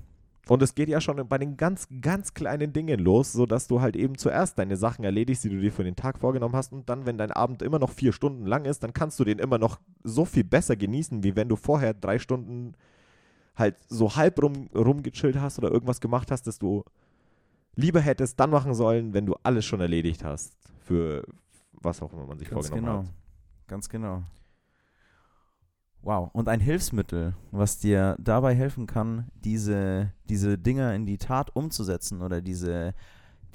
Und 0.48 0.62
es 0.62 0.76
geht 0.76 0.88
ja 0.88 1.02
schon 1.02 1.28
bei 1.28 1.38
den 1.38 1.58
ganz, 1.58 1.88
ganz 2.02 2.34
kleinen 2.34 2.72
Dingen 2.72 3.00
los, 3.00 3.34
sodass 3.34 3.68
du 3.68 3.82
halt 3.82 3.96
eben 3.96 4.18
zuerst 4.18 4.58
deine 4.58 4.78
Sachen 4.78 5.04
erledigst, 5.04 5.44
die 5.44 5.50
du 5.50 5.60
dir 5.60 5.72
für 5.72 5.84
den 5.84 5.96
Tag 5.96 6.20
vorgenommen 6.20 6.56
hast. 6.56 6.72
Und 6.72 6.90
dann, 6.90 7.06
wenn 7.06 7.18
dein 7.18 7.32
Abend 7.32 7.62
immer 7.62 7.80
noch 7.80 7.92
vier 7.92 8.14
Stunden 8.14 8.46
lang 8.46 8.66
ist, 8.66 8.82
dann 8.84 8.94
kannst 8.94 9.20
du 9.20 9.26
den 9.26 9.40
immer 9.40 9.58
noch 9.58 9.80
so 10.04 10.24
viel 10.24 10.46
besser 10.46 10.76
genießen, 10.78 11.24
wie 11.24 11.36
wenn 11.36 11.50
du 11.50 11.58
vorher 11.58 11.94
drei 11.94 12.18
Stunden 12.18 12.76
halt 13.56 13.76
so 13.90 14.16
halb 14.16 14.42
rum, 14.42 14.70
rumgechillt 14.74 15.40
hast 15.40 15.58
oder 15.58 15.72
irgendwas 15.72 16.00
gemacht 16.00 16.32
hast, 16.32 16.48
das 16.48 16.60
du 16.60 16.84
lieber 17.76 18.00
hättest 18.00 18.40
dann 18.40 18.50
machen 18.50 18.74
sollen, 18.74 19.14
wenn 19.14 19.26
du 19.26 19.36
alles 19.44 19.66
schon 19.66 19.82
erledigt 19.82 20.24
hast. 20.24 20.54
Für, 20.80 21.26
was 21.82 22.02
auch 22.02 22.12
immer 22.13 22.26
man 22.26 22.40
sich 22.40 22.50
Ganz 22.50 22.68
vorgenommen 22.68 23.02
genau. 23.02 23.08
hat. 23.08 23.68
Ganz 23.68 23.90
genau. 23.90 24.24
Wow. 26.02 26.30
Und 26.34 26.48
ein 26.48 26.60
Hilfsmittel, 26.60 27.36
was 27.52 27.80
dir 27.80 28.16
dabei 28.20 28.56
helfen 28.56 28.88
kann, 28.88 29.30
diese, 29.36 30.13
diese 30.30 30.58
Dinger 30.58 30.94
in 30.94 31.06
die 31.06 31.18
Tat 31.18 31.56
umzusetzen 31.56 32.22
oder 32.22 32.42
diese, 32.42 32.94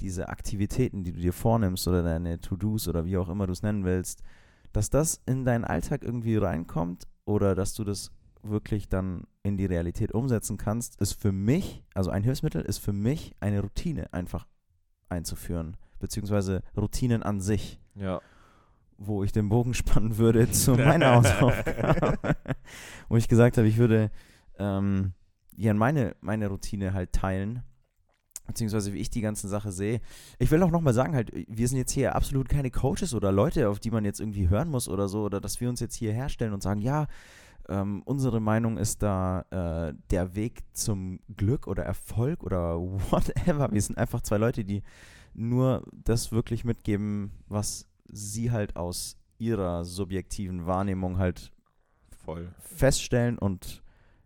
diese 0.01 0.29
Aktivitäten, 0.29 1.03
die 1.03 1.13
du 1.13 1.19
dir 1.19 1.33
vornimmst 1.33 1.87
oder 1.87 2.03
deine 2.03 2.39
To-Dos 2.39 2.87
oder 2.87 3.05
wie 3.05 3.17
auch 3.17 3.29
immer 3.29 3.47
du 3.47 3.53
es 3.53 3.63
nennen 3.63 3.85
willst, 3.85 4.21
dass 4.71 4.89
das 4.89 5.21
in 5.25 5.45
deinen 5.45 5.63
Alltag 5.63 6.03
irgendwie 6.03 6.37
reinkommt 6.37 7.07
oder 7.25 7.55
dass 7.55 7.73
du 7.73 7.83
das 7.83 8.11
wirklich 8.43 8.89
dann 8.89 9.25
in 9.41 9.57
die 9.57 9.65
Realität 9.65 10.11
umsetzen 10.11 10.57
kannst, 10.57 10.99
ist 10.99 11.13
für 11.13 11.31
mich, 11.31 11.83
also 11.93 12.11
ein 12.11 12.23
Hilfsmittel 12.23 12.61
ist 12.61 12.79
für 12.79 12.93
mich 12.93 13.33
eine 13.39 13.61
Routine 13.61 14.11
einfach 14.13 14.47
einzuführen, 15.09 15.77
beziehungsweise 15.99 16.61
Routinen 16.75 17.23
an 17.23 17.39
sich. 17.39 17.79
Ja. 17.95 18.21
Wo 18.97 19.23
ich 19.23 19.31
den 19.31 19.49
Bogen 19.49 19.73
spannen 19.73 20.17
würde 20.17 20.49
zu 20.51 20.75
meiner 20.75 21.15
Hausaufgabe. 21.15 22.17
wo 23.09 23.17
ich 23.17 23.27
gesagt 23.27 23.57
habe, 23.57 23.67
ich 23.67 23.77
würde 23.77 24.11
ähm, 24.57 25.13
ja 25.55 25.73
meine, 25.73 26.15
meine 26.21 26.47
Routine 26.47 26.93
halt 26.93 27.13
teilen. 27.13 27.63
Beziehungsweise 28.45 28.93
wie 28.93 28.99
ich 28.99 29.09
die 29.09 29.21
ganze 29.21 29.47
Sache 29.47 29.71
sehe. 29.71 30.01
Ich 30.37 30.51
will 30.51 30.61
auch 30.63 30.71
nochmal 30.71 30.93
sagen, 30.93 31.15
halt, 31.15 31.31
wir 31.33 31.67
sind 31.67 31.77
jetzt 31.77 31.93
hier 31.93 32.13
absolut 32.13 32.49
keine 32.49 32.71
Coaches 32.71 33.13
oder 33.13 33.31
Leute, 33.31 33.69
auf 33.69 33.79
die 33.79 33.89
man 33.89 34.03
jetzt 34.03 34.19
irgendwie 34.19 34.49
hören 34.49 34.69
muss 34.69 34.89
oder 34.89 35.07
so, 35.07 35.23
oder 35.23 35.39
dass 35.39 35.61
wir 35.61 35.69
uns 35.69 35.79
jetzt 35.79 35.95
hier 35.95 36.11
herstellen 36.11 36.51
und 36.51 36.61
sagen, 36.61 36.81
ja, 36.81 37.07
ähm, 37.69 38.01
unsere 38.03 38.41
Meinung 38.41 38.77
ist 38.77 39.01
da 39.01 39.45
äh, 39.49 39.93
der 40.11 40.35
Weg 40.35 40.63
zum 40.73 41.19
Glück 41.35 41.67
oder 41.67 41.83
Erfolg 41.83 42.43
oder 42.43 42.77
whatever. 43.11 43.71
Wir 43.71 43.81
sind 43.81 43.97
einfach 43.97 44.21
zwei 44.21 44.37
Leute, 44.37 44.65
die 44.65 44.83
nur 45.33 45.83
das 45.91 46.31
wirklich 46.31 46.63
mitgeben, 46.63 47.31
was 47.47 47.87
sie 48.11 48.51
halt 48.51 48.75
aus 48.75 49.17
ihrer 49.37 49.85
subjektiven 49.85 50.65
Wahrnehmung 50.65 51.17
halt 51.17 51.51
Voll. 52.23 52.53
feststellen 52.59 53.37
und 53.37 53.83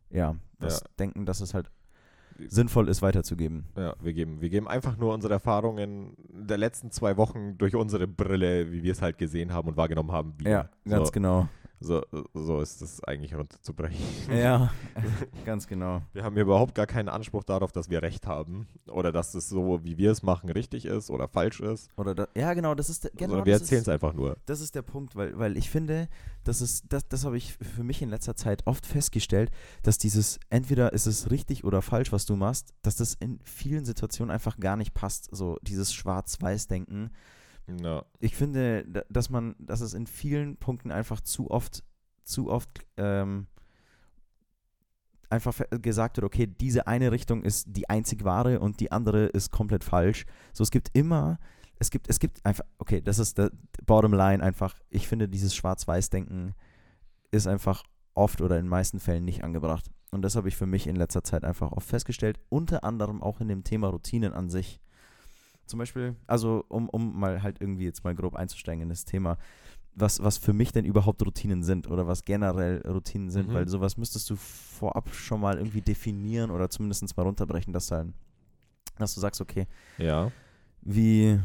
ja, 0.09 0.35
was 0.59 0.81
ja. 0.81 0.87
denken, 0.99 1.25
dass 1.25 1.41
es 1.41 1.53
halt 1.53 1.71
sinnvoll 2.47 2.87
ist, 2.89 3.01
weiterzugeben. 3.01 3.65
Ja, 3.75 3.95
wir 3.99 4.13
geben, 4.13 4.41
wir 4.41 4.49
geben 4.49 4.67
einfach 4.67 4.97
nur 4.97 5.13
unsere 5.13 5.33
Erfahrungen 5.33 6.15
der 6.29 6.57
letzten 6.57 6.91
zwei 6.91 7.17
Wochen 7.17 7.57
durch 7.57 7.75
unsere 7.75 8.07
Brille, 8.07 8.71
wie 8.71 8.83
wir 8.83 8.91
es 8.91 9.01
halt 9.01 9.17
gesehen 9.17 9.53
haben 9.53 9.69
und 9.69 9.77
wahrgenommen 9.77 10.11
haben. 10.11 10.35
Wieder. 10.37 10.49
Ja, 10.51 10.69
ganz 10.85 11.07
so. 11.07 11.11
genau. 11.11 11.49
So, 11.79 12.03
so 12.33 12.59
ist 12.59 12.81
es 12.81 13.03
eigentlich 13.03 13.35
runterzubrechen. 13.35 13.99
Ja, 14.35 14.71
ganz 15.45 15.67
genau. 15.67 16.01
Wir 16.11 16.23
haben 16.23 16.33
hier 16.33 16.41
überhaupt 16.41 16.73
gar 16.73 16.87
keinen 16.87 17.07
Anspruch 17.07 17.43
darauf, 17.43 17.71
dass 17.71 17.89
wir 17.91 18.01
recht 18.01 18.25
haben 18.25 18.67
oder 18.87 19.11
dass 19.11 19.35
es 19.35 19.47
so, 19.47 19.83
wie 19.83 19.95
wir 19.97 20.11
es 20.11 20.23
machen, 20.23 20.49
richtig 20.49 20.85
ist 20.85 21.11
oder 21.11 21.27
falsch 21.27 21.59
ist. 21.59 21.89
Oder 21.95 22.15
da, 22.15 22.27
ja, 22.35 22.55
genau, 22.55 22.73
das 22.73 22.89
ist 22.89 23.03
der- 23.03 23.11
genau. 23.11 23.29
Sondern 23.33 23.45
wir 23.45 23.53
das 23.53 23.61
erzählen 23.61 23.81
es 23.83 23.89
einfach 23.89 24.13
nur. 24.13 24.37
Das 24.47 24.59
ist 24.59 24.73
der 24.73 24.81
Punkt, 24.81 25.15
weil, 25.15 25.37
weil 25.37 25.55
ich 25.55 25.69
finde, 25.69 26.07
das 26.43 26.61
ist, 26.61 26.85
das, 26.89 27.07
das 27.07 27.25
habe 27.25 27.37
ich 27.37 27.53
für 27.53 27.83
mich 27.83 28.01
in 28.01 28.09
letzter 28.09 28.35
Zeit 28.35 28.65
oft 28.65 28.85
festgestellt, 28.85 29.51
dass 29.83 29.99
dieses, 29.99 30.39
entweder 30.49 30.93
ist 30.93 31.05
es 31.05 31.29
richtig 31.29 31.63
oder 31.63 31.83
falsch, 31.83 32.11
was 32.11 32.25
du 32.25 32.35
machst, 32.35 32.73
dass 32.81 32.95
das 32.95 33.13
in 33.13 33.39
vielen 33.43 33.85
Situationen 33.85 34.31
einfach 34.33 34.57
gar 34.59 34.77
nicht 34.77 34.95
passt. 34.95 35.29
So 35.31 35.59
dieses 35.61 35.93
Schwarz-Weiß-Denken. 35.93 37.11
Ja. 37.81 38.05
Ich 38.19 38.35
finde, 38.35 38.85
da- 38.87 39.03
dass 39.09 39.29
man, 39.29 39.55
dass 39.59 39.81
es 39.81 39.93
in 39.93 40.07
vielen 40.07 40.57
Punkten 40.57 40.91
einfach 40.91 41.21
zu 41.21 41.51
oft, 41.51 41.83
zu 42.23 42.49
oft 42.49 42.85
ähm, 42.97 43.47
einfach 45.29 45.53
ver- 45.53 45.67
gesagt 45.79 46.17
wird, 46.17 46.25
okay, 46.25 46.47
diese 46.47 46.87
eine 46.87 47.11
Richtung 47.11 47.43
ist 47.43 47.65
die 47.69 47.89
einzig 47.89 48.23
wahre 48.23 48.59
und 48.59 48.79
die 48.79 48.91
andere 48.91 49.25
ist 49.25 49.51
komplett 49.51 49.83
falsch. 49.83 50.25
So, 50.53 50.63
es 50.63 50.71
gibt 50.71 50.89
immer, 50.93 51.39
es 51.79 51.89
gibt, 51.91 52.09
es 52.09 52.19
gibt 52.19 52.45
einfach, 52.45 52.63
okay, 52.77 53.01
das 53.01 53.19
ist 53.19 53.37
der 53.37 53.51
Bottom 53.85 54.13
Line 54.13 54.41
einfach. 54.41 54.79
Ich 54.89 55.07
finde, 55.07 55.27
dieses 55.27 55.53
Schwarz-Weiß-Denken 55.55 56.53
ist 57.31 57.47
einfach 57.47 57.83
oft 58.13 58.41
oder 58.41 58.57
in 58.57 58.65
den 58.65 58.69
meisten 58.69 58.99
Fällen 58.99 59.25
nicht 59.25 59.43
angebracht. 59.43 59.91
Und 60.11 60.21
das 60.21 60.37
habe 60.37 60.47
ich 60.47 60.55
für 60.55 60.65
mich 60.65 60.87
in 60.87 60.95
letzter 60.95 61.23
Zeit 61.23 61.43
einfach 61.43 61.73
oft 61.73 61.87
festgestellt, 61.87 62.39
unter 62.47 62.85
anderem 62.85 63.21
auch 63.21 63.41
in 63.41 63.49
dem 63.49 63.65
Thema 63.65 63.89
Routinen 63.89 64.33
an 64.33 64.49
sich. 64.49 64.79
Zum 65.67 65.79
Beispiel, 65.79 66.15
also 66.27 66.63
um, 66.69 66.89
um 66.89 67.19
mal 67.19 67.43
halt 67.43 67.61
irgendwie 67.61 67.83
jetzt 67.85 68.03
mal 68.03 68.15
grob 68.15 68.35
einzusteigen 68.35 68.81
in 68.81 68.89
das 68.89 69.05
Thema, 69.05 69.37
was, 69.93 70.21
was 70.23 70.37
für 70.37 70.53
mich 70.53 70.71
denn 70.71 70.85
überhaupt 70.85 71.21
Routinen 71.25 71.63
sind 71.63 71.89
oder 71.89 72.07
was 72.07 72.23
generell 72.23 72.81
Routinen 72.87 73.29
sind, 73.29 73.49
Mhm. 73.49 73.53
weil 73.53 73.67
sowas 73.67 73.97
müsstest 73.97 74.29
du 74.29 74.35
vorab 74.35 75.09
schon 75.13 75.41
mal 75.41 75.57
irgendwie 75.57 75.81
definieren 75.81 76.51
oder 76.51 76.69
zumindest 76.69 77.15
mal 77.17 77.23
runterbrechen, 77.23 77.73
dass, 77.73 77.87
dann, 77.87 78.13
dass 78.97 79.13
du 79.15 79.19
sagst, 79.19 79.41
okay, 79.41 79.65
ja. 79.97 80.31
wie, 80.81 81.39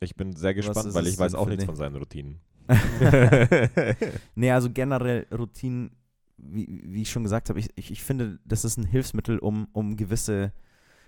Ich 0.00 0.14
bin 0.14 0.34
sehr 0.36 0.54
gespannt, 0.54 0.94
weil 0.94 1.06
ich 1.06 1.18
weiß 1.18 1.34
auch 1.34 1.46
nichts 1.48 1.64
von 1.64 1.74
seinen 1.76 1.96
Routinen. 1.96 2.38
nee, 4.34 4.50
also 4.50 4.70
generell 4.70 5.26
Routinen, 5.36 5.90
wie, 6.38 6.82
wie 6.84 7.02
ich 7.02 7.10
schon 7.10 7.22
gesagt 7.22 7.48
habe, 7.48 7.58
ich, 7.58 7.70
ich, 7.76 7.90
ich 7.90 8.02
finde, 8.02 8.38
das 8.44 8.64
ist 8.64 8.76
ein 8.76 8.84
Hilfsmittel, 8.86 9.38
um, 9.38 9.68
um 9.72 9.96
gewisse, 9.96 10.52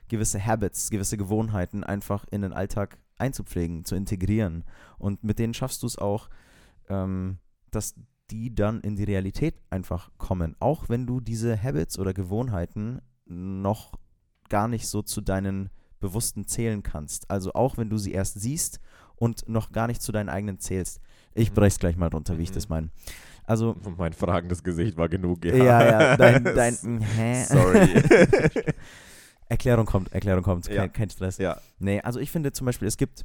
gewisse 0.08 0.44
Habits, 0.44 0.90
gewisse 0.90 1.16
Gewohnheiten 1.16 1.84
einfach 1.84 2.24
in 2.30 2.42
den 2.42 2.52
Alltag 2.52 2.98
einzupflegen, 3.18 3.84
zu 3.84 3.94
integrieren. 3.96 4.64
Und 4.98 5.24
mit 5.24 5.38
denen 5.38 5.54
schaffst 5.54 5.82
du 5.82 5.86
es 5.86 5.98
auch, 5.98 6.28
ähm, 6.88 7.38
dass 7.70 7.94
die 8.30 8.54
dann 8.54 8.80
in 8.82 8.96
die 8.96 9.04
Realität 9.04 9.54
einfach 9.70 10.10
kommen. 10.18 10.54
Auch 10.60 10.88
wenn 10.88 11.06
du 11.06 11.20
diese 11.20 11.60
Habits 11.62 11.98
oder 11.98 12.12
Gewohnheiten 12.14 13.00
noch 13.26 13.92
gar 14.48 14.68
nicht 14.68 14.86
so 14.86 15.02
zu 15.02 15.20
deinen 15.20 15.70
bewussten 16.00 16.46
zählen 16.46 16.82
kannst. 16.82 17.30
Also 17.30 17.52
auch 17.54 17.76
wenn 17.76 17.90
du 17.90 17.98
sie 17.98 18.12
erst 18.12 18.40
siehst 18.40 18.80
und 19.16 19.48
noch 19.48 19.72
gar 19.72 19.86
nicht 19.88 20.00
zu 20.00 20.12
deinen 20.12 20.28
eigenen 20.28 20.58
zählst. 20.60 21.00
Ich 21.34 21.50
Mhm. 21.50 21.54
brech's 21.54 21.78
gleich 21.78 21.96
mal 21.96 22.08
runter, 22.08 22.38
wie 22.38 22.42
ich 22.44 22.50
Mhm. 22.50 22.54
das 22.54 22.68
meine. 22.68 22.90
Also, 23.44 23.76
mein 23.96 24.12
fragendes 24.12 24.62
Gesicht 24.62 24.96
war 24.98 25.08
genug. 25.08 25.44
ja, 25.46 25.54
ja, 25.54 26.16
dein, 26.18 26.44
dein, 26.44 27.00
hä? 27.16 27.44
Sorry. 27.44 27.88
Erklärung 29.48 29.86
kommt, 29.86 30.12
Erklärung 30.12 30.42
kommt, 30.42 30.66
kein, 30.66 30.76
Ja. 30.76 30.88
kein 30.88 31.10
Stress. 31.10 31.38
ja. 31.38 31.58
Nee, 31.78 32.00
also 32.00 32.20
ich 32.20 32.30
finde 32.30 32.52
zum 32.52 32.64
Beispiel, 32.66 32.88
es 32.88 32.96
gibt, 32.96 33.24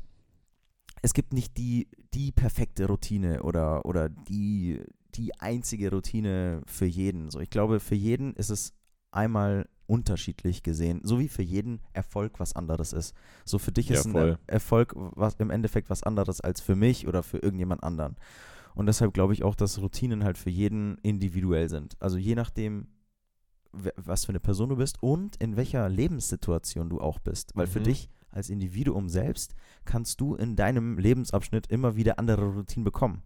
es 1.01 1.13
gibt 1.13 1.33
nicht 1.33 1.57
die, 1.57 1.87
die 2.13 2.31
perfekte 2.31 2.85
Routine 2.87 3.43
oder, 3.43 3.85
oder 3.85 4.09
die, 4.09 4.81
die 5.15 5.39
einzige 5.39 5.91
Routine 5.91 6.61
für 6.65 6.85
jeden. 6.85 7.29
So, 7.29 7.39
ich 7.39 7.49
glaube, 7.49 7.79
für 7.79 7.95
jeden 7.95 8.33
ist 8.35 8.49
es 8.49 8.73
einmal 9.11 9.67
unterschiedlich 9.85 10.63
gesehen, 10.63 11.01
so 11.03 11.19
wie 11.19 11.27
für 11.27 11.43
jeden 11.43 11.81
Erfolg 11.91 12.39
was 12.39 12.55
anderes 12.55 12.93
ist. 12.93 13.13
So 13.43 13.59
für 13.59 13.71
dich 13.73 13.89
Ja, 13.89 13.99
ist 13.99 14.05
ein 14.05 14.11
voll. 14.13 14.37
Erfolg 14.47 14.93
was 14.95 15.35
im 15.35 15.49
Endeffekt 15.49 15.89
was 15.89 16.03
anderes 16.03 16.39
als 16.39 16.61
für 16.61 16.75
mich 16.75 17.05
oder 17.07 17.21
für 17.21 17.37
irgendjemand 17.39 17.83
anderen. 17.83 18.15
Und 18.75 18.85
deshalb 18.87 19.13
glaube 19.13 19.33
ich 19.33 19.43
auch, 19.43 19.55
dass 19.55 19.79
Routinen 19.81 20.23
halt 20.23 20.37
für 20.37 20.49
jeden 20.49 20.97
individuell 21.03 21.69
sind. 21.69 21.95
Also 22.01 22.17
je 22.17 22.33
nachdem, 22.33 22.87
was 23.95 24.25
für 24.25 24.29
eine 24.29 24.39
Person 24.39 24.69
du 24.69 24.75
bist 24.77 25.01
und 25.01 25.35
in 25.37 25.55
welcher 25.57 25.89
Lebenssituation 25.89 26.89
du 26.89 27.01
auch 27.01 27.19
bist. 27.19 27.55
Weil 27.55 27.67
für 27.67 27.79
Mhm. 27.79 27.85
dich 27.85 28.09
als 28.31 28.49
Individuum 28.49 29.09
selbst 29.09 29.55
kannst 29.85 30.19
du 30.21 30.35
in 30.35 30.55
deinem 30.55 30.97
Lebensabschnitt 30.97 31.67
immer 31.67 31.95
wieder 31.95 32.17
andere 32.19 32.45
Routinen 32.45 32.83
bekommen. 32.83 33.21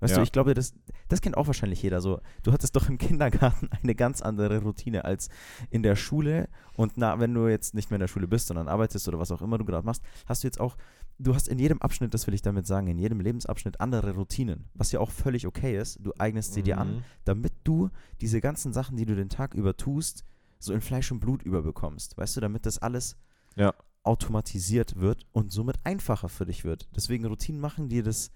Weißt 0.00 0.12
Ja. 0.12 0.16
du, 0.18 0.22
ich 0.24 0.32
glaube, 0.32 0.54
das, 0.54 0.74
das 1.08 1.20
kennt 1.20 1.36
auch 1.36 1.46
wahrscheinlich 1.46 1.80
jeder 1.82 2.00
so. 2.00 2.20
Du 2.42 2.52
hattest 2.52 2.74
doch 2.76 2.88
im 2.88 2.98
Kindergarten 2.98 3.68
eine 3.82 3.94
ganz 3.94 4.22
andere 4.22 4.60
Routine 4.62 5.04
als 5.04 5.28
in 5.70 5.82
der 5.82 5.96
Schule. 5.96 6.48
Und 6.76 6.96
na, 6.96 7.18
wenn 7.20 7.32
du 7.32 7.46
jetzt 7.48 7.74
nicht 7.74 7.90
mehr 7.90 7.96
in 7.96 8.00
der 8.00 8.08
Schule 8.08 8.26
bist, 8.26 8.48
sondern 8.48 8.68
arbeitest 8.68 9.06
oder 9.08 9.18
was 9.20 9.30
auch 9.30 9.40
immer 9.40 9.56
du 9.56 9.64
gerade 9.64 9.86
machst, 9.86 10.02
hast 10.26 10.42
du 10.42 10.48
jetzt 10.48 10.60
auch, 10.60 10.76
du 11.18 11.34
hast 11.34 11.48
in 11.48 11.58
jedem 11.58 11.80
Abschnitt, 11.80 12.12
das 12.14 12.26
will 12.26 12.34
ich 12.34 12.42
damit 12.42 12.66
sagen, 12.66 12.86
in 12.88 12.98
jedem 12.98 13.20
Lebensabschnitt 13.20 13.80
andere 13.80 14.14
Routinen, 14.14 14.68
was 14.74 14.92
ja 14.92 15.00
auch 15.00 15.10
völlig 15.10 15.46
okay 15.46 15.78
ist. 15.78 15.98
Du 16.00 16.12
eignest 16.18 16.54
sie 16.54 16.62
dir 16.62 16.78
an, 16.78 16.96
Mhm. 16.96 17.02
damit 17.24 17.52
du 17.64 17.90
diese 18.20 18.40
ganzen 18.40 18.72
Sachen, 18.72 18.96
die 18.96 19.06
du 19.06 19.14
den 19.14 19.28
Tag 19.28 19.54
über 19.54 19.76
tust, 19.76 20.24
so 20.58 20.72
in 20.72 20.80
Fleisch 20.80 21.10
und 21.12 21.20
Blut 21.20 21.42
überbekommst. 21.42 22.16
Weißt 22.16 22.36
du, 22.36 22.40
damit 22.40 22.66
das 22.66 22.78
alles 22.78 23.16
Ja. 23.56 23.74
automatisiert 24.02 24.96
wird 25.00 25.26
und 25.32 25.52
somit 25.52 25.76
einfacher 25.84 26.28
für 26.28 26.44
dich 26.46 26.64
wird. 26.64 26.88
Deswegen 26.94 27.24
Routinen 27.26 27.60
machen 27.60 27.88
dir 27.88 28.02
das 28.02 28.30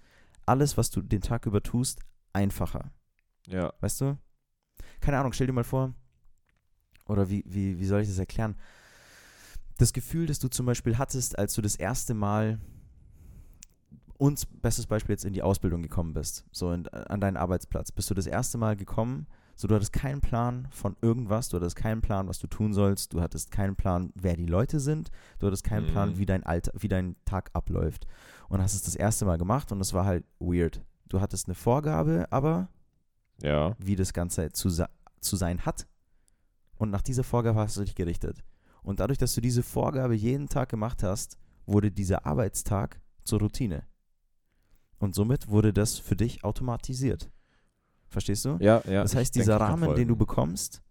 alles, 0.45 0.77
was 0.77 0.89
du 0.89 1.01
den 1.01 1.21
Tag 1.21 1.45
über 1.45 1.61
tust, 1.61 1.99
einfacher. 2.33 2.91
Ja. 3.47 3.73
Weißt 3.79 4.01
du? 4.01 4.17
Keine 4.99 5.17
Ahnung, 5.19 5.33
stell 5.33 5.47
dir 5.47 5.53
mal 5.53 5.63
vor, 5.63 5.93
oder 7.05 7.29
wie, 7.29 7.43
wie, 7.47 7.79
wie 7.79 7.85
soll 7.85 8.01
ich 8.01 8.07
das 8.07 8.19
erklären? 8.19 8.55
Das 9.79 9.93
Gefühl, 9.93 10.25
das 10.27 10.39
du 10.39 10.49
zum 10.49 10.65
Beispiel 10.65 10.97
hattest, 10.97 11.39
als 11.39 11.53
du 11.55 11.61
das 11.61 11.75
erste 11.75 12.13
Mal 12.13 12.59
uns, 14.17 14.45
bestes 14.45 14.85
Beispiel 14.87 15.13
jetzt 15.13 15.23
in 15.23 15.31
die 15.33 15.41
Ausbildung 15.41 15.81
gekommen 15.81 16.13
bist, 16.13 16.45
so 16.51 16.71
in, 16.73 16.87
an 16.89 17.21
deinen 17.21 17.37
Arbeitsplatz, 17.37 17.91
bist 17.91 18.09
du 18.09 18.13
das 18.13 18.27
erste 18.27 18.57
Mal 18.57 18.75
gekommen, 18.75 19.27
so 19.55 19.67
du 19.67 19.75
hattest 19.75 19.93
keinen 19.93 20.19
Plan 20.19 20.67
von 20.71 20.97
irgendwas, 21.01 21.47
du 21.47 21.55
hattest 21.57 21.77
keinen 21.77 22.01
Plan, 22.01 22.27
was 22.27 22.39
du 22.39 22.47
tun 22.47 22.73
sollst, 22.73 23.13
du 23.13 23.21
hattest 23.21 23.51
keinen 23.51 23.77
Plan, 23.77 24.11
wer 24.15 24.35
die 24.35 24.45
Leute 24.45 24.81
sind, 24.81 25.09
du 25.39 25.47
hattest 25.47 25.63
keinen 25.63 25.87
Mhm. 25.87 25.91
Plan, 25.91 26.17
wie 26.17 26.25
dein 26.25 26.43
Alter, 26.43 26.71
wie 26.77 26.89
dein 26.89 27.15
Tag 27.23 27.49
abläuft 27.53 28.05
und 28.49 28.61
hast 28.61 28.73
es 28.73 28.83
das 28.83 28.95
erste 28.95 29.23
Mal 29.25 29.37
gemacht 29.37 29.71
und 29.71 29.79
es 29.79 29.93
war 29.93 30.03
halt 30.05 30.25
weird. 30.39 30.81
Du 31.07 31.21
hattest 31.21 31.47
eine 31.47 31.55
Vorgabe, 31.55 32.27
aber 32.31 32.67
Ja. 33.41 33.75
wie 33.79 33.95
das 33.95 34.11
Ganze 34.11 34.51
zu, 34.51 34.69
zu 35.21 35.35
sein 35.37 35.65
hat. 35.65 35.87
Und 36.77 36.89
nach 36.91 37.01
dieser 37.01 37.23
Vorgabe 37.23 37.59
hast 37.59 37.77
du 37.77 37.81
dich 37.83 37.95
gerichtet. 37.95 38.43
Und 38.83 38.99
dadurch, 38.99 39.17
dass 39.17 39.33
du 39.35 39.41
diese 39.41 39.63
Vorgabe 39.63 40.15
jeden 40.15 40.47
Tag 40.49 40.69
gemacht 40.69 41.03
hast, 41.03 41.37
wurde 41.65 41.91
dieser 41.91 42.25
Arbeitstag 42.25 42.99
zur 43.23 43.39
Routine. 43.39 43.83
Und 44.99 45.15
somit 45.15 45.47
wurde 45.49 45.71
das 45.73 45.97
für 45.97 46.15
dich 46.15 46.43
automatisiert. 46.43 47.29
Verstehst 48.09 48.43
du? 48.45 48.57
Ja, 48.59 48.81
ja. 48.87 49.03
das 49.03 49.15
heißt, 49.15 49.35
dieser 49.35 49.57
Rahmen, 49.59 49.95
den 49.95 50.07
du 50.07 50.15
bekommst, 50.15 50.81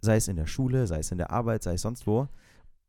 sei 0.00 0.16
es 0.16 0.28
in 0.28 0.36
der 0.36 0.46
Schule, 0.46 0.86
sei 0.86 1.00
es 1.00 1.10
in 1.10 1.18
der 1.18 1.30
Arbeit, 1.30 1.62
sei 1.62 1.74
es 1.74 1.82
sonst 1.82 2.06
wo, 2.06 2.28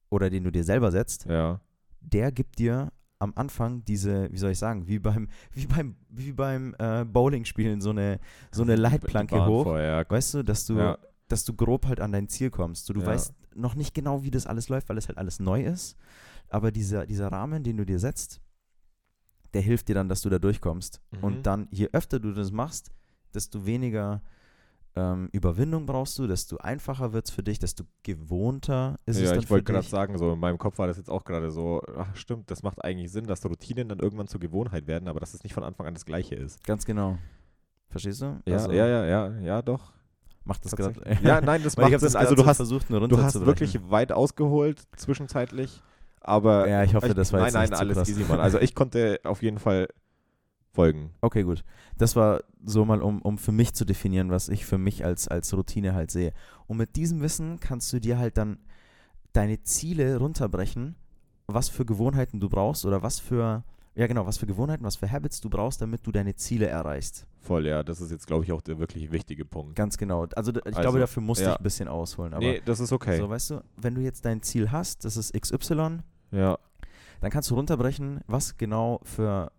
oder 0.10 0.30
den 0.30 0.44
du 0.44 0.52
dir 0.52 0.64
selber 0.64 0.92
setzt, 0.92 1.26
Ja. 1.26 1.60
der 2.02 2.32
gibt 2.32 2.60
dir 2.60 2.92
am 3.20 3.34
Anfang 3.36 3.84
diese, 3.86 4.32
wie 4.32 4.38
soll 4.38 4.52
ich 4.52 4.60
sagen, 4.60 4.88
wie 4.88 5.00
beim, 5.00 5.28
wie 5.54 5.66
beim, 5.66 5.96
wie 6.10 6.32
beim 6.34 6.76
äh, 6.78 7.04
Bowling-Spielen 7.04 7.82
so 7.82 7.90
eine, 7.90 8.20
so 8.52 8.62
eine 8.64 8.76
Leitplanke 8.78 9.44
hoch. 9.46 9.64
vorher, 9.64 9.98
ja. 10.04 10.10
Weißt 10.10 10.36
du, 10.36 10.44
dass 10.44 10.66
du, 10.66 10.78
Ja. 10.78 10.98
Dass 11.34 11.46
du 11.46 11.54
grob 11.54 11.86
halt 11.88 12.00
an 12.00 12.12
dein 12.12 12.30
Ziel 12.30 12.50
kommst. 12.50 12.86
So, 12.86 12.94
du 12.94 13.02
Ja. 13.02 13.08
weißt 13.08 13.34
noch 13.56 13.76
nicht 13.76 13.94
genau, 13.94 14.24
wie 14.24 14.32
das 14.32 14.48
alles 14.48 14.70
läuft, 14.70 14.90
weil 14.90 14.98
es 14.98 15.08
halt 15.08 15.18
alles 15.18 15.40
neu 15.40 15.64
ist. 15.64 15.96
Aber 16.50 16.72
dieser, 16.72 17.06
dieser 17.06 17.32
Rahmen, 17.32 17.64
den 17.64 17.78
du 17.78 17.86
dir 17.86 18.00
setzt, 18.00 18.40
der 19.54 19.62
hilft 19.62 19.88
dir 19.88 19.96
dann, 19.96 20.10
dass 20.10 20.22
du 20.22 20.30
da 20.30 20.40
durchkommst. 20.40 21.02
Mhm. 21.12 21.24
Und 21.24 21.44
dann, 21.46 21.68
je 21.72 21.90
öfter 21.92 22.20
du 22.20 22.32
das 22.34 22.52
machst, 22.52 22.92
desto 23.34 23.66
weniger 23.66 24.22
ähm, 24.96 25.30
Überwindung 25.32 25.86
brauchst 25.86 26.18
du, 26.20 26.28
desto 26.28 26.58
einfacher 26.58 27.14
wird 27.14 27.28
es 27.28 27.32
für 27.32 27.42
dich, 27.44 27.58
desto 27.60 27.84
gewohnter 28.04 28.98
ist 29.06 29.18
es 29.18 29.24
ja, 29.24 29.30
dann 29.32 29.40
ich 29.40 29.50
wollte 29.50 29.72
gerade 29.72 29.88
sagen, 29.88 30.18
so 30.18 30.34
in 30.34 30.40
meinem 30.40 30.58
Kopf 30.60 30.78
war 30.78 30.88
das 30.88 30.98
jetzt 30.98 31.10
auch 31.10 31.24
gerade 31.24 31.50
so, 31.52 31.82
ach 31.98 32.16
stimmt, 32.16 32.52
das 32.52 32.62
macht 32.62 32.84
eigentlich 32.84 33.12
Sinn, 33.12 33.26
dass 33.26 33.44
Routinen 33.46 33.90
dann 33.90 34.00
irgendwann 34.00 34.28
zur 34.28 34.40
Gewohnheit 34.40 34.86
werden, 34.88 35.08
aber 35.08 35.20
dass 35.20 35.34
es 35.34 35.44
nicht 35.44 35.54
von 35.54 35.64
Anfang 35.64 35.88
an 35.88 35.94
das 35.96 36.06
Gleiche 36.06 36.36
ist. 36.36 36.64
Ganz 36.64 36.86
genau. 36.86 37.18
Verstehst 37.90 38.22
du? 38.22 38.40
Ja, 38.46 38.58
Also, 38.58 38.72
ja, 38.72 38.88
ja, 38.88 39.06
ja, 39.06 39.40
ja, 39.40 39.62
doch. 39.62 39.94
Macht 40.46 40.66
das 40.66 40.76
gerade. 40.76 41.00
Ja, 41.24 41.40
nein, 41.42 41.64
das 41.64 41.74
ich 41.78 41.80
macht 41.80 42.00
Sinn. 42.00 42.16
Also 42.16 42.36
du 42.36 42.46
hast, 42.46 42.58
versucht, 42.58 42.90
nur 42.90 43.08
du 43.08 43.18
hast 43.18 43.46
wirklich 43.46 43.80
weit 43.90 44.12
ausgeholt 44.12 44.82
zwischenzeitlich, 44.98 45.82
aber 46.20 46.68
Ja, 46.68 46.84
ich 46.84 46.96
hoffe, 46.96 47.14
das 47.14 47.32
war 47.32 47.40
nein, 47.40 47.48
jetzt 47.48 47.54
nein, 47.54 47.64
nicht 47.70 47.74
zu 47.76 47.80
alles 47.80 47.98
krass. 47.98 48.10
easy, 48.10 48.24
Mann. 48.26 48.40
Also 48.40 48.60
ich 48.60 48.76
konnte 48.76 49.20
auf 49.24 49.42
jeden 49.42 49.60
Fall 49.60 49.88
folgen. 50.74 51.12
Okay, 51.22 51.44
gut. 51.44 51.64
Das 51.98 52.16
war 52.16 52.42
so 52.66 52.84
mal, 52.84 53.02
um, 53.02 53.22
um 53.22 53.38
für 53.38 53.52
mich 53.52 53.74
zu 53.74 53.86
definieren, 53.86 54.32
was 54.32 54.50
ich 54.50 54.66
für 54.66 54.78
mich 54.78 55.06
als, 55.06 55.28
als 55.28 55.54
Routine 55.54 55.94
halt 55.94 56.12
sehe. 56.12 56.34
Und 56.68 56.78
mit 56.78 56.96
diesem 56.96 57.22
Wissen 57.22 57.60
kannst 57.60 57.94
du 57.94 58.00
dir 58.00 58.18
halt 58.18 58.38
dann 58.38 58.58
deine 59.34 59.62
Ziele 59.64 60.18
runterbrechen, 60.18 60.96
was 61.48 61.70
für 61.70 61.86
Gewohnheiten 61.86 62.40
du 62.40 62.50
brauchst 62.50 62.86
oder 62.86 63.04
was 63.04 63.20
für 63.20 63.64
ja 63.96 64.08
genau, 64.08 64.26
was 64.26 64.38
für 64.38 64.46
Gewohnheiten, 64.46 64.84
was 64.84 64.96
für 64.96 65.12
Habits 65.12 65.42
du 65.42 65.50
brauchst, 65.50 65.82
damit 65.82 66.06
du 66.06 66.12
deine 66.12 66.36
Ziele 66.36 66.68
erreichst. 66.68 67.26
Voll, 67.42 67.68
ja, 67.68 67.84
das 67.84 68.02
ist 68.02 68.12
jetzt, 68.12 68.28
glaube 68.28 68.44
ich, 68.44 68.52
auch 68.52 68.62
der 68.62 68.80
wirklich 68.80 69.12
wichtige 69.12 69.46
Punkt. 69.46 69.76
Ganz 69.76 69.98
genau. 69.98 70.26
Also 70.36 70.52
ich 70.52 70.66
Also, 70.66 70.82
glaube, 70.82 71.00
dafür 71.00 71.22
musste 71.22 71.46
ja. 71.46 71.52
ich 71.52 71.58
ein 71.58 71.64
bisschen 71.64 71.88
ausholen. 71.88 72.34
Aber 72.34 72.46
nee, 72.46 72.62
das 72.66 72.80
ist 72.80 72.92
okay. 72.92 73.18
so, 73.18 73.30
weißt 73.30 73.52
du, 73.52 73.64
wenn 73.78 73.96
du 73.96 74.02
jetzt 74.02 74.26
dein 74.26 74.42
Ziel 74.42 74.72
hast, 74.72 75.06
das 75.06 75.18
ist 75.18 75.34
XY, 75.34 76.00
ja, 76.32 76.58
dann 77.22 77.32
kannst 77.32 77.50
du 77.52 77.56
runterbrechen, 77.56 78.22
was 78.28 78.58
genau 78.58 79.00
für 79.04 79.52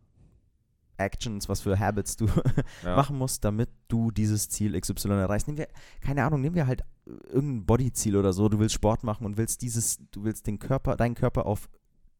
Actions, 0.96 1.48
was 1.48 1.60
für 1.60 1.78
Habits 1.78 2.16
du 2.16 2.26
ja. 2.84 2.96
machen 2.96 3.16
musst, 3.18 3.44
damit 3.44 3.68
du 3.88 4.10
dieses 4.10 4.48
Ziel 4.48 4.78
XY 4.78 5.08
erreichst. 5.10 5.46
Nehmen 5.46 5.58
wir, 5.58 5.68
keine 6.00 6.24
Ahnung, 6.24 6.40
nehmen 6.40 6.54
wir 6.54 6.66
halt 6.66 6.82
irgendein 7.06 7.66
Bodyziel 7.66 8.16
oder 8.16 8.32
so, 8.32 8.48
du 8.48 8.58
willst 8.58 8.74
Sport 8.74 9.04
machen 9.04 9.26
und 9.26 9.36
willst 9.36 9.62
dieses, 9.62 9.98
du 10.10 10.24
willst 10.24 10.46
den 10.46 10.58
Körper, 10.58 10.96
deinen 10.96 11.14
Körper 11.14 11.46
auf 11.46 11.68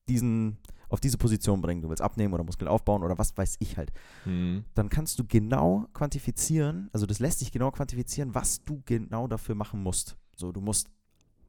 diesen, 0.09 0.59
auf 0.95 1.01
diese 1.01 1.19
Position 1.19 1.61
bringen, 1.61 1.83
du 1.83 1.91
willst 1.91 2.03
abnehmen 2.03 2.33
oder 2.33 2.43
Muskeln 2.45 2.69
aufbauen 2.69 3.03
oder 3.03 3.19
was 3.19 3.37
weiß 3.37 3.57
ich 3.59 3.77
halt. 3.77 3.93
Mhm. 4.25 4.65
Dann 4.75 4.89
kannst 4.89 5.19
du 5.19 5.25
genau 5.27 5.87
quantifizieren, 5.93 6.89
also 6.93 7.05
das 7.07 7.19
lässt 7.19 7.41
sich 7.41 7.53
genau 7.53 7.71
quantifizieren, 7.71 8.35
was 8.35 8.65
du 8.65 8.83
genau 8.87 9.27
dafür 9.29 9.55
machen 9.55 9.83
musst. 9.83 10.17
So, 10.37 10.51
du 10.53 10.61
musst 10.63 10.89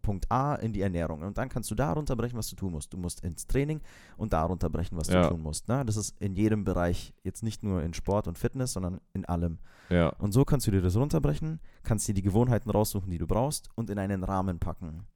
Punkt 0.01 0.31
A 0.31 0.53
in 0.55 0.71
die 0.71 0.81
Ernährung 0.81 1.23
und 1.23 1.35
dann 1.39 1.49
kannst 1.49 1.71
du 1.71 1.75
da 1.75 1.91
runterbrechen, 1.91 2.37
was 2.37 2.47
du 2.49 2.55
tun 2.55 2.73
musst. 2.73 2.93
Du 2.93 2.97
musst 2.97 3.21
ins 3.21 3.47
Training 3.47 3.81
und 4.17 4.33
da 4.33 4.43
runterbrechen, 4.43 4.95
was 4.97 5.07
Ja. 5.07 5.23
du 5.23 5.29
tun 5.29 5.41
musst. 5.41 5.67
Ne? 5.67 5.83
Das 5.83 5.97
ist 5.97 6.13
in 6.21 6.35
jedem 6.35 6.63
Bereich, 6.63 7.11
jetzt 7.23 7.41
nicht 7.41 7.63
nur 7.63 7.81
in 7.81 7.95
Sport 7.95 8.27
und 8.27 8.37
Fitness, 8.37 8.73
sondern 8.73 9.01
in 9.13 9.25
allem. 9.25 9.57
ja, 9.89 10.09
Und 10.19 10.31
so 10.31 10.45
kannst 10.45 10.67
du 10.67 10.71
dir 10.71 10.81
das 10.81 10.95
runterbrechen, 10.95 11.59
kannst 11.81 12.07
dir 12.07 12.13
die 12.13 12.21
Gewohnheiten 12.21 12.69
raussuchen, 12.69 13.09
die 13.09 13.17
du 13.17 13.25
brauchst 13.25 13.69
und 13.73 13.89
in 13.89 13.97
einen 13.97 14.23
Rahmen 14.23 14.59
packen. 14.59 15.07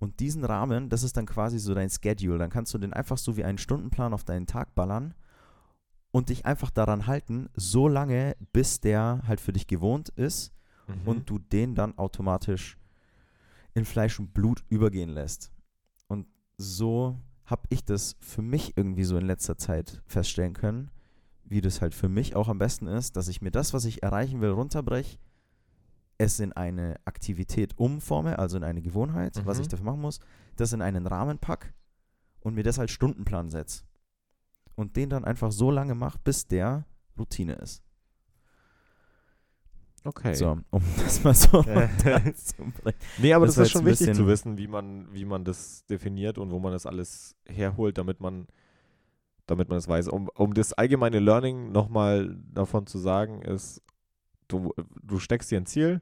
Und 0.00 0.18
diesen 0.18 0.44
Rahmen, 0.44 0.88
das 0.88 1.04
ist 1.04 1.16
dann 1.16 1.26
quasi 1.26 1.58
so 1.60 1.74
dein 1.74 1.90
Schedule. 1.90 2.38
Dann 2.38 2.50
kannst 2.50 2.74
du 2.74 2.78
den 2.78 2.92
einfach 2.92 3.18
so 3.18 3.36
wie 3.36 3.44
einen 3.44 3.58
Stundenplan 3.58 4.12
auf 4.12 4.24
deinen 4.24 4.46
Tag 4.48 4.74
ballern 4.74 5.14
und 6.10 6.30
dich 6.30 6.44
einfach 6.46 6.70
daran 6.70 7.06
halten, 7.06 7.48
so 7.54 7.86
lange, 7.86 8.34
bis 8.52 8.80
der 8.80 9.20
halt 9.28 9.40
für 9.40 9.52
dich 9.52 9.66
gewohnt 9.68 10.08
ist 10.08 10.52
Mhm. 10.88 11.06
und 11.06 11.30
du 11.30 11.38
den 11.38 11.74
dann 11.76 11.96
automatisch 11.98 12.76
in 13.74 13.84
Fleisch 13.84 14.18
und 14.18 14.34
Blut 14.34 14.64
übergehen 14.70 15.10
lässt. 15.10 15.52
Und 16.08 16.26
so 16.56 17.16
habe 17.44 17.62
ich 17.68 17.84
das 17.84 18.16
für 18.20 18.42
mich 18.42 18.76
irgendwie 18.76 19.04
so 19.04 19.16
in 19.16 19.26
letzter 19.26 19.56
Zeit 19.56 20.02
feststellen 20.06 20.54
können, 20.54 20.90
wie 21.44 21.60
das 21.60 21.80
halt 21.80 21.94
für 21.94 22.08
mich 22.08 22.34
auch 22.34 22.48
am 22.48 22.58
besten 22.58 22.86
ist, 22.86 23.16
dass 23.16 23.28
ich 23.28 23.42
mir 23.42 23.50
das, 23.50 23.72
was 23.74 23.84
ich 23.84 24.02
erreichen 24.02 24.40
will, 24.40 24.50
runterbreche, 24.50 25.18
es 26.20 26.38
in 26.38 26.52
eine 26.52 26.96
Aktivität 27.06 27.78
umforme, 27.78 28.38
also 28.38 28.56
in 28.58 28.64
eine 28.64 28.82
Gewohnheit, 28.82 29.40
was 29.46 29.56
Mhm. 29.56 29.62
ich 29.62 29.68
dafür 29.68 29.86
machen 29.86 30.02
muss, 30.02 30.20
das 30.56 30.72
in 30.74 30.82
einen 30.82 31.06
Rahmen 31.06 31.38
pack 31.38 31.72
und 32.40 32.54
mir 32.54 32.62
das 32.62 32.78
als 32.78 32.90
Stundenplan 32.90 33.48
setze. 33.50 33.84
Und 34.74 34.96
den 34.96 35.08
dann 35.08 35.24
einfach 35.24 35.50
so 35.50 35.70
lange 35.70 35.94
mache, 35.94 36.18
bis 36.22 36.46
der 36.46 36.84
Routine 37.18 37.54
ist. 37.54 37.82
okay. 40.04 40.34
So, 40.34 40.58
um 40.70 40.82
das 40.98 41.22
mal 41.24 41.34
so 41.34 41.62
Äh. 41.62 41.84
runterzubrechen. 41.84 43.00
Nee, 43.18 43.32
aber 43.34 43.46
Das 43.46 43.54
das, 43.56 43.66
ist 43.68 43.72
schon 43.72 43.84
wichtig 43.86 44.14
zu 44.14 44.26
wissen, 44.26 44.58
wie 44.58 44.68
man, 44.68 45.12
wie 45.12 45.24
man 45.24 45.44
das 45.44 45.84
definiert 45.86 46.38
und 46.38 46.50
wo 46.50 46.58
man 46.58 46.72
das 46.72 46.86
alles 46.86 47.34
herholt, 47.46 47.96
damit 47.98 48.20
man, 48.20 48.46
damit 49.46 49.68
man 49.68 49.78
es 49.78 49.88
weiß. 49.88 50.08
Um, 50.08 50.28
um 50.34 50.52
das 50.54 50.72
allgemeine 50.74 51.18
Learning 51.18 51.72
nochmal 51.72 52.36
davon 52.52 52.86
zu 52.86 52.98
sagen, 52.98 53.42
ist, 53.42 53.82
du, 54.48 54.72
du 55.02 55.18
steckst 55.18 55.50
dir 55.50 55.58
ein 55.60 55.66
Ziel 55.66 56.00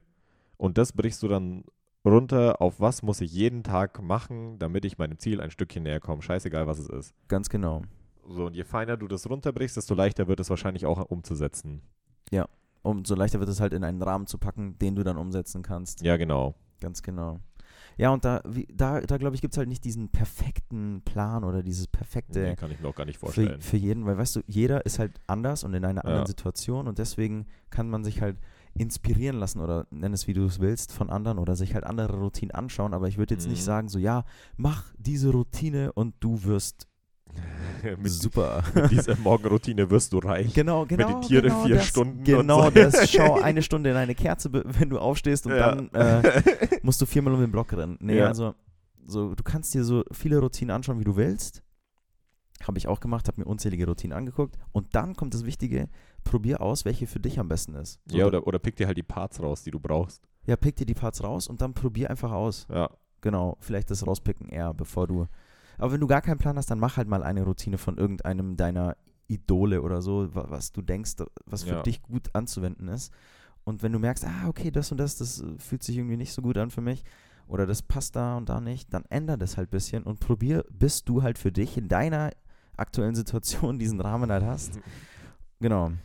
und 0.59 0.77
das 0.77 0.91
brichst 0.93 1.23
du 1.23 1.27
dann 1.27 1.63
runter, 2.05 2.61
auf 2.61 2.79
was 2.79 3.01
muss 3.01 3.21
ich 3.21 3.31
jeden 3.31 3.63
Tag 3.63 4.01
machen, 4.01 4.59
damit 4.59 4.85
ich 4.85 4.97
meinem 4.97 5.17
Ziel 5.17 5.41
ein 5.41 5.51
Stückchen 5.51 5.83
näher 5.83 5.99
komme. 5.99 6.21
Scheißegal, 6.21 6.67
was 6.67 6.79
es 6.79 6.87
ist. 6.89 7.13
Ganz 7.27 7.49
genau. 7.49 7.81
So, 8.27 8.45
und 8.45 8.55
je 8.55 8.63
feiner 8.63 8.95
du 8.97 9.07
das 9.07 9.27
runterbrichst, 9.29 9.75
desto 9.77 9.95
leichter 9.95 10.27
wird 10.27 10.39
es 10.39 10.49
wahrscheinlich 10.49 10.85
auch 10.85 11.03
umzusetzen. 11.09 11.81
Umso 12.81 13.13
leichter 13.13 13.39
wird 13.41 13.49
es 13.49 13.59
halt 13.59 13.73
in 13.73 13.83
einen 13.83 14.01
Rahmen 14.01 14.25
zu 14.25 14.37
packen, 14.37 14.79
den 14.79 14.95
du 14.95 15.03
dann 15.03 15.17
umsetzen 15.17 15.63
kannst. 15.63 16.01
Ja, 16.01 16.15
genau. 16.15 16.55
Ganz 16.79 17.03
genau. 17.03 17.39
Ja, 17.97 18.11
und 18.11 18.23
da, 18.23 18.41
wie, 18.47 18.67
da, 18.73 19.01
da 19.01 19.17
glaube 19.17 19.35
ich, 19.35 19.41
gibt 19.41 19.53
es 19.53 19.57
halt 19.57 19.67
nicht 19.67 19.83
diesen 19.83 20.07
perfekten 20.07 21.01
Plan 21.03 21.43
oder 21.43 21.61
dieses 21.61 21.87
perfekte 21.87 22.39
Nee, 22.39 22.55
kann 22.55 22.71
ich 22.71 22.79
mir 22.79 22.87
auch 22.87 22.95
gar 22.95 23.03
nicht 23.03 23.17
für, 23.19 23.25
vorstellen. 23.25 23.59
für 23.61 23.75
jeden, 23.75 24.05
weil 24.05 24.17
weißt 24.17 24.37
du, 24.37 24.41
jeder 24.47 24.85
ist 24.85 24.97
halt 24.97 25.19
anders 25.27 25.65
und 25.65 25.73
in 25.73 25.83
einer 25.83 26.05
anderen 26.05 26.21
Ja. 26.23 26.27
Situation 26.27 26.87
und 26.87 26.99
deswegen 26.99 27.47
kann 27.69 27.89
man 27.89 28.05
sich 28.05 28.21
halt 28.21 28.37
inspirieren 28.75 29.37
lassen 29.37 29.59
oder 29.59 29.87
nenn 29.91 30.13
es 30.13 30.27
wie 30.27 30.33
du 30.33 30.45
es 30.45 30.59
willst 30.59 30.91
von 30.93 31.09
anderen 31.09 31.37
oder 31.39 31.55
sich 31.55 31.73
halt 31.73 31.83
andere 31.83 32.17
Routinen 32.17 32.51
anschauen, 32.51 32.93
aber 32.93 33.07
ich 33.07 33.17
würde 33.17 33.33
jetzt 33.33 33.47
nicht 33.47 33.59
Mhm. 33.61 33.65
sagen, 33.65 33.89
so 33.89 33.99
ja, 33.99 34.23
mach 34.57 34.85
diese 34.97 35.31
Routine 35.31 35.91
und 35.93 36.15
du 36.19 36.43
wirst 36.43 36.87
mit, 38.01 38.11
super. 38.11 38.63
mit 38.73 38.91
dieser 38.91 39.15
Morgenroutine 39.17 39.89
wirst 39.89 40.13
du 40.13 40.19
reich. 40.19 40.53
Genau, 40.53 40.85
genau. 40.85 41.07
Meditiere 41.07 41.43
genau 41.43 41.63
vier 41.65 41.75
das, 41.75 41.85
Stunden 41.85 42.17
und 42.19 42.23
Genau, 42.23 42.63
so. 42.63 42.69
das. 42.71 43.11
Schau 43.11 43.39
eine 43.41 43.61
Stunde 43.61 43.91
in 43.91 43.95
eine 43.95 44.15
Kerze, 44.15 44.49
wenn 44.51 44.89
du 44.89 44.97
aufstehst 44.97 45.45
und 45.45 45.53
Ja. 45.55 45.75
dann 45.75 45.89
äh, 45.93 46.41
musst 46.81 46.99
du 47.01 47.05
viermal 47.05 47.33
um 47.33 47.41
den 47.41 47.51
Block 47.51 47.71
rennen. 47.73 47.97
Nee, 48.01 48.17
Ja. 48.17 48.27
also 48.27 48.55
so, 49.05 49.33
du 49.35 49.43
kannst 49.43 49.73
dir 49.73 49.83
so 49.83 50.03
viele 50.11 50.39
Routinen 50.39 50.71
anschauen, 50.75 50.99
wie 50.99 51.03
du 51.03 51.15
willst. 51.15 51.63
Habe 52.67 52.77
ich 52.77 52.87
auch 52.87 52.99
gemacht, 52.99 53.27
habe 53.27 53.39
mir 53.41 53.45
unzählige 53.47 53.85
Routinen 53.87 54.17
angeguckt. 54.17 54.57
Und 54.73 54.93
dann 54.95 55.15
kommt 55.15 55.33
das 55.33 55.45
Wichtige, 55.45 55.87
probier 56.23 56.61
aus, 56.61 56.83
welche 56.85 57.07
für 57.07 57.19
dich 57.19 57.39
am 57.39 57.47
besten 57.47 57.73
ist. 57.75 57.99
So, 58.05 58.17
Ja, 58.17 58.25
oder, 58.27 58.45
oder 58.47 58.59
pick 58.59 58.75
dir 58.75 58.87
halt 58.87 58.97
die 58.97 59.03
Parts 59.03 59.41
raus, 59.41 59.63
die 59.63 59.71
du 59.71 59.79
brauchst. 59.79 60.27
ja, 60.45 60.55
pick 60.57 60.75
dir 60.75 60.85
die 60.85 60.93
Parts 60.95 61.23
raus 61.23 61.47
und 61.47 61.61
dann 61.61 61.73
probier 61.73 62.09
einfach 62.09 62.31
aus. 62.31 62.67
Ja. 62.69 62.89
Genau, 63.21 63.57
vielleicht 63.59 63.91
das 63.91 64.05
rauspicken 64.07 64.49
eher, 64.49 64.73
bevor 64.73 65.07
du. 65.07 65.27
Aber 65.77 65.91
wenn 65.93 66.01
du 66.01 66.07
gar 66.07 66.21
keinen 66.21 66.37
Plan 66.37 66.57
hast, 66.57 66.69
dann 66.71 66.79
mach 66.79 66.97
halt 66.97 67.07
mal 67.07 67.23
eine 67.23 67.43
Routine 67.43 67.77
von 67.77 67.97
irgendeinem 67.97 68.57
deiner 68.57 68.97
Idole 69.27 69.81
oder 69.81 70.01
so, 70.01 70.33
wa- 70.35 70.45
was 70.49 70.71
du 70.71 70.81
denkst, 70.81 71.13
was 71.45 71.63
für 71.63 71.75
Ja. 71.75 71.81
dich 71.83 72.01
gut 72.01 72.33
anzuwenden 72.33 72.87
ist. 72.87 73.13
Und 73.63 73.83
wenn 73.83 73.91
du 73.91 73.99
merkst, 73.99 74.25
ah, 74.25 74.47
okay, 74.47 74.71
das 74.71 74.91
und 74.91 74.97
das, 74.97 75.17
das 75.17 75.41
äh, 75.41 75.57
fühlt 75.59 75.83
sich 75.83 75.97
irgendwie 75.97 76.17
nicht 76.17 76.33
so 76.33 76.41
gut 76.41 76.57
an 76.57 76.71
für 76.71 76.81
mich 76.81 77.03
oder 77.47 77.65
das 77.67 77.81
passt 77.81 78.15
da 78.15 78.37
und 78.37 78.49
da 78.49 78.59
nicht, 78.59 78.93
dann 78.93 79.05
änder 79.09 79.37
das 79.37 79.57
halt 79.57 79.67
ein 79.69 79.71
bisschen 79.71 80.03
und 80.03 80.19
probier, 80.19 80.65
bis 80.71 81.03
du 81.03 81.21
halt 81.21 81.37
für 81.37 81.51
dich 81.51 81.77
in 81.77 81.87
deiner 81.87 82.31
aktuellen 82.79 83.15
Situation 83.15 83.79
diesen 83.79 83.99
Rahmen 84.01 84.31
halt 84.31 84.43
hast. 84.43 84.79
Genau. 85.61 85.87
Und 85.87 85.99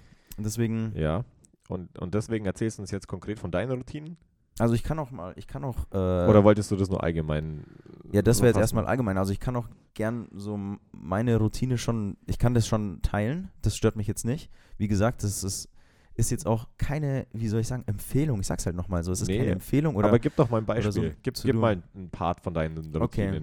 deswegen, 0.44 0.92
Ja. 0.96 1.24
Und, 1.68 1.96
und 1.98 2.12
deswegen 2.12 2.44
erzählst 2.44 2.78
du 2.78 2.82
uns 2.82 2.90
jetzt 2.90 3.06
konkret 3.06 3.38
von 3.38 3.52
deinen 3.52 3.70
Routinen? 3.70 4.16
also 4.58 4.74
ich 4.74 4.82
kann 4.84 4.98
auch 4.98 5.10
mal, 5.10 5.32
ich 5.36 5.46
kann 5.46 5.64
auch. 5.64 5.76
Äh, 5.92 5.96
Oder 6.28 6.44
wolltest 6.44 6.70
du 6.70 6.76
das 6.76 6.88
nur 6.88 7.02
allgemein? 7.02 7.64
Ja, 8.12 8.22
das 8.22 8.38
wäre 8.40 8.48
jetzt 8.48 8.58
erstmal 8.60 8.86
allgemein. 8.86 9.18
Also 9.18 9.32
ich 9.32 9.40
kann 9.40 9.56
auch 9.56 9.68
gern 9.94 10.28
so 10.32 10.58
meine 10.92 11.36
Routine 11.38 11.78
schon, 11.78 12.16
ich 12.26 12.38
kann 12.38 12.54
das 12.54 12.66
schon 12.66 13.02
teilen. 13.02 13.50
Das 13.62 13.76
stört 13.76 13.96
mich 13.96 14.06
jetzt 14.06 14.24
nicht. 14.24 14.50
Wie 14.76 14.86
gesagt, 14.86 15.24
das 15.24 15.42
ist, 15.42 15.68
ist 16.14 16.30
jetzt 16.30 16.46
auch 16.46 16.68
keine, 16.78 17.26
wie 17.32 17.48
soll 17.48 17.60
ich 17.60 17.66
sagen, 17.66 17.82
Empfehlung. 17.86 18.40
Ich 18.40 18.46
sag's 18.46 18.66
halt 18.66 18.76
nochmal 18.76 19.02
so. 19.02 19.10
Es 19.10 19.22
ist 19.22 19.28
Nee, 19.28 19.38
keine 19.38 19.50
Empfehlung 19.52 19.96
oder. 19.96 20.08
Aber 20.08 20.18
gib 20.20 20.36
doch 20.36 20.50
mal 20.50 20.58
ein 20.58 20.64
so 20.64 20.66
Beispiel. 20.66 21.04
ein 21.10 21.16
gib 21.22 21.34
gib 21.34 21.56
mal 21.56 21.82
einen 21.94 22.10
Part 22.10 22.40
von 22.40 22.54
deinen 22.54 22.94
Okay. 22.96 23.40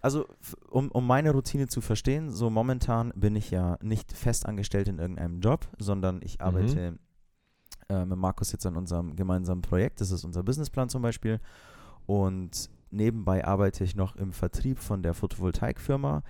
Also, 0.00 0.26
um, 0.70 0.90
um 0.90 1.06
meine 1.06 1.32
Routine 1.32 1.66
zu 1.66 1.80
verstehen, 1.80 2.30
so 2.30 2.50
momentan 2.50 3.12
bin 3.16 3.34
ich 3.34 3.50
ja 3.50 3.78
nicht 3.82 4.12
fest 4.12 4.46
angestellt 4.46 4.88
in 4.88 4.98
irgendeinem 4.98 5.40
Job, 5.40 5.66
sondern 5.78 6.20
ich 6.22 6.40
arbeite 6.40 6.98
äh, 7.88 8.04
mit 8.04 8.18
Markus 8.18 8.52
jetzt 8.52 8.66
an 8.66 8.76
unserem 8.76 9.16
gemeinsamen 9.16 9.62
Projekt. 9.62 10.00
Das 10.00 10.10
ist 10.10 10.24
unser 10.24 10.42
Businessplan 10.42 10.88
zum 10.88 11.02
Beispiel. 11.02 11.40
Und 12.06 12.70
nebenbei 12.90 13.44
arbeite 13.44 13.84
ich 13.84 13.96
noch 13.96 14.16
im 14.16 14.32
Vertrieb 14.32 14.78
von 14.78 15.02
der 15.02 15.14
Photovoltaikfirma. 15.14 16.22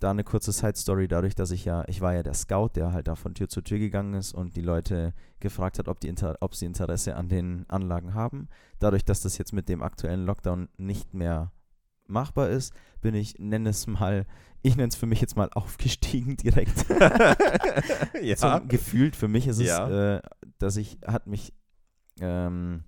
Da 0.00 0.10
eine 0.10 0.24
kurze 0.24 0.52
Side-Story, 0.52 1.08
dadurch, 1.08 1.34
dass 1.34 1.50
ich 1.50 1.64
ja, 1.64 1.84
ich 1.86 2.00
war 2.00 2.14
ja 2.14 2.22
der 2.22 2.34
Scout, 2.34 2.70
der 2.74 2.92
halt 2.92 3.08
da 3.08 3.14
von 3.14 3.34
Tür 3.34 3.48
zu 3.48 3.62
Tür 3.62 3.78
gegangen 3.78 4.14
ist 4.14 4.34
und 4.34 4.56
die 4.56 4.60
Leute 4.60 5.14
gefragt 5.40 5.78
hat, 5.78 5.88
ob, 5.88 6.00
die 6.00 6.08
Inter 6.08 6.36
ob 6.40 6.54
sie 6.54 6.66
Interesse 6.66 7.16
an 7.16 7.28
den 7.28 7.64
Anlagen 7.68 8.12
haben. 8.12 8.48
Dadurch, 8.80 9.04
dass 9.04 9.22
das 9.22 9.38
jetzt 9.38 9.52
mit 9.52 9.68
dem 9.68 9.82
aktuellen 9.82 10.26
Lockdown 10.26 10.68
nicht 10.76 11.14
mehr 11.14 11.52
machbar 12.06 12.50
ist, 12.50 12.74
bin 13.04 13.14
ich, 13.14 13.38
nenne 13.38 13.68
es 13.68 13.86
mal, 13.86 14.24
ich 14.62 14.76
nenne 14.76 14.88
es 14.88 14.96
für 14.96 15.04
mich 15.04 15.20
jetzt 15.20 15.36
mal 15.36 15.50
aufgestiegen 15.52 16.36
direkt. 16.38 16.86
ja. 18.22 18.36
Zum, 18.36 18.66
gefühlt 18.66 19.14
für 19.14 19.28
mich 19.28 19.46
ist 19.46 19.58
es, 19.58 19.66
Ja. 19.66 20.16
äh, 20.16 20.22
dass 20.58 20.76
ich, 20.78 20.98
hat 21.06 21.26
mich 21.26 21.52
ähm, 22.18 22.82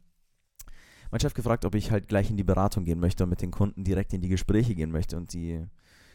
mein 1.10 1.20
Chef 1.20 1.34
gefragt, 1.34 1.66
ob 1.66 1.74
ich 1.74 1.90
halt 1.90 2.08
gleich 2.08 2.30
in 2.30 2.38
die 2.38 2.44
Beratung 2.44 2.86
gehen 2.86 2.98
möchte 2.98 3.24
und 3.24 3.30
mit 3.30 3.42
den 3.42 3.50
Kunden 3.50 3.84
direkt 3.84 4.14
in 4.14 4.22
die 4.22 4.30
Gespräche 4.30 4.74
gehen 4.74 4.90
möchte 4.90 5.18
und 5.18 5.34
die 5.34 5.66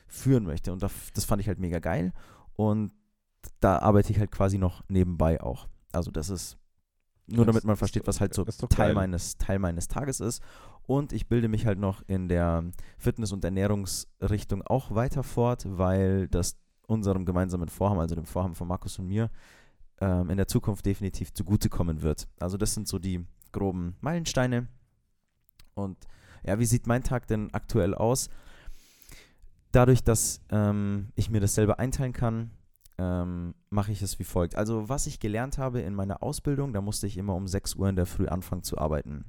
führen 0.08 0.46
möchte. 0.46 0.74
Und 0.74 0.82
das, 0.82 0.92
fand 1.24 1.40
ich 1.42 1.48
halt 1.48 1.60
mega 1.60 1.78
geil. 1.78 2.12
Und 2.56 2.92
da 3.60 3.78
arbeite 3.78 4.12
ich 4.12 4.20
halt 4.20 4.32
quasi 4.32 4.58
noch 4.58 4.84
nebenbei 4.90 5.42
auch. 5.42 5.68
Also 5.92 6.10
das 6.10 6.30
ist 6.30 6.58
nur 7.28 7.46
damit 7.46 7.64
man 7.64 7.78
versteht, 7.78 8.08
was 8.08 8.20
halt 8.20 8.34
so 8.34 8.44
Teil 8.44 8.94
meines, 8.94 9.38
Teil 9.38 9.60
meines 9.60 9.88
Tages 9.88 10.20
ist. 10.20 10.42
Und 10.92 11.14
ich 11.14 11.28
bilde 11.28 11.48
mich 11.48 11.66
halt 11.66 11.80
noch 11.80 12.04
in 12.08 12.28
der 12.28 12.66
Fitness- 12.98 13.32
und 13.32 13.46
Ernährungsrichtung 13.46 14.62
auch 14.64 14.94
weiter 14.94 15.24
fort, 15.24 15.66
weil 15.66 16.28
das 16.28 16.58
unserem 16.88 17.26
gemeinsamen 17.26 17.70
Vorhaben, 17.70 18.02
also 18.02 18.16
dem 18.16 18.26
Vorhaben 18.26 18.56
von 18.56 18.68
Markus 18.68 19.00
und 19.00 19.08
mir, 19.08 19.30
ähm, 20.02 20.30
in 20.30 20.38
der 20.38 20.48
Zukunft 20.48 20.86
definitiv 20.86 21.34
zugutekommen 21.34 22.02
wird. 22.02 22.28
Also 22.40 22.58
das 22.58 22.74
sind 22.74 22.88
so 22.88 23.00
die 23.00 23.26
groben 23.54 23.96
Meilensteine. 24.02 24.68
Und 25.76 25.98
ja, 26.44 26.60
wie 26.60 26.66
sieht 26.66 26.88
mein 26.88 27.04
Tag 27.04 27.28
denn 27.28 27.54
aktuell 27.54 27.96
aus? 27.96 28.30
dadurch, 29.72 30.04
dass 30.04 30.42
ähm, 30.50 31.10
ich 31.16 31.30
mir 31.30 31.40
das 31.40 31.56
selber 31.56 31.80
einteilen 31.80 32.14
kann, 32.14 32.52
ähm, 32.98 33.56
mache 33.70 33.92
ich 33.92 34.02
es 34.02 34.20
wie 34.20 34.24
folgt. 34.24 34.56
Also 34.56 34.90
was 34.90 35.08
ich 35.08 35.20
gelernt 35.20 35.58
habe 35.58 35.82
in 35.82 35.96
meiner 35.96 36.22
Ausbildung, 36.22 36.74
da 36.74 36.82
musste 36.82 37.08
ich 37.08 37.18
immer 37.18 37.36
um 37.36 37.48
6 37.48 37.76
Uhr 37.76 37.90
in 37.90 37.96
der 37.96 38.06
Früh 38.06 38.28
anfangen 38.28 38.64
zu 38.64 38.78
arbeiten. 38.78 39.26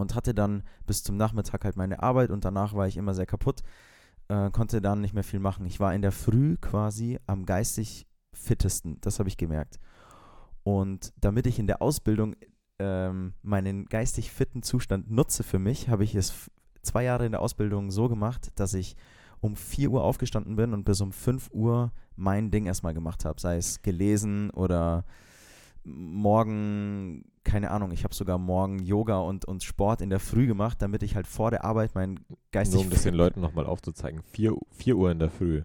Und 0.00 0.14
hatte 0.14 0.34
dann 0.34 0.62
bis 0.86 1.02
zum 1.02 1.16
Nachmittag 1.16 1.64
halt 1.64 1.76
meine 1.76 2.02
Arbeit 2.02 2.30
und 2.30 2.44
danach 2.44 2.74
war 2.74 2.86
ich 2.86 2.96
immer 2.96 3.14
sehr 3.14 3.26
kaputt, 3.26 3.62
äh, 4.28 4.50
konnte 4.50 4.80
dann 4.80 5.00
nicht 5.00 5.14
mehr 5.14 5.24
viel 5.24 5.40
machen. 5.40 5.66
Ich 5.66 5.80
war 5.80 5.94
in 5.94 6.02
der 6.02 6.12
Früh 6.12 6.56
quasi 6.56 7.18
am 7.26 7.44
geistig 7.44 8.06
fittesten, 8.32 8.98
das 9.00 9.18
habe 9.18 9.28
ich 9.28 9.36
gemerkt. 9.36 9.78
Und 10.62 11.12
damit 11.20 11.46
ich 11.46 11.58
in 11.58 11.66
der 11.66 11.82
Ausbildung 11.82 12.36
ähm, 12.78 13.34
meinen 13.42 13.86
geistig 13.86 14.30
fitten 14.30 14.62
Zustand 14.62 15.10
nutze 15.10 15.42
für 15.42 15.58
mich, 15.58 15.88
habe 15.88 16.04
ich 16.04 16.14
es 16.14 16.50
zwei 16.82 17.04
Jahre 17.04 17.26
in 17.26 17.32
der 17.32 17.42
Ausbildung 17.42 17.90
so 17.90 18.08
gemacht, 18.08 18.52
dass 18.54 18.74
ich 18.74 18.96
um 19.40 19.56
4 19.56 19.90
Uhr 19.90 20.04
aufgestanden 20.04 20.56
bin 20.56 20.74
und 20.74 20.84
bis 20.84 21.00
um 21.00 21.12
5 21.12 21.50
Uhr 21.52 21.92
mein 22.16 22.50
Ding 22.50 22.66
erstmal 22.66 22.94
gemacht 22.94 23.24
habe. 23.24 23.40
Sei 23.40 23.56
es 23.56 23.82
gelesen 23.82 24.50
oder 24.50 25.04
morgen, 25.84 27.24
keine 27.44 27.70
Ahnung, 27.70 27.90
ich 27.92 28.04
habe 28.04 28.14
sogar 28.14 28.38
morgen 28.38 28.80
Yoga 28.80 29.18
und, 29.18 29.44
und 29.44 29.62
Sport 29.62 30.02
in 30.02 30.10
der 30.10 30.20
Früh 30.20 30.46
gemacht, 30.46 30.80
damit 30.82 31.02
ich 31.02 31.16
halt 31.16 31.26
vor 31.26 31.50
der 31.50 31.64
Arbeit 31.64 31.94
mein 31.94 32.20
geistig... 32.52 32.76
Nur 32.76 32.84
um 32.84 32.90
das 32.90 33.02
den 33.02 33.14
Leuten 33.14 33.40
nochmal 33.40 33.66
aufzuzeigen. 33.66 34.22
4, 34.22 34.54
4 34.70 34.96
Uhr 34.96 35.10
in 35.10 35.18
der 35.18 35.30
Früh. 35.30 35.62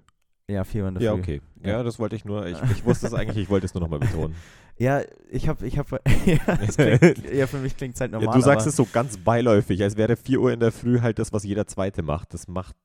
Ja, 0.50 0.64
4 0.64 0.84
Uhr 0.84 0.90
in 0.90 0.96
der 0.96 1.04
Ja, 1.04 1.14
Früh. 1.14 1.20
okay. 1.20 1.42
Ja. 1.64 1.70
Ja, 1.70 1.84
das 1.84 2.00
wollte 2.00 2.16
ich 2.16 2.24
nur. 2.24 2.46
Ich, 2.46 2.62
ich 2.72 2.86
wusste 2.86 3.08
es 3.08 3.14
eigentlich, 3.14 3.38
ich 3.38 3.50
wollte 3.50 3.66
es 3.66 3.74
nur 3.74 3.82
nochmal 3.82 4.00
betonen. 4.00 4.36
Ja, 4.78 5.04
ich 5.30 5.48
habe, 5.48 5.66
ich 5.66 5.78
habe, 5.78 6.02
ja, 6.26 6.36
ja, 7.34 7.48
für 7.48 7.60
mich 7.60 7.78
klingt 7.78 7.96
es 7.96 8.02
halt 8.02 8.12
normal. 8.12 8.28
ja, 8.28 8.34
du 8.34 8.42
sagst 8.42 8.68
es 8.68 8.76
so 8.76 8.86
ganz 8.92 9.18
beiläufig, 9.18 9.82
als 9.82 9.96
wäre 9.96 10.18
4 10.18 10.42
Uhr 10.42 10.52
in 10.52 10.60
der 10.60 10.74
Früh 10.74 11.00
halt 11.00 11.18
das, 11.18 11.32
was 11.32 11.46
jeder 11.46 11.66
Zweite 11.66 12.02
macht. 12.02 12.34
Das 12.34 12.50
macht. 12.50 12.76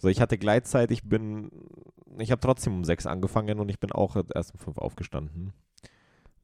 So, 0.00 0.06
ich 0.06 0.20
hatte 0.20 0.38
Gleitzeit, 0.38 0.92
ich 0.92 1.02
bin. 1.02 1.50
Ich 2.18 2.30
habe 2.30 2.40
trotzdem 2.40 2.74
um 2.74 2.84
6 2.84 3.06
angefangen 3.06 3.58
und 3.58 3.68
ich 3.68 3.80
bin 3.80 3.90
auch 3.90 4.16
erst 4.32 4.54
um 4.54 4.60
5 4.60 4.78
aufgestanden. 4.78 5.52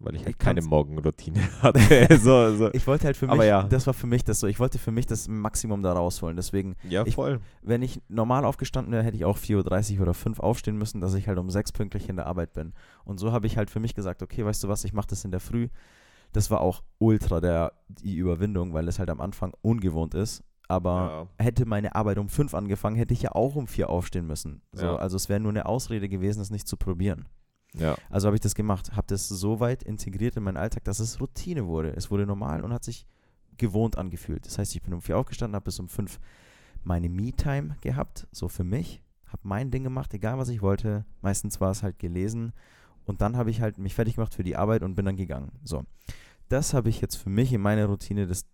Weil 0.05 0.15
ich 0.17 0.21
halt 0.25 0.31
Ich 0.31 0.39
keine 0.39 0.63
Morgenroutine 0.63 1.41
hatte. 1.63 2.19
so, 2.19 2.55
so. 2.57 2.73
Ich 2.73 2.87
wollte 2.87 3.07
halt 3.07 3.17
für 3.17 3.27
mich, 3.27 3.33
Aber 3.33 3.45
ja. 3.45 3.63
das 3.65 3.87
war 3.87 3.95
für 3.95 4.07
mich 4.07 4.23
das 4.25 4.41
so, 4.41 4.47
ich 4.47 4.61
wollte 4.61 4.79
für 4.79 4.91
mich 4.91 5.07
das 5.07 5.27
Maximum 5.29 5.83
da 5.83 5.93
rausholen. 5.93 6.37
Deswegen, 6.37 6.77
Ja, 6.89 7.05
Ich- 7.07 7.17
wenn 7.63 7.83
ich 7.83 8.01
normal 8.09 8.45
aufgestanden 8.45 8.93
wäre, 8.93 9.03
hätte 9.03 9.17
ich 9.17 9.25
auch 9.25 9.39
4.30 9.39 9.97
Uhr 9.97 10.03
oder 10.03 10.15
5 10.15 10.41
aufstehen 10.41 10.77
müssen, 10.77 11.01
dass 11.01 11.15
ich 11.15 11.29
halt 11.29 11.39
um 11.39 11.51
6 11.51 11.73
pünktlich 11.73 12.09
in 12.09 12.17
der 12.17 12.27
Arbeit 12.27 12.53
bin. 12.53 12.73
Und 13.05 13.19
so 13.19 13.33
habe 13.33 13.47
ich 13.47 13.57
halt 13.57 13.71
für 13.71 13.81
mich 13.81 13.95
gesagt, 13.95 14.23
okay, 14.23 14.45
weißt 14.45 14.63
du 14.65 14.69
was, 14.69 14.85
ich 14.85 14.93
mache 14.93 15.09
das 15.09 15.25
in 15.25 15.31
der 15.31 15.41
Früh. 15.41 15.69
Das 16.33 16.51
war 16.51 16.61
auch 16.61 16.83
ultra 16.99 17.41
der, 17.41 17.73
die 17.89 18.17
Überwindung, 18.17 18.73
weil 18.75 18.89
es 18.89 18.99
halt 18.99 19.09
am 19.11 19.21
Anfang 19.21 19.53
ungewohnt 19.63 20.15
ist. 20.15 20.43
Aber 20.67 21.29
hätte 21.39 21.67
meine 21.67 21.95
Arbeit 21.95 22.19
um 22.19 22.29
5 22.29 22.55
angefangen, 22.55 22.97
hätte 22.97 23.13
ich 23.13 23.23
ja 23.23 23.33
auch 23.33 23.55
um 23.55 23.67
4 23.67 23.91
aufstehen 23.91 24.27
müssen. 24.27 24.63
So, 24.73 24.87
Ja. 24.87 24.97
Also 24.97 25.17
es 25.17 25.29
wäre 25.29 25.39
nur 25.39 25.51
eine 25.53 25.67
Ausrede 25.67 26.09
gewesen, 26.09 26.41
es 26.41 26.51
nicht 26.51 26.67
zu 26.67 26.77
probieren. 26.77 27.27
Ja. 27.75 27.97
Also 28.09 28.27
habe 28.27 28.37
ich 28.37 28.41
das 28.41 28.55
gemacht, 28.55 28.95
habe 28.97 29.07
das 29.09 29.29
so 29.29 29.61
weit 29.61 29.83
integriert 29.83 30.37
in 30.37 30.45
meinen 30.45 30.57
Alltag, 30.57 30.85
dass 30.85 31.01
es 31.01 31.21
Routine 31.21 31.67
wurde. 31.67 31.95
Es 31.97 32.11
wurde 32.11 32.27
normal 32.27 32.63
und 32.63 32.73
hat 32.73 32.85
sich 32.85 33.07
gewohnt 33.57 33.99
angefühlt. 33.99 34.47
Das 34.47 34.59
heißt, 34.59 34.75
ich 34.75 34.83
bin 34.83 34.95
um 34.95 35.03
vier 35.03 35.19
aufgestanden, 35.19 35.57
habe 35.57 35.65
bis 35.65 35.81
um 35.81 35.89
fünf 35.89 36.21
meine 36.83 37.09
Me-Time 37.09 37.77
gehabt, 37.81 38.27
so 38.31 38.49
für 38.49 38.65
mich, 38.65 39.03
habe 39.27 39.41
mein 39.43 39.71
Ding 39.71 39.85
gemacht, 39.85 40.13
egal 40.15 40.39
was 40.39 40.49
ich 40.49 40.63
wollte. 40.63 41.05
Meistens 41.23 41.61
war 41.61 41.71
es 41.71 41.83
halt 41.83 41.99
gelesen 41.99 42.53
und 43.05 43.21
dann 43.21 43.37
habe 43.37 43.51
ich 43.51 43.61
halt 43.61 43.79
mich 43.79 43.95
fertig 43.95 44.17
gemacht 44.17 44.35
für 44.35 44.45
die 44.45 44.57
Arbeit 44.57 44.83
und 44.83 44.95
bin 44.95 45.05
dann 45.05 45.17
gegangen. 45.17 45.53
So, 45.65 45.85
das 46.49 46.75
habe 46.75 46.89
ich 46.89 47.01
jetzt 47.01 47.17
für 47.17 47.31
mich 47.31 47.53
in 47.53 47.61
meiner 47.61 47.87
Routine 47.87 48.27
des, 48.27 48.47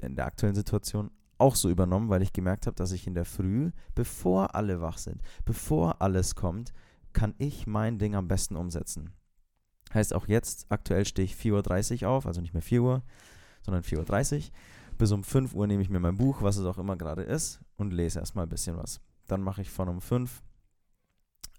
in 0.00 0.16
der 0.16 0.26
aktuellen 0.26 0.54
Situation 0.54 1.10
auch 1.38 1.56
so 1.56 1.68
übernommen, 1.68 2.08
weil 2.08 2.22
ich 2.22 2.32
gemerkt 2.32 2.66
habe, 2.66 2.76
dass 2.76 2.92
ich 2.92 3.06
in 3.06 3.14
der 3.14 3.24
Früh, 3.24 3.70
bevor 3.94 4.54
alle 4.54 4.80
wach 4.80 4.98
sind, 4.98 5.20
bevor 5.44 6.00
alles 6.00 6.34
kommt, 6.34 6.72
kann 7.14 7.34
ich 7.38 7.66
mein 7.66 7.98
Ding 7.98 8.14
am 8.14 8.28
besten 8.28 8.56
umsetzen. 8.56 9.12
Heißt 9.94 10.12
auch 10.12 10.26
jetzt, 10.28 10.66
aktuell 10.68 11.06
stehe 11.06 11.24
ich 11.24 11.34
4.30 11.34 12.02
Uhr 12.02 12.10
auf, 12.10 12.26
also 12.26 12.40
nicht 12.40 12.52
mehr 12.52 12.62
4 12.62 12.82
Uhr, 12.82 13.02
sondern 13.62 13.82
4.30 13.82 14.36
Uhr. 14.36 14.42
Bis 14.98 15.12
um 15.12 15.24
5 15.24 15.54
Uhr 15.54 15.66
nehme 15.66 15.82
ich 15.82 15.90
mir 15.90 16.00
mein 16.00 16.16
Buch, 16.16 16.42
was 16.42 16.56
es 16.56 16.66
auch 16.66 16.78
immer 16.78 16.96
gerade 16.96 17.22
ist, 17.22 17.60
und 17.76 17.92
lese 17.92 18.18
erstmal 18.20 18.46
ein 18.46 18.48
bisschen 18.50 18.76
was. 18.76 19.00
Dann 19.26 19.40
mache 19.40 19.62
ich 19.62 19.70
von 19.70 19.88
um 19.88 20.00
5, 20.00 20.42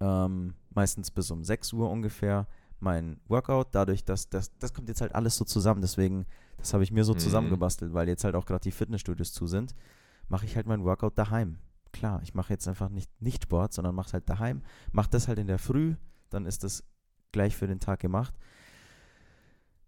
ähm, 0.02 0.54
meistens 0.74 1.12
bis 1.12 1.32
um 1.32 1.44
6 1.44 1.74
Uhr 1.74 1.90
ungefähr, 1.90 2.48
mein 2.80 3.20
Workout. 3.28 3.70
Dadurch, 3.74 4.04
dass 4.04 4.30
das, 4.30 4.52
das 4.60 4.74
kommt 4.74 4.90
jetzt 4.90 5.02
halt 5.02 5.16
alles 5.16 5.36
so 5.38 5.46
zusammen, 5.46 5.82
deswegen, 5.82 6.26
das 6.58 6.74
habe 6.74 6.84
ich 6.84 6.92
mir 6.92 7.04
so 7.04 7.14
Mhm. 7.14 7.20
zusammengebastelt, 7.20 7.94
weil 7.94 8.08
jetzt 8.08 8.24
halt 8.24 8.36
auch 8.36 8.46
gerade 8.46 8.64
die 8.64 8.72
Fitnessstudios 8.72 9.32
zu 9.34 9.48
sind, 9.48 9.76
mache 10.28 10.46
ich 10.46 10.56
halt 10.56 10.68
mein 10.68 10.84
Workout 10.84 11.18
daheim. 11.18 11.58
Klar, 11.96 12.20
ich 12.24 12.34
mache 12.34 12.52
jetzt 12.52 12.68
einfach 12.68 12.90
nicht, 12.90 13.10
nicht 13.22 13.44
Sport, 13.44 13.72
sondern 13.72 13.96
mache 13.96 14.08
es 14.08 14.14
halt 14.14 14.28
daheim. 14.30 14.64
Mache 14.92 15.10
das 15.12 15.30
halt 15.30 15.40
in 15.40 15.48
der 15.48 15.60
Früh, 15.60 15.96
dann 16.30 16.46
ist 16.46 16.66
das 16.66 16.84
gleich 17.32 17.56
für 17.56 17.68
den 17.68 17.80
Tag 17.80 18.02
gemacht. 18.02 18.34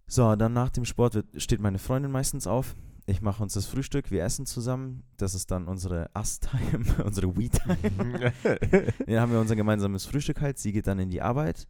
So, 0.08 0.34
dann 0.38 0.54
nach 0.54 0.70
dem 0.70 0.86
Sport 0.86 1.16
wird, 1.16 1.26
steht 1.36 1.60
meine 1.60 1.80
Freundin 1.80 2.10
meistens 2.10 2.48
auf. 2.48 2.78
Ich 3.08 3.22
mache 3.22 3.44
uns 3.44 3.56
das 3.56 3.66
Frühstück, 3.66 4.10
wir 4.10 4.24
essen 4.24 4.46
zusammen. 4.46 5.04
Das 5.18 5.36
ist 5.36 5.52
dann 5.52 5.68
unsere 5.68 6.10
Us-Time, 6.18 7.04
unsere 7.04 7.36
We-Time. 7.36 8.32
Dann 9.06 9.20
haben 9.20 9.34
wir 9.34 9.42
unser 9.42 9.58
gemeinsames 9.58 10.06
Frühstück 10.06 10.40
halt. 10.40 10.60
Sie 10.60 10.72
geht 10.72 10.88
dann 10.88 11.00
in 11.00 11.10
die 11.10 11.22
Arbeit. 11.22 11.68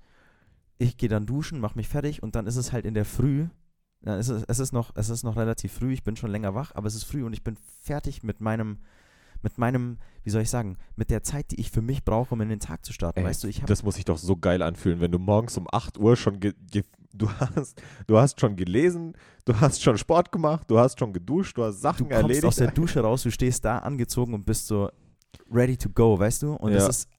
Ich 0.77 0.97
gehe 0.97 1.09
dann 1.09 1.25
duschen, 1.25 1.59
mache 1.59 1.79
mich 1.79 1.88
fertig 1.88 2.21
und 2.21 2.35
dann 2.35 2.45
ist 2.45 2.57
es 2.57 2.71
halt 2.71 2.85
in 2.85 2.93
der 2.93 3.05
Früh. 3.05 3.47
Dann 4.01 4.19
ist 4.19 4.29
es, 4.29 4.43
es, 4.43 4.59
ist 4.59 4.71
noch, 4.71 4.91
es 4.93 5.09
ist 5.09 5.23
noch 5.23 5.35
relativ 5.35 5.73
früh, 5.73 5.93
ich 5.93 6.03
bin 6.03 6.15
schon 6.15 6.29
länger 6.29 6.53
wach, 6.53 6.73
aber 6.75 6.85
es 6.85 6.93
ist 6.93 7.05
früh 7.05 7.23
und 7.23 7.33
ich 7.33 7.43
bin 7.43 7.57
fertig 7.81 8.21
mit 8.21 8.41
meinem, 8.41 8.77
mit 9.41 9.57
meinem, 9.57 9.97
wie 10.23 10.29
soll 10.29 10.41
ich 10.41 10.49
sagen, 10.49 10.77
mit 10.95 11.09
der 11.09 11.23
Zeit, 11.23 11.51
die 11.51 11.59
ich 11.59 11.71
für 11.71 11.81
mich 11.81 12.03
brauche, 12.03 12.33
um 12.33 12.41
in 12.41 12.49
den 12.49 12.59
Tag 12.59 12.83
zu 12.85 12.93
starten. 12.93 13.19
Ey, 13.19 13.25
weißt 13.25 13.43
du, 13.43 13.47
ich 13.47 13.57
habe 13.57 13.67
Das 13.67 13.83
muss 13.83 13.95
sich 13.95 14.05
doch 14.05 14.17
so 14.17 14.35
geil 14.38 14.61
anfühlen, 14.61 14.99
wenn 14.99 15.11
du 15.11 15.19
morgens 15.19 15.57
um 15.57 15.67
8 15.71 15.97
Uhr 15.97 16.15
schon 16.15 16.39
du 16.39 17.31
hast 17.31 17.81
du 18.05 18.17
hast 18.17 18.39
schon 18.39 18.55
gelesen, 18.55 19.13
du 19.45 19.59
hast 19.59 19.81
schon 19.81 19.97
Sport 19.97 20.31
gemacht, 20.31 20.69
du 20.69 20.77
hast 20.77 20.99
schon 20.99 21.13
geduscht, 21.13 21.57
du 21.57 21.63
hast 21.63 21.75
du 21.77 21.81
Sachen 21.81 22.09
kommst 22.09 22.21
erledigt. 22.21 22.45
aus 22.45 22.55
der 22.57 22.71
Dusche 22.71 22.99
raus, 23.01 23.23
du 23.23 23.31
stehst 23.31 23.65
da 23.65 23.79
angezogen 23.79 24.33
und 24.33 24.45
bist 24.45 24.67
so 24.67 24.89
ready 25.51 25.77
to 25.77 25.89
go, 25.89 26.17
weißt 26.19 26.43
du? 26.43 26.53
Und 26.53 26.73
es 26.73 26.83
Ja. 26.83 26.89
ist 26.89 27.09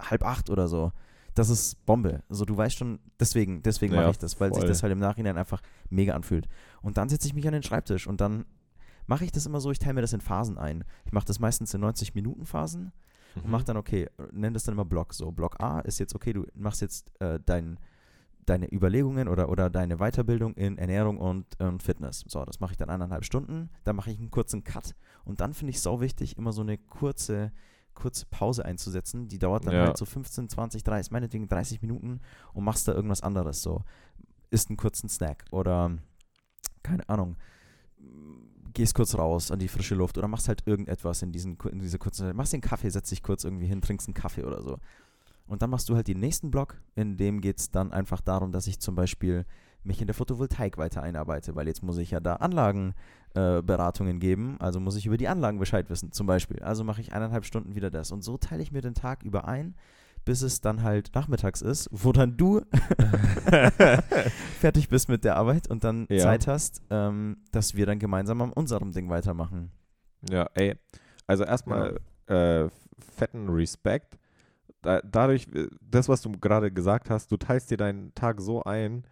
halb 0.00 0.22
acht 0.24 0.50
oder 0.50 0.68
so. 0.68 0.92
Das 1.34 1.50
ist 1.50 1.84
Bombe. 1.86 2.22
Also 2.28 2.44
du 2.44 2.56
weißt 2.56 2.76
schon, 2.76 2.98
deswegen, 3.20 3.62
deswegen 3.62 3.94
Ja, 3.94 4.00
mache 4.00 4.10
ich 4.12 4.18
das, 4.18 4.40
weil 4.40 4.52
sich 4.52 4.60
voll. 4.62 4.68
das 4.68 4.82
halt 4.82 4.92
im 4.92 4.98
Nachhinein 4.98 5.36
einfach 5.38 5.60
mega 5.88 6.14
anfühlt. 6.14 6.48
Und 6.82 6.96
dann 6.96 7.08
setze 7.08 7.28
ich 7.28 7.34
mich 7.34 7.46
an 7.46 7.52
den 7.52 7.62
Schreibtisch 7.62 8.06
und 8.06 8.20
dann 8.20 8.44
mache 9.08 9.24
ich 9.24 9.32
das 9.32 9.44
immer 9.46 9.60
so, 9.60 9.72
ich 9.72 9.80
teile 9.80 9.94
mir 9.94 10.02
das 10.02 10.12
in 10.12 10.20
Phasen 10.20 10.56
ein. 10.58 10.84
Ich 11.04 11.12
mache 11.12 11.24
das 11.26 11.40
meistens 11.40 11.74
in 11.74 11.82
90-Minuten-Phasen 11.82 12.92
und 13.34 13.44
Mhm. 13.44 13.50
mach 13.50 13.64
dann, 13.64 13.76
okay, 13.76 14.08
nenn 14.32 14.54
das 14.54 14.62
dann 14.64 14.74
immer 14.74 14.84
Block. 14.84 15.12
So, 15.14 15.32
Block 15.32 15.60
A 15.60 15.80
ist 15.80 15.98
jetzt, 15.98 16.14
okay, 16.14 16.32
du 16.32 16.46
machst 16.54 16.80
jetzt 16.80 17.10
äh, 17.20 17.40
dein, 17.44 17.78
deine 18.46 18.72
Überlegungen 18.72 19.28
oder, 19.28 19.48
oder 19.50 19.68
deine 19.70 19.96
Weiterbildung 19.98 20.54
in 20.54 20.78
Ernährung 20.78 21.18
und 21.18 21.46
ähm, 21.58 21.80
Fitness. 21.80 22.24
So, 22.28 22.44
das 22.44 22.60
mache 22.60 22.72
ich 22.72 22.76
dann 22.78 22.88
eineinhalb 22.90 23.24
Stunden, 23.24 23.68
dann 23.84 23.96
mache 23.96 24.10
ich 24.10 24.18
einen 24.18 24.30
kurzen 24.30 24.62
Cut 24.64 24.94
und 25.24 25.40
dann 25.40 25.52
finde 25.54 25.70
ich 25.70 25.76
es 25.76 25.82
sau 25.82 26.00
wichtig, 26.00 26.36
immer 26.38 26.52
so 26.52 26.62
eine 26.62 26.78
kurze, 26.78 27.52
kurze 27.94 28.26
Pause 28.26 28.64
einzusetzen. 28.64 29.28
Die 29.28 29.38
dauert 29.38 29.66
dann 29.66 29.74
Ja. 29.74 29.80
halt 29.86 29.96
so 29.98 30.04
15, 30.06 30.48
20, 30.48 30.82
30, 30.84 31.10
meinetwegen 31.12 31.48
30 31.48 31.82
Minuten 31.82 32.20
und 32.54 32.64
machst 32.64 32.88
da 32.88 32.92
irgendwas 32.92 33.22
anderes. 33.22 33.60
So, 33.62 33.84
isst 34.50 34.70
einen 34.70 34.76
kurzen 34.78 35.08
Snack 35.10 35.44
oder 35.50 35.90
keine 36.82 37.06
Ahnung, 37.08 37.36
gehst 38.78 38.94
kurz 38.94 39.16
raus 39.16 39.50
an 39.50 39.58
die 39.58 39.66
frische 39.66 39.96
Luft 39.96 40.18
oder 40.18 40.28
machst 40.28 40.46
halt 40.46 40.62
irgendetwas 40.64 41.22
in, 41.22 41.32
diesen, 41.32 41.58
in 41.68 41.80
dieser 41.80 41.98
kurzen 41.98 42.26
Zeit. 42.26 42.36
Machst 42.36 42.52
den 42.52 42.60
Kaffee, 42.60 42.88
setzt 42.88 43.10
dich 43.10 43.24
kurz 43.24 43.42
irgendwie 43.42 43.66
hin, 43.66 43.82
trinkst 43.82 44.06
einen 44.06 44.14
Kaffee 44.14 44.44
oder 44.44 44.62
so. 44.62 44.78
Und 45.48 45.62
dann 45.62 45.70
machst 45.70 45.88
du 45.88 45.96
halt 45.96 46.06
den 46.06 46.20
nächsten 46.20 46.52
Block, 46.52 46.80
in 46.94 47.16
dem 47.16 47.40
geht 47.40 47.58
es 47.58 47.72
dann 47.72 47.92
einfach 47.92 48.20
darum, 48.20 48.52
dass 48.52 48.68
ich 48.68 48.78
zum 48.78 48.94
Beispiel 48.94 49.46
mich 49.82 50.00
in 50.00 50.06
der 50.06 50.14
Photovoltaik 50.14 50.78
weiter 50.78 51.02
einarbeite, 51.02 51.56
weil 51.56 51.66
jetzt 51.66 51.82
muss 51.82 51.98
ich 51.98 52.12
ja 52.12 52.20
da 52.20 52.36
Anlagenberatungen 52.36 54.16
äh, 54.16 54.20
geben, 54.20 54.56
also 54.60 54.78
muss 54.78 54.94
ich 54.94 55.06
über 55.06 55.16
die 55.16 55.26
Anlagen 55.26 55.58
Bescheid 55.58 55.90
wissen, 55.90 56.12
zum 56.12 56.28
Beispiel. 56.28 56.62
Also 56.62 56.84
mache 56.84 57.00
ich 57.00 57.12
eineinhalb 57.12 57.44
Stunden 57.44 57.74
wieder 57.74 57.90
das. 57.90 58.12
Und 58.12 58.22
so 58.22 58.36
teile 58.38 58.62
ich 58.62 58.70
mir 58.70 58.80
den 58.80 58.94
Tag 58.94 59.24
über 59.24 59.48
ein, 59.48 59.74
bis 60.28 60.42
es 60.42 60.60
dann 60.60 60.82
halt 60.82 61.14
nachmittags 61.14 61.62
ist, 61.62 61.88
wo 61.90 62.12
dann 62.12 62.36
du 62.36 62.60
fertig 64.60 64.90
bist 64.90 65.08
mit 65.08 65.24
der 65.24 65.36
Arbeit 65.36 65.70
und 65.70 65.84
dann 65.84 66.06
Ja. 66.10 66.18
Zeit 66.18 66.46
hast, 66.46 66.82
ähm, 66.90 67.38
dass 67.50 67.74
wir 67.76 67.86
dann 67.86 67.98
gemeinsam 67.98 68.42
an 68.42 68.52
unserem 68.52 68.92
Ding 68.92 69.08
weitermachen. 69.08 69.72
Ja, 70.28 70.50
ey. 70.52 70.74
Also 71.26 71.44
erstmal 71.44 71.98
äh, 72.26 72.68
fetten 73.16 73.48
Respekt. 73.48 74.18
Da, 74.82 75.00
dadurch, 75.00 75.48
äh, 75.54 75.68
das, 75.80 76.10
was 76.10 76.20
du 76.20 76.30
gerade 76.32 76.70
gesagt 76.70 77.08
hast, 77.08 77.32
du 77.32 77.38
teilst 77.38 77.70
dir 77.70 77.78
deinen 77.78 78.14
Tag 78.14 78.42
so 78.42 78.62
ein, 78.64 79.06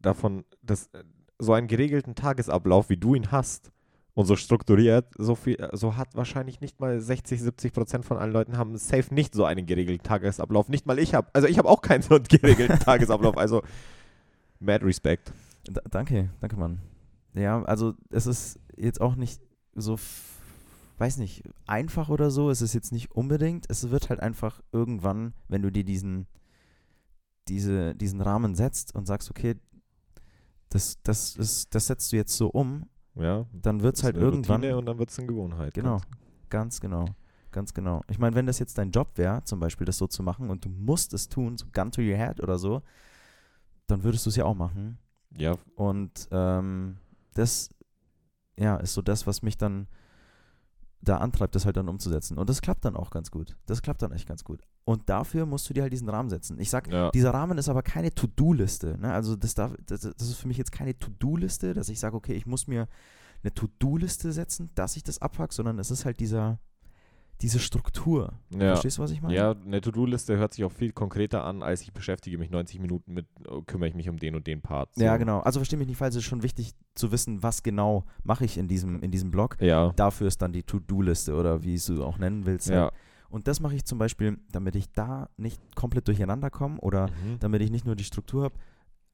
davon, 0.00 0.46
dass 0.62 0.86
äh, 0.94 1.04
so 1.38 1.52
einen 1.52 1.66
geregelten 1.66 2.14
Tagesablauf, 2.14 2.88
wie 2.88 2.96
du 2.96 3.14
ihn 3.14 3.30
hast 3.30 3.70
und 4.14 4.26
so 4.26 4.36
strukturiert, 4.36 5.06
so 5.16 5.34
viel, 5.34 5.56
so 5.72 5.96
hat 5.96 6.14
wahrscheinlich 6.14 6.60
nicht 6.60 6.80
mal 6.80 7.00
60, 7.00 7.40
70 7.40 7.72
Prozent 7.72 8.04
von 8.04 8.18
allen 8.18 8.32
Leuten 8.32 8.58
haben 8.58 8.76
safe 8.76 9.12
nicht 9.14 9.34
so 9.34 9.44
einen 9.44 9.64
geregelten 9.64 10.06
Tagesablauf. 10.06 10.68
Nicht 10.68 10.86
mal 10.86 10.98
ich 10.98 11.14
habe, 11.14 11.28
also 11.32 11.48
ich 11.48 11.58
habe 11.58 11.68
auch 11.68 11.80
keinen 11.80 12.02
so 12.02 12.18
geregelten 12.20 12.78
Tagesablauf. 12.78 13.38
Also 13.38 13.62
mad 14.60 14.84
Respekt. 14.84 15.32
D 15.68 15.80
danke, 15.90 16.30
danke, 16.40 16.56
Mann. 16.56 16.80
Ja, 17.34 17.62
also 17.62 17.94
es 18.10 18.26
ist 18.26 18.60
jetzt 18.76 19.00
auch 19.00 19.14
nicht 19.14 19.40
so 19.74 19.96
weiß 21.02 21.16
nicht, 21.16 21.42
einfach 21.66 22.08
oder 22.10 22.30
so 22.30 22.48
ist 22.48 22.60
es 22.60 22.74
jetzt 22.74 22.92
nicht 22.92 23.10
unbedingt. 23.10 23.66
Es 23.68 23.90
wird 23.90 24.08
halt 24.08 24.20
einfach 24.20 24.60
irgendwann, 24.70 25.34
wenn 25.48 25.60
du 25.60 25.72
dir 25.72 25.82
diesen, 25.82 26.28
diese, 27.48 27.96
diesen 27.96 28.20
Rahmen 28.20 28.54
setzt 28.54 28.94
und 28.94 29.06
sagst, 29.06 29.28
okay, 29.28 29.56
das, 30.68 31.02
das, 31.02 31.34
ist, 31.34 31.74
das 31.74 31.88
setzt 31.88 32.12
du 32.12 32.16
jetzt 32.16 32.36
so 32.36 32.48
um, 32.48 32.86
Ja. 33.14 33.46
dann 33.52 33.82
wird 33.82 33.96
es 33.96 34.04
halt 34.04 34.16
irgendwann. 34.16 34.56
Routine 34.62 34.76
und 34.78 34.86
dann 34.86 34.98
wird 34.98 35.10
es 35.10 35.18
eine 35.18 35.28
Gewohnheit. 35.28 35.74
Genau. 35.74 35.96
Ganz- 35.98 36.06
Ganz 36.48 36.80
genau. 36.80 37.04
Ganz 37.50 37.74
genau. 37.74 38.02
Ich 38.08 38.18
meine, 38.18 38.34
wenn 38.36 38.46
das 38.46 38.58
jetzt 38.58 38.78
dein 38.78 38.90
Job 38.90 39.10
wäre, 39.16 39.42
zum 39.44 39.60
Beispiel 39.60 39.84
das 39.86 39.98
so 39.98 40.06
zu 40.06 40.22
machen 40.22 40.48
und 40.50 40.64
du 40.64 40.68
musst 40.70 41.12
es 41.12 41.28
tun, 41.28 41.56
so 41.58 41.66
gun 41.72 41.90
to 41.90 42.00
your 42.00 42.16
head 42.16 42.40
oder 42.42 42.58
so, 42.58 42.82
dann 43.86 44.02
würdest 44.04 44.24
du 44.26 44.30
es 44.30 44.36
ja 44.36 44.44
auch 44.46 44.54
machen. 44.54 44.98
Ja, 45.36 45.56
Und 45.76 46.28
ähm, 46.30 46.96
das 47.34 47.68
ja, 48.58 48.76
ist 48.76 48.94
so 48.94 49.02
das, 49.02 49.26
was 49.26 49.42
mich 49.42 49.56
dann 49.58 49.86
da 51.00 51.18
antreibt, 51.18 51.54
das 51.54 51.64
halt 51.66 51.76
dann 51.76 51.88
umzusetzen. 51.88 52.38
Und 52.38 52.48
das 52.48 52.60
klappt 52.62 52.84
dann 52.84 52.96
auch 52.96 53.10
ganz 53.10 53.30
gut. 53.30 53.56
Das 53.66 53.82
klappt 53.82 54.02
dann 54.02 54.12
echt 54.12 54.26
ganz 54.28 54.44
gut. 54.44 54.62
Und 54.84 55.08
dafür 55.08 55.46
musst 55.46 55.68
du 55.68 55.74
dir 55.74 55.82
halt 55.82 55.92
diesen 55.92 56.08
Rahmen 56.08 56.28
setzen. 56.28 56.58
Ich 56.58 56.68
sag, 56.68 56.92
ja. 56.92 57.10
dieser 57.12 57.30
Rahmen 57.30 57.56
ist 57.56 57.68
aber 57.68 57.82
keine 57.82 58.12
To-Do-Liste. 58.12 58.98
Ne? 58.98 59.12
Also 59.12 59.36
das, 59.36 59.54
darf, 59.54 59.74
das, 59.86 60.00
das 60.00 60.14
ist 60.20 60.36
für 60.36 60.48
mich 60.48 60.58
jetzt 60.58 60.72
keine 60.72 60.98
To-Do-Liste, 60.98 61.72
dass 61.72 61.88
ich 61.88 62.00
sage, 62.00 62.16
okay, 62.16 62.34
ich 62.34 62.46
muss 62.46 62.66
mir 62.66 62.88
eine 63.42 63.54
To-Do-Liste 63.54 64.32
setzen, 64.32 64.70
dass 64.74 64.96
ich 64.96 65.04
das 65.04 65.22
abhack, 65.22 65.52
sondern 65.52 65.78
es 65.78 65.92
ist 65.92 66.04
halt 66.04 66.18
dieser, 66.18 66.58
diese 67.42 67.60
Struktur. 67.60 68.34
ja. 68.50 68.70
Verstehst 68.70 68.98
du, 68.98 69.02
was 69.02 69.10
ich 69.12 69.22
meine? 69.22 69.34
Ja, 69.34 69.52
eine 69.52 69.80
To-Do-Liste 69.80 70.36
hört 70.36 70.54
sich 70.54 70.64
auch 70.64 70.72
viel 70.72 70.92
konkreter 70.92 71.44
an, 71.44 71.62
als 71.62 71.82
ich 71.82 71.92
beschäftige 71.92 72.38
mich 72.38 72.50
90 72.50 72.80
Minuten 72.80 73.14
mit, 73.14 73.26
oh, 73.48 73.62
kümmere 73.62 73.88
ich 73.88 73.94
mich 73.94 74.08
um 74.08 74.16
den 74.18 74.34
und 74.34 74.48
den 74.48 74.62
Part. 74.62 74.94
So. 74.96 75.02
Ja, 75.02 75.16
genau. 75.16 75.40
Also 75.40 75.60
verstehe 75.60 75.78
mich 75.78 75.88
nicht 75.88 75.96
falsch, 75.96 76.10
es 76.10 76.16
ist 76.18 76.24
schon 76.24 76.42
wichtig 76.42 76.72
zu 76.94 77.12
wissen, 77.12 77.42
was 77.42 77.62
genau 77.62 78.04
mache 78.24 78.44
ich 78.44 78.58
in 78.58 78.66
diesem, 78.66 79.00
in 79.00 79.12
diesem 79.12 79.30
Blog. 79.30 79.56
Ja, 79.60 79.92
Dafür 79.94 80.28
ist 80.28 80.42
dann 80.42 80.52
die 80.52 80.62
To-Do-Liste 80.62 81.34
oder 81.34 81.62
wie 81.62 81.74
es 81.74 81.86
du 81.86 82.04
auch 82.04 82.18
nennen 82.18 82.46
willst. 82.46 82.68
ja. 82.68 82.82
halt. 82.82 82.92
Und 83.32 83.48
das 83.48 83.60
mache 83.60 83.74
ich 83.74 83.84
zum 83.86 83.98
Beispiel, 83.98 84.38
damit 84.50 84.76
ich 84.76 84.92
da 84.92 85.30
nicht 85.38 85.58
komplett 85.74 86.06
durcheinander 86.06 86.50
komme 86.50 86.78
oder 86.80 87.08
Mhm. 87.08 87.38
damit 87.40 87.62
ich 87.62 87.70
nicht 87.70 87.86
nur 87.86 87.96
die 87.96 88.04
Struktur 88.04 88.44
habe. 88.44 88.54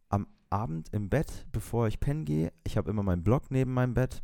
Am 0.09 0.27
Abend 0.51 0.89
im 0.93 1.09
Bett, 1.09 1.47
bevor 1.53 1.87
ich 1.87 2.01
pennen 2.01 2.25
gehe, 2.25 2.53
ich 2.65 2.77
habe 2.77 2.91
immer 2.91 3.05
meinen 3.05 3.23
Blog 3.23 3.51
neben 3.51 3.73
meinem 3.73 3.95
Bett 3.95 4.23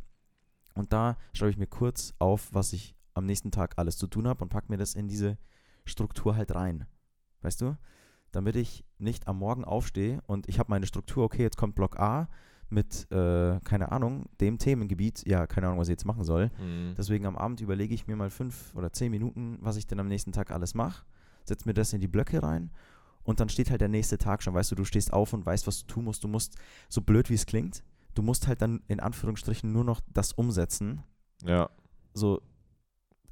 und 0.73 0.91
da 0.91 1.15
schreibe 1.33 1.51
ich 1.51 1.57
mir 1.57 1.67
kurz 1.67 2.13
auf, 2.19 2.53
was 2.53 2.73
ich 2.73 2.93
am 3.13 3.25
nächsten 3.25 3.51
Tag 3.51 3.75
alles 3.77 3.97
zu 3.97 4.07
tun 4.07 4.27
habe 4.27 4.43
und 4.43 4.49
packe 4.49 4.69
mir 4.69 4.77
das 4.77 4.95
in 4.95 5.07
diese 5.07 5.37
Struktur 5.85 6.35
halt 6.35 6.53
rein. 6.55 6.85
Weißt 7.41 7.61
du? 7.61 7.77
Damit 8.31 8.57
ich 8.57 8.83
nicht 8.97 9.27
am 9.29 9.39
Morgen 9.39 9.63
aufstehe 9.63 10.21
und 10.27 10.49
ich 10.49 10.59
habe 10.59 10.69
meine 10.71 10.87
Struktur, 10.87 11.23
okay, 11.23 11.43
jetzt 11.43 11.55
kommt 11.57 11.75
Block 11.75 11.97
A 11.99 12.27
mit, 12.69 13.09
äh, 13.11 13.59
keine 13.63 13.91
Ahnung, 13.91 14.25
dem 14.41 14.57
Themengebiet, 14.57 15.25
ja, 15.27 15.47
keine 15.47 15.67
Ahnung, 15.67 15.79
was 15.79 15.87
ich 15.87 15.93
jetzt 15.93 16.05
machen 16.05 16.23
soll. 16.23 16.51
Mhm. 16.59 16.95
Deswegen 16.97 17.25
am 17.25 17.37
Abend 17.37 17.61
überlege 17.61 17.93
ich 17.93 18.07
mir 18.07 18.15
mal 18.15 18.29
fünf 18.29 18.73
oder 18.75 18.91
zehn 18.91 19.11
Minuten, 19.11 19.57
was 19.61 19.77
ich 19.77 19.87
denn 19.87 19.99
am 19.99 20.07
nächsten 20.07 20.31
Tag 20.31 20.51
alles 20.51 20.73
mache, 20.73 21.05
setze 21.43 21.67
mir 21.67 21.73
das 21.73 21.93
in 21.93 22.01
die 22.01 22.07
Blöcke 22.07 22.41
rein 22.41 22.71
und 23.23 23.39
dann 23.39 23.49
steht 23.49 23.71
halt 23.71 23.81
der 23.81 23.87
nächste 23.87 24.17
Tag 24.17 24.43
schon. 24.43 24.53
Weißt 24.53 24.71
du, 24.71 24.75
du 24.75 24.85
stehst 24.85 25.11
auf 25.11 25.33
und 25.33 25.45
weißt, 25.45 25.67
was 25.67 25.79
du 25.85 25.87
tun 25.87 26.05
musst. 26.05 26.23
Du 26.23 26.27
musst, 26.27 26.55
so 26.89 27.01
blöd 27.01 27.29
wie 27.29 27.35
es 27.35 27.45
klingt, 27.45 27.83
du 28.13 28.21
musst 28.21 28.47
halt 28.47 28.61
dann 28.61 28.81
in 28.87 28.99
Anführungsstrichen 28.99 29.71
nur 29.71 29.83
noch 29.83 30.01
das 30.13 30.31
umsetzen. 30.31 31.03
ja, 31.43 31.69
So, 32.13 32.41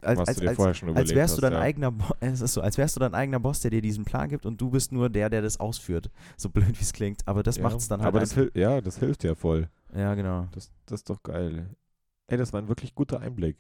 als, 0.06 0.20
was 0.20 0.28
als, 0.28 0.38
du 0.38 0.42
dir 0.42 0.50
als, 0.50 0.56
vorher 0.56 0.74
schon 0.74 0.90
überlegt 0.90 1.10
als 1.10 1.16
wärst 1.16 1.34
du 1.34 1.36
hast, 1.38 1.44
dein 1.44 1.54
ja. 1.54 1.60
eigener 1.60 1.92
Bo 1.92 2.06
es 2.20 2.42
ist 2.42 2.54
so, 2.54 2.62
als 2.62 2.78
wärst 2.78 2.96
du 2.96 3.00
dein 3.00 3.14
eigener 3.14 3.40
Boss, 3.40 3.60
der 3.62 3.72
dir 3.72 3.82
diesen 3.82 4.06
Plan 4.06 4.30
gibt 4.30 4.46
und 4.46 4.60
du 4.60 4.70
bist 4.70 4.92
nur 4.92 5.10
der, 5.10 5.30
der 5.30 5.42
das 5.42 5.60
ausführt. 5.60 6.10
So 6.38 6.50
blöd 6.50 6.78
wie 6.78 6.84
es 6.84 6.94
klingt. 6.94 7.28
Aber 7.28 7.44
das 7.44 7.58
ja. 7.58 7.64
macht 7.64 7.78
es 7.78 7.88
dann 7.88 8.02
halt. 8.02 8.08
Aber 8.08 8.20
das, 8.20 8.36
ja, 8.54 8.82
das 8.82 8.98
hilft 8.98 9.24
ja 9.24 9.36
voll. 9.36 9.70
ja, 9.96 10.14
genau. 10.16 10.48
Das, 10.52 10.72
das 10.86 11.02
ist 11.02 11.10
doch 11.10 11.22
geil. 11.24 11.70
Ey, 12.28 12.38
das 12.38 12.54
war 12.54 12.62
ein 12.62 12.68
wirklich 12.68 12.96
guter 12.96 13.20
Einblick. 13.20 13.58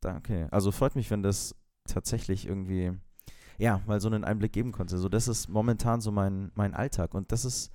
Danke. 0.00 0.48
Also 0.50 0.70
freut 0.70 0.96
mich, 0.96 1.10
wenn 1.10 1.22
das 1.22 1.54
tatsächlich 1.86 2.46
irgendwie, 2.46 2.92
ja, 3.58 3.80
mal 3.86 4.00
so 4.00 4.08
einen 4.08 4.24
Einblick 4.24 4.52
geben 4.52 4.72
konnte. 4.72 4.98
So, 4.98 5.08
das 5.08 5.28
ist 5.28 5.48
momentan 5.48 6.00
so 6.00 6.12
mein, 6.12 6.50
mein 6.54 6.74
Alltag 6.74 7.14
und 7.14 7.32
das 7.32 7.44
ist, 7.44 7.72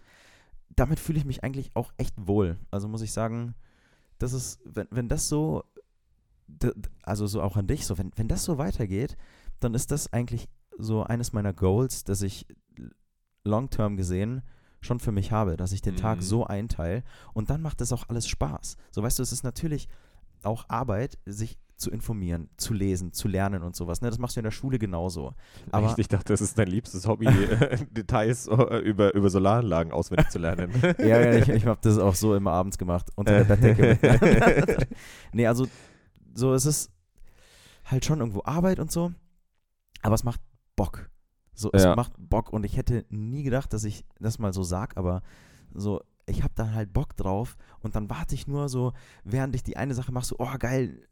damit 0.76 1.00
fühle 1.00 1.20
ich 1.20 1.26
mich 1.26 1.44
eigentlich 1.44 1.72
auch 1.76 1.92
echt 1.98 2.16
wohl. 2.18 2.58
Also 2.72 2.88
muss 2.88 3.02
ich 3.02 3.12
sagen, 3.12 3.56
das 4.20 4.34
ist, 4.34 4.62
wenn, 4.64 4.88
wenn 4.92 5.10
das 5.10 5.28
so, 5.28 5.64
also 7.04 7.28
so 7.28 7.42
auch 7.42 7.58
an 7.58 7.68
dich, 7.68 7.86
so, 7.86 7.98
wenn, 7.98 8.12
wenn 8.16 8.28
das 8.28 8.44
so 8.44 8.58
weitergeht, 8.58 9.18
dann 9.60 9.74
ist 9.74 9.92
das 9.92 10.12
eigentlich 10.14 10.48
so 10.78 11.04
eines 11.04 11.34
meiner 11.34 11.54
Goals, 11.54 12.04
dass 12.04 12.22
ich 12.22 12.46
long-term 13.44 13.98
gesehen 13.98 14.42
schon 14.82 15.00
für 15.00 15.12
mich 15.12 15.32
habe, 15.32 15.56
dass 15.58 15.72
ich 15.72 15.82
den 15.82 15.96
Tag 15.96 16.18
Mhm. 16.18 16.22
so 16.24 16.46
einteile 16.46 17.04
und 17.34 17.50
dann 17.50 17.62
macht 17.62 17.80
das 17.82 17.94
auch 17.94 18.10
alles 18.10 18.28
Spaß. 18.28 18.76
So 18.92 19.02
weißt 19.04 19.20
du, 19.20 19.24
es 19.24 19.32
ist 19.32 19.44
natürlich 19.44 19.88
auch 20.44 20.66
Arbeit, 20.68 21.18
sich 21.26 21.58
zu 21.78 21.90
informieren, 21.90 22.50
zu 22.58 22.74
lesen, 22.74 23.12
zu 23.14 23.28
lernen 23.28 23.64
und 23.64 23.76
sowas. 23.76 24.02
Ne? 24.02 24.10
Das 24.10 24.20
machst 24.20 24.36
du 24.36 24.40
in 24.42 24.44
der 24.46 24.52
Schule 24.52 24.80
genauso. 24.80 25.34
Aber- 25.72 25.88
Echt, 25.88 26.00
ich 26.00 26.08
dachte, 26.08 26.32
das 26.34 26.40
ist 26.42 26.58
dein 26.58 26.68
liebstes 26.68 27.08
Hobby, 27.08 27.26
äh, 27.28 27.78
Details 27.92 28.48
äh, 28.48 28.78
über, 28.80 29.14
über 29.16 29.30
Solaranlagen 29.30 29.92
auswendig 29.92 30.30
zu 30.30 30.40
lernen. 30.40 30.72
ja, 31.00 31.06
ja, 31.06 31.34
ich, 31.34 31.50
ich 31.50 31.66
habe 31.66 31.80
das 31.82 31.98
auch 31.98 32.16
so 32.16 32.36
immer 32.36 32.52
abends 32.52 32.78
gemacht, 32.78 33.10
unter 33.16 33.44
der 33.44 33.44
Bettdecke. 33.56 34.88
nee, 35.34 35.48
also 35.48 35.68
so, 36.34 36.54
es 36.54 36.66
ist 36.66 36.92
halt 37.86 38.06
schon 38.06 38.20
irgendwo 38.20 38.42
Arbeit 38.46 38.80
und 38.80 38.92
so, 38.92 39.12
aber 40.02 40.16
es 40.16 40.24
macht 40.24 40.42
Bock. 40.76 41.10
So, 41.54 41.70
es 41.74 41.84
Ja. 41.84 41.96
macht 41.96 42.14
Bock 42.18 42.52
und 42.52 42.64
ich 42.66 42.78
hätte 42.78 43.06
nie 43.10 43.44
gedacht, 43.44 43.74
dass 43.74 43.84
ich 43.84 44.06
das 44.20 44.40
mal 44.40 44.54
so 44.54 44.64
sag, 44.64 44.98
aber 44.98 45.22
so, 45.74 46.02
ich 46.26 46.42
habe 46.42 46.54
da 46.56 46.72
halt 46.72 46.94
Bock 46.94 47.16
drauf 47.16 47.58
und 47.82 47.96
dann 47.96 48.10
warte 48.10 48.34
ich 48.36 48.48
nur 48.48 48.70
so, 48.70 48.94
während 49.24 49.56
ich 49.56 49.64
die 49.64 49.78
eine 49.78 49.94
Sache 49.94 50.12
mache, 50.12 50.26
so, 50.26 50.36
oh 50.40 50.54
geil, 50.58 51.06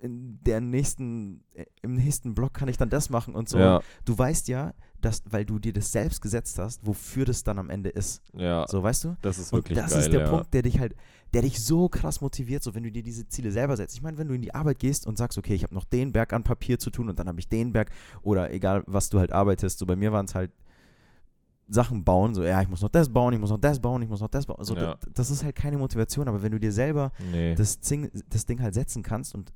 in 0.00 0.38
der 0.42 0.60
nächsten, 0.60 1.44
im 1.80 1.94
nächsten 1.94 2.34
Block 2.34 2.52
kann 2.52 2.68
ich 2.68 2.76
dann 2.76 2.90
das 2.90 3.08
machen 3.08 3.34
und 3.34 3.48
so. 3.48 3.58
Ja, 3.58 3.80
Du 4.04 4.16
weißt 4.18 4.48
ja, 4.48 4.74
dass, 5.00 5.22
weil 5.30 5.46
du 5.46 5.58
dir 5.58 5.72
das 5.72 5.92
selbst 5.92 6.20
gesetzt 6.20 6.58
hast, 6.58 6.86
wofür 6.86 7.24
das 7.24 7.42
dann 7.42 7.58
am 7.58 7.70
Ende 7.70 7.88
ist. 7.90 8.22
ja, 8.34 8.66
So, 8.68 8.82
weißt 8.82 9.04
du? 9.04 9.16
das 9.22 9.38
ist 9.38 9.52
Und 9.52 9.60
wirklich 9.60 9.78
das 9.78 9.92
geil. 9.92 10.00
ist 10.00 10.12
der 10.12 10.20
ja. 10.24 10.30
Punkt, 10.30 10.52
der 10.52 10.62
dich 10.62 10.78
halt, 10.78 10.94
der 11.34 11.42
dich 11.42 11.62
so 11.64 11.88
krass 11.88 12.20
motiviert, 12.20 12.62
so 12.62 12.74
wenn 12.74 12.84
du 12.84 12.90
dir 12.92 13.02
diese 13.02 13.28
Ziele 13.28 13.50
selber 13.50 13.76
setzt. 13.76 13.94
Ich 13.96 14.02
meine, 14.02 14.16
wenn 14.18 14.28
du 14.28 14.34
in 14.34 14.40
die 14.42 14.54
Arbeit 14.54 14.78
gehst 14.78 15.06
und 15.06 15.18
sagst, 15.18 15.36
okay, 15.36 15.54
ich 15.54 15.64
habe 15.64 15.74
noch 15.74 15.84
den 15.84 16.12
Berg 16.12 16.32
an 16.32 16.44
Papier 16.44 16.78
zu 16.78 16.90
tun 16.90 17.08
und 17.08 17.18
dann 17.18 17.26
habe 17.28 17.40
ich 17.40 17.48
den 17.48 17.72
Berg 17.72 17.90
oder 18.22 18.52
egal, 18.52 18.84
was 18.86 19.10
du 19.10 19.18
halt 19.18 19.32
arbeitest. 19.32 19.78
So 19.78 19.84
bei 19.86 19.96
mir 19.96 20.12
waren 20.12 20.26
es 20.26 20.34
halt 20.34 20.52
Sachen 21.66 22.04
bauen, 22.04 22.34
so 22.34 22.44
ja, 22.44 22.60
ich 22.62 22.68
muss 22.68 22.82
noch 22.82 22.90
das 22.90 23.08
bauen, 23.08 23.32
ich 23.32 23.40
muss 23.40 23.50
noch 23.50 23.58
das 23.58 23.80
bauen, 23.80 24.02
ich 24.02 24.08
muss 24.08 24.20
noch 24.20 24.28
das 24.28 24.46
bauen. 24.46 24.62
So, 24.64 24.76
Ja. 24.76 24.94
d- 24.94 25.08
das 25.14 25.30
ist 25.30 25.42
halt 25.44 25.56
keine 25.56 25.78
Motivation, 25.78 26.28
aber 26.28 26.42
wenn 26.42 26.52
du 26.52 26.60
dir 26.60 26.72
selber 26.72 27.10
Nee. 27.32 27.54
das 27.54 27.80
Ding, 27.80 28.10
das 28.28 28.44
Ding 28.46 28.60
halt 28.60 28.74
setzen 28.74 29.02
kannst 29.02 29.34
und 29.34 29.52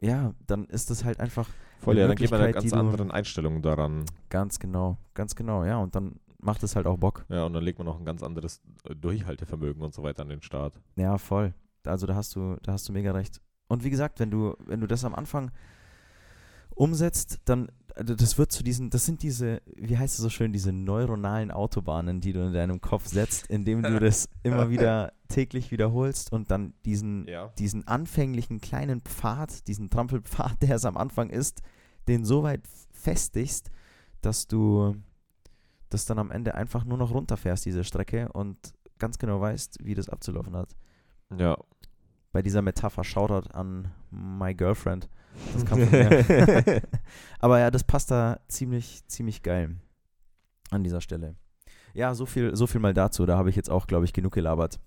ja, 0.00 0.34
dann 0.46 0.64
ist 0.66 0.90
das 0.90 1.04
halt 1.04 1.18
einfach 1.20 1.48
Voll, 1.80 1.96
ja, 1.98 2.06
dann 2.06 2.16
geht 2.16 2.30
man 2.30 2.40
Möglichkeit, 2.40 2.62
ganz 2.70 2.72
anderen 2.74 3.10
Einstellungen 3.10 3.62
daran. 3.62 4.04
ganz 4.28 4.58
genau, 4.58 4.98
ganz 5.14 5.34
genau, 5.34 5.64
ja, 5.64 5.78
und 5.78 5.94
dann 5.94 6.16
macht 6.38 6.62
es 6.62 6.76
halt 6.76 6.86
auch 6.86 6.98
Bock. 6.98 7.24
Ja, 7.28 7.44
und 7.46 7.52
dann 7.52 7.62
legt 7.64 7.78
man 7.78 7.88
auch 7.88 7.98
ein 7.98 8.04
ganz 8.04 8.22
anderes 8.22 8.60
äh, 8.84 8.94
Durchhaltevermögen 8.94 9.82
und 9.82 9.94
so 9.94 10.02
weiter 10.02 10.22
an 10.22 10.28
den 10.28 10.42
Start. 10.42 10.74
Ja, 10.96 11.18
voll. 11.18 11.52
Also 11.84 12.06
da 12.06 12.14
hast 12.14 12.34
du, 12.36 12.56
da 12.62 12.72
hast 12.72 12.88
du 12.88 12.92
mega 12.92 13.12
recht. 13.12 13.40
Und 13.68 13.84
wie 13.84 13.90
gesagt, 13.90 14.20
wenn 14.20 14.30
du, 14.30 14.54
wenn 14.66 14.80
du 14.80 14.86
das 14.86 15.04
am 15.04 15.14
Anfang 15.14 15.50
umsetzt, 16.74 17.40
dann, 17.44 17.68
also 17.94 18.14
das 18.14 18.38
wird 18.38 18.52
zu 18.52 18.62
diesen, 18.62 18.90
das 18.90 19.04
sind 19.04 19.22
diese, 19.22 19.60
wie 19.76 19.98
heißt 19.98 20.14
es 20.14 20.20
so 20.22 20.28
schön, 20.30 20.52
diese 20.52 20.72
neuronalen 20.72 21.50
Autobahnen, 21.50 22.20
die 22.20 22.32
du 22.32 22.46
in 22.46 22.52
deinem 22.52 22.80
Kopf 22.80 23.06
setzt, 23.06 23.46
indem 23.48 23.82
du 23.82 23.98
das 23.98 24.28
immer 24.42 24.70
wieder 24.70 25.12
täglich 25.28 25.70
wiederholst 25.70 26.32
und 26.32 26.50
dann 26.50 26.74
diesen, 26.84 27.26
Ja. 27.26 27.48
diesen 27.58 27.86
anfänglichen 27.88 28.60
kleinen 28.60 29.00
Pfad, 29.02 29.66
diesen 29.66 29.90
Trampelpfad, 29.90 30.62
der 30.62 30.76
es 30.76 30.84
am 30.84 30.96
Anfang 30.96 31.30
ist, 31.30 31.62
den 32.06 32.24
so 32.24 32.42
weit 32.42 32.62
festigst, 32.92 33.70
dass 34.22 34.46
du 34.46 34.96
das 35.90 36.04
dann 36.04 36.18
am 36.18 36.30
Ende 36.30 36.54
einfach 36.54 36.84
nur 36.84 36.98
noch 36.98 37.12
runterfährst, 37.12 37.64
diese 37.64 37.84
Strecke, 37.84 38.30
und 38.32 38.56
ganz 38.98 39.18
genau 39.18 39.40
weißt, 39.40 39.78
wie 39.84 39.94
das 39.94 40.08
abzulaufen 40.08 40.56
hat 40.56 40.70
Ja. 41.38 41.56
bei 42.32 42.42
dieser 42.42 42.62
Metapher 42.62 43.04
Shoutout 43.04 43.50
an 43.52 43.92
my 44.10 44.54
girlfriend. 44.54 45.08
Das 45.54 45.64
kam 45.64 45.78
von 45.80 45.90
mir. 45.98 46.82
Aber 47.38 47.58
ja, 47.60 47.70
das 47.70 47.84
passt 47.84 48.10
da 48.10 48.40
ziemlich, 48.48 49.06
ziemlich 49.06 49.42
geil 49.42 49.76
an 50.70 50.82
dieser 50.82 51.00
Stelle. 51.00 51.36
Ja, 51.94 52.14
so 52.14 52.26
viel, 52.26 52.54
so 52.56 52.66
viel 52.66 52.80
mal 52.80 52.92
dazu. 52.94 53.24
Da 53.24 53.36
habe 53.38 53.50
ich 53.50 53.56
jetzt 53.56 53.70
auch, 53.70 53.86
glaube 53.86 54.04
ich, 54.04 54.12
genug 54.12 54.32
gelabert. 54.34 54.78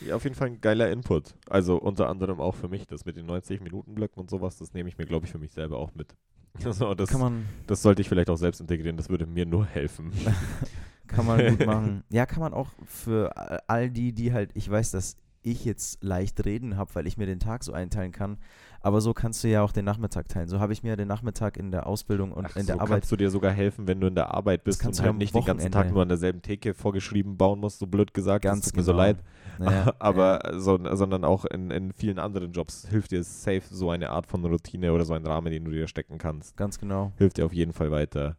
Ja, 0.00 0.16
auf 0.16 0.24
jeden 0.24 0.36
Fall 0.36 0.48
ein 0.48 0.60
geiler 0.60 0.90
Input. 0.90 1.34
Also 1.48 1.76
unter 1.76 2.08
anderem 2.10 2.40
auch 2.40 2.54
für 2.54 2.68
mich, 2.68 2.86
das 2.86 3.04
mit 3.06 3.16
den 3.16 3.26
90-Minuten-Blöcken 3.30 4.20
und 4.20 4.28
sowas, 4.28 4.58
das 4.58 4.74
nehme 4.74 4.88
ich 4.88 4.98
mir, 4.98 5.06
glaube 5.06 5.24
ich, 5.26 5.32
für 5.32 5.38
mich 5.38 5.52
selber 5.52 5.78
auch 5.78 5.94
mit. 5.94 6.14
Also 6.64 6.94
das, 6.94 7.10
Kann 7.10 7.20
man, 7.20 7.46
das 7.66 7.82
sollte 7.82 8.00
ich 8.00 8.08
vielleicht 8.08 8.30
auch 8.30 8.36
selbst 8.36 8.60
integrieren, 8.60 8.96
das 8.96 9.08
würde 9.08 9.26
mir 9.26 9.44
nur 9.44 9.66
helfen. 9.66 10.12
kann 11.06 11.26
man 11.26 11.56
gut 11.56 11.66
machen. 11.66 12.04
Ja, 12.10 12.26
kann 12.26 12.40
man 12.40 12.54
auch 12.54 12.70
für 12.86 13.32
all 13.68 13.90
die, 13.90 14.12
die 14.12 14.32
halt, 14.32 14.50
ich 14.54 14.70
weiß, 14.70 14.92
dass 14.92 15.16
ich 15.42 15.64
jetzt 15.64 16.02
leicht 16.02 16.44
reden 16.44 16.76
habe, 16.76 16.94
weil 16.94 17.06
ich 17.06 17.18
mir 17.18 17.26
den 17.26 17.40
Tag 17.40 17.64
so 17.64 17.72
einteilen 17.72 18.12
kann. 18.12 18.38
Aber 18.84 19.00
so 19.00 19.14
kannst 19.14 19.42
du 19.42 19.48
ja 19.48 19.62
auch 19.62 19.72
den 19.72 19.86
Nachmittag 19.86 20.28
teilen. 20.28 20.46
So 20.46 20.60
habe 20.60 20.74
ich 20.74 20.82
mir 20.82 20.94
den 20.94 21.08
Nachmittag 21.08 21.56
in 21.56 21.70
der 21.70 21.86
Ausbildung 21.86 22.32
und 22.32 22.44
Ach, 22.44 22.56
in 22.56 22.66
der 22.66 22.74
so 22.74 22.80
Arbeit. 22.82 23.00
kannst 23.00 23.12
du 23.12 23.16
dir 23.16 23.30
sogar 23.30 23.50
helfen, 23.50 23.88
wenn 23.88 23.98
du 23.98 24.08
in 24.08 24.14
der 24.14 24.34
Arbeit 24.34 24.62
bist 24.62 24.78
kannst 24.78 25.00
und 25.00 25.06
du 25.06 25.10
halt 25.10 25.18
nicht 25.18 25.34
den 25.34 25.42
ganzen 25.42 25.72
Tag 25.72 25.84
Wochenende. 25.84 25.94
nur 25.94 26.02
an 26.02 26.08
derselben 26.08 26.42
Theke 26.42 26.74
vorgeschrieben 26.74 27.38
bauen 27.38 27.60
musst, 27.60 27.78
so 27.78 27.86
blöd 27.86 28.12
gesagt. 28.12 28.44
Ganz 28.44 28.60
das 28.60 28.72
tut 28.72 28.76
mir 28.76 28.82
so 28.82 28.92
genau. 28.92 29.04
leid. 29.04 29.16
Naja, 29.58 29.94
aber 30.00 30.52
so, 30.58 30.78
sondern 30.96 31.24
auch 31.24 31.46
in, 31.46 31.70
in 31.70 31.92
vielen 31.94 32.18
anderen 32.18 32.52
Jobs 32.52 32.86
hilft 32.86 33.12
dir 33.12 33.24
safe 33.24 33.62
so 33.70 33.88
eine 33.88 34.10
Art 34.10 34.26
von 34.26 34.44
Routine 34.44 34.92
oder 34.92 35.06
so 35.06 35.14
ein 35.14 35.26
Rahmen, 35.26 35.50
den 35.50 35.64
du 35.64 35.70
dir 35.70 35.88
stecken 35.88 36.18
kannst. 36.18 36.54
Ganz 36.58 36.78
genau. 36.78 37.10
Hilft 37.16 37.38
dir 37.38 37.46
auf 37.46 37.54
jeden 37.54 37.72
Fall 37.72 37.90
weiter. 37.90 38.36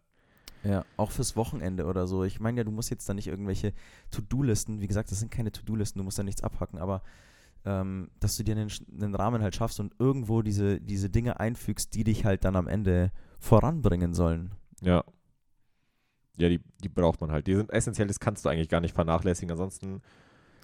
Ja, 0.63 0.85
auch 0.95 1.09
fürs 1.09 1.35
Wochenende 1.35 1.85
oder 1.85 2.05
so. 2.05 2.23
Ich 2.23 2.39
meine 2.39 2.59
ja, 2.59 2.63
du 2.63 2.71
musst 2.71 2.91
jetzt 2.91 3.09
da 3.09 3.15
nicht 3.15 3.27
irgendwelche 3.27 3.73
To-Do-Listen, 4.11 4.79
wie 4.79 4.87
gesagt, 4.87 5.09
das 5.09 5.19
sind 5.19 5.31
keine 5.31 5.51
To-Do-Listen, 5.51 5.97
du 5.97 6.03
musst 6.03 6.19
da 6.19 6.23
nichts 6.23 6.43
abhacken, 6.43 6.77
aber 6.77 7.01
ähm, 7.65 8.09
dass 8.19 8.37
du 8.37 8.43
dir 8.43 8.55
einen, 8.55 8.69
einen 9.01 9.15
Rahmen 9.15 9.41
halt 9.41 9.55
schaffst 9.55 9.79
und 9.79 9.93
irgendwo 9.99 10.41
diese, 10.41 10.79
diese 10.79 11.09
Dinge 11.09 11.39
einfügst, 11.39 11.93
die 11.95 12.03
dich 12.03 12.25
halt 12.25 12.45
dann 12.45 12.55
am 12.55 12.67
Ende 12.67 13.11
voranbringen 13.39 14.13
sollen. 14.13 14.51
Ja. 14.81 15.03
Ja, 16.37 16.49
die, 16.49 16.59
die 16.83 16.89
braucht 16.89 17.21
man 17.21 17.31
halt. 17.31 17.47
Die 17.47 17.55
sind 17.55 17.71
essentiell, 17.71 18.07
das 18.07 18.19
kannst 18.19 18.43
du 18.45 18.49
eigentlich 18.49 18.69
gar 18.69 18.81
nicht 18.81 18.93
vernachlässigen. 18.93 19.51
Ansonsten, 19.51 20.01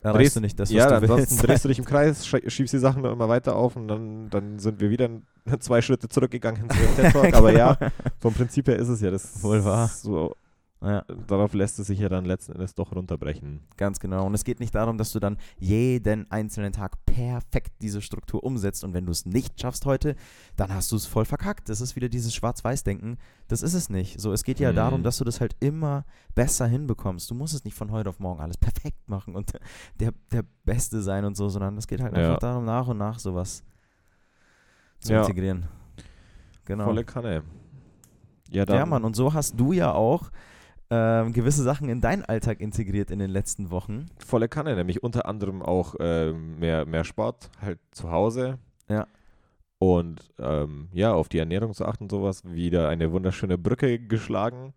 Erreichst 0.03 0.19
Drehst- 0.19 0.35
du 0.35 0.39
nicht 0.41 0.59
das, 0.59 0.69
was 0.69 0.75
ja, 0.75 0.87
du 0.87 0.95
ansonsten 0.95 1.29
willst. 1.35 1.47
drehst 1.47 1.63
du 1.63 1.67
dich 1.69 1.79
im 1.79 1.85
Kreis, 1.93 2.25
schie- 2.25 2.49
schiebst 2.49 2.73
die 2.73 2.79
Sachen 2.79 3.05
immer 3.05 3.29
weiter 3.29 3.55
auf 3.55 3.75
und 3.75 3.87
dann, 3.87 4.29
dann 4.31 4.57
sind 4.59 4.79
wir 4.81 4.89
wieder 4.89 5.09
zwei 5.59 5.81
Schritte 5.81 6.09
zurückgegangen 6.09 6.67
zu 6.69 6.77
dem 6.77 6.95
TED 6.95 7.13
Talk. 7.13 7.33
Aber 7.35 7.53
ja, 7.53 7.77
vom 8.19 8.33
Prinzip 8.33 8.67
her 8.67 8.77
ist 8.77 8.87
es 8.89 8.99
ja 9.01 9.11
das. 9.11 9.41
Wohl 9.43 9.63
wahr. 9.63 9.87
So, 9.89 10.35
Ja, 10.83 11.03
darauf 11.27 11.53
lässt 11.53 11.77
es 11.77 11.85
sich 11.87 11.99
ja 11.99 12.09
dann 12.09 12.25
letzten 12.25 12.53
Endes 12.53 12.73
doch 12.73 12.91
runterbrechen. 12.91 13.59
ganz 13.77 13.99
genau. 13.99 14.25
Und 14.25 14.33
es 14.33 14.43
geht 14.43 14.59
nicht 14.59 14.73
darum, 14.73 14.97
dass 14.97 15.11
du 15.11 15.19
dann 15.19 15.37
jeden 15.59 16.29
einzelnen 16.31 16.73
Tag 16.73 17.05
perfekt 17.05 17.73
diese 17.83 18.01
Struktur 18.01 18.43
umsetzt 18.43 18.83
und 18.83 18.95
wenn 18.95 19.05
du 19.05 19.11
es 19.11 19.27
nicht 19.27 19.61
schaffst 19.61 19.85
heute, 19.85 20.15
dann 20.55 20.73
hast 20.73 20.91
du 20.91 20.95
es 20.95 21.05
voll 21.05 21.25
verkackt. 21.25 21.69
Das 21.69 21.81
ist 21.81 21.95
wieder 21.95 22.09
dieses 22.09 22.33
Schwarz-Weiß-Denken. 22.33 23.17
Das 23.47 23.61
ist 23.61 23.75
es 23.75 23.91
nicht. 23.91 24.19
So, 24.19 24.33
es 24.33 24.43
geht 24.43 24.59
ja 24.59 24.71
Mhm. 24.71 24.75
darum, 24.75 25.03
dass 25.03 25.17
du 25.19 25.23
das 25.23 25.39
halt 25.39 25.55
immer 25.59 26.03
besser 26.33 26.65
hinbekommst. 26.65 27.29
Du 27.29 27.35
musst 27.35 27.53
es 27.53 27.63
nicht 27.63 27.75
von 27.75 27.91
heute 27.91 28.09
auf 28.09 28.19
morgen 28.19 28.41
alles 28.41 28.57
perfekt 28.57 29.07
machen 29.07 29.35
und 29.35 29.53
der, 29.99 30.13
der 30.31 30.43
Beste 30.65 31.03
sein 31.03 31.25
und 31.25 31.37
so, 31.37 31.47
sondern 31.49 31.77
es 31.77 31.85
geht 31.85 32.01
halt 32.01 32.17
Ja. 32.17 32.23
einfach 32.25 32.39
darum, 32.39 32.65
nach 32.65 32.87
und 32.87 32.97
nach 32.97 33.19
sowas 33.19 33.61
zu 34.99 35.13
Ja. 35.13 35.21
integrieren. 35.21 35.65
Genau. 36.65 36.85
Volle 36.85 37.03
Kanne. 37.03 37.43
Ja, 38.49 38.65
dann, 38.65 38.77
Ja, 38.77 38.85
Mann, 38.87 39.03
und 39.03 39.15
so 39.15 39.31
hast 39.33 39.59
du 39.59 39.73
ja 39.73 39.93
auch 39.93 40.31
ähm, 40.91 41.31
gewisse 41.31 41.63
Sachen 41.63 41.87
in 41.87 42.01
deinen 42.01 42.25
Alltag 42.25 42.59
integriert 42.59 43.11
in 43.11 43.19
den 43.19 43.31
letzten 43.31 43.71
Wochen. 43.71 44.07
volle 44.23 44.49
Kanne, 44.49 44.75
nämlich 44.75 45.01
unter 45.01 45.25
anderem 45.25 45.61
auch 45.61 45.95
ähm, 45.99 46.59
mehr, 46.59 46.85
mehr 46.85 47.05
Sport, 47.05 47.49
halt 47.61 47.79
zu 47.91 48.11
Hause. 48.11 48.59
Ja. 48.89 49.07
Und 49.79 50.31
ähm, 50.37 50.89
ja, 50.91 51.13
auf 51.13 51.29
die 51.29 51.39
Ernährung 51.39 51.73
zu 51.73 51.85
achten 51.85 52.03
und 52.03 52.11
sowas. 52.11 52.43
Wieder 52.45 52.89
eine 52.89 53.11
wunderschöne 53.11 53.57
Brücke 53.57 53.99
geschlagen. 53.99 54.73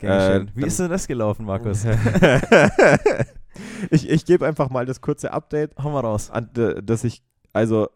Äh. 0.00 0.46
Wie 0.54 0.66
ist 0.66 0.80
denn 0.80 0.90
das 0.90 1.06
gelaufen, 1.06 1.46
Markus? 1.46 1.84
ich 3.90 4.10
ich 4.10 4.24
gebe 4.24 4.44
einfach 4.44 4.68
mal 4.68 4.84
das 4.84 5.00
kurze 5.00 5.32
Update, 5.32 5.76
Hau 5.78 5.90
mal 5.90 6.00
raus. 6.00 6.28
an, 6.28 6.50
dass 6.52 7.04
ich, 7.04 7.22
also 7.52 7.88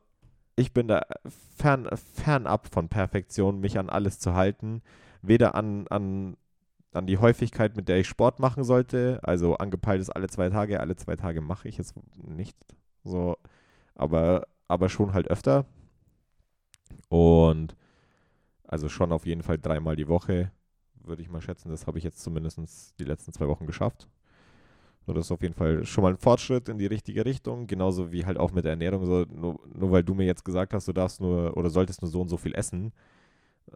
ich 0.54 0.72
bin 0.72 0.86
da 0.86 1.02
fern, 1.56 1.88
fernab 2.14 2.68
von 2.72 2.88
Perfektion, 2.88 3.58
mich 3.58 3.76
an 3.78 3.90
alles 3.90 4.20
zu 4.20 4.34
halten. 4.34 4.82
Weder 5.20 5.56
an, 5.56 5.88
an, 5.88 6.36
an 6.92 7.06
die 7.06 7.18
Häufigkeit, 7.18 7.76
mit 7.76 7.88
der 7.88 7.98
ich 7.98 8.08
Sport 8.08 8.40
machen 8.40 8.64
sollte. 8.64 9.20
Also 9.22 9.56
angepeilt 9.56 10.00
ist 10.00 10.10
alle 10.10 10.28
zwei 10.28 10.48
Tage. 10.48 10.80
Alle 10.80 10.96
zwei 10.96 11.16
Tage 11.16 11.40
mache 11.40 11.68
ich 11.68 11.78
es 11.78 11.94
nicht 12.16 12.56
so, 13.04 13.36
aber, 13.94 14.46
aber 14.68 14.88
schon 14.88 15.12
halt 15.12 15.28
öfter. 15.28 15.66
Und 17.08 17.76
also 18.64 18.88
schon 18.88 19.12
auf 19.12 19.26
jeden 19.26 19.42
Fall 19.42 19.58
dreimal 19.58 19.96
die 19.96 20.08
Woche, 20.08 20.50
würde 20.94 21.22
ich 21.22 21.30
mal 21.30 21.40
schätzen. 21.40 21.70
Das 21.70 21.86
habe 21.86 21.98
ich 21.98 22.04
jetzt 22.04 22.20
zumindest 22.20 22.98
die 22.98 23.04
letzten 23.04 23.32
zwei 23.32 23.46
Wochen 23.46 23.66
geschafft. 23.66 24.08
So, 25.06 25.12
das 25.12 25.26
ist 25.26 25.32
auf 25.32 25.42
jeden 25.42 25.54
Fall 25.54 25.84
schon 25.84 26.02
mal 26.02 26.12
ein 26.12 26.18
Fortschritt 26.18 26.68
in 26.68 26.78
die 26.78 26.86
richtige 26.86 27.24
Richtung. 27.24 27.68
Genauso 27.68 28.10
wie 28.10 28.26
halt 28.26 28.38
auch 28.38 28.50
mit 28.50 28.64
der 28.64 28.72
Ernährung. 28.72 29.04
So, 29.04 29.24
nur, 29.32 29.60
nur 29.72 29.92
weil 29.92 30.02
du 30.02 30.14
mir 30.14 30.26
jetzt 30.26 30.44
gesagt 30.44 30.74
hast, 30.74 30.88
du 30.88 30.92
darfst 30.92 31.20
nur 31.20 31.56
oder 31.56 31.70
solltest 31.70 32.02
nur 32.02 32.10
so 32.10 32.20
und 32.20 32.28
so 32.28 32.36
viel 32.36 32.54
essen, 32.54 32.92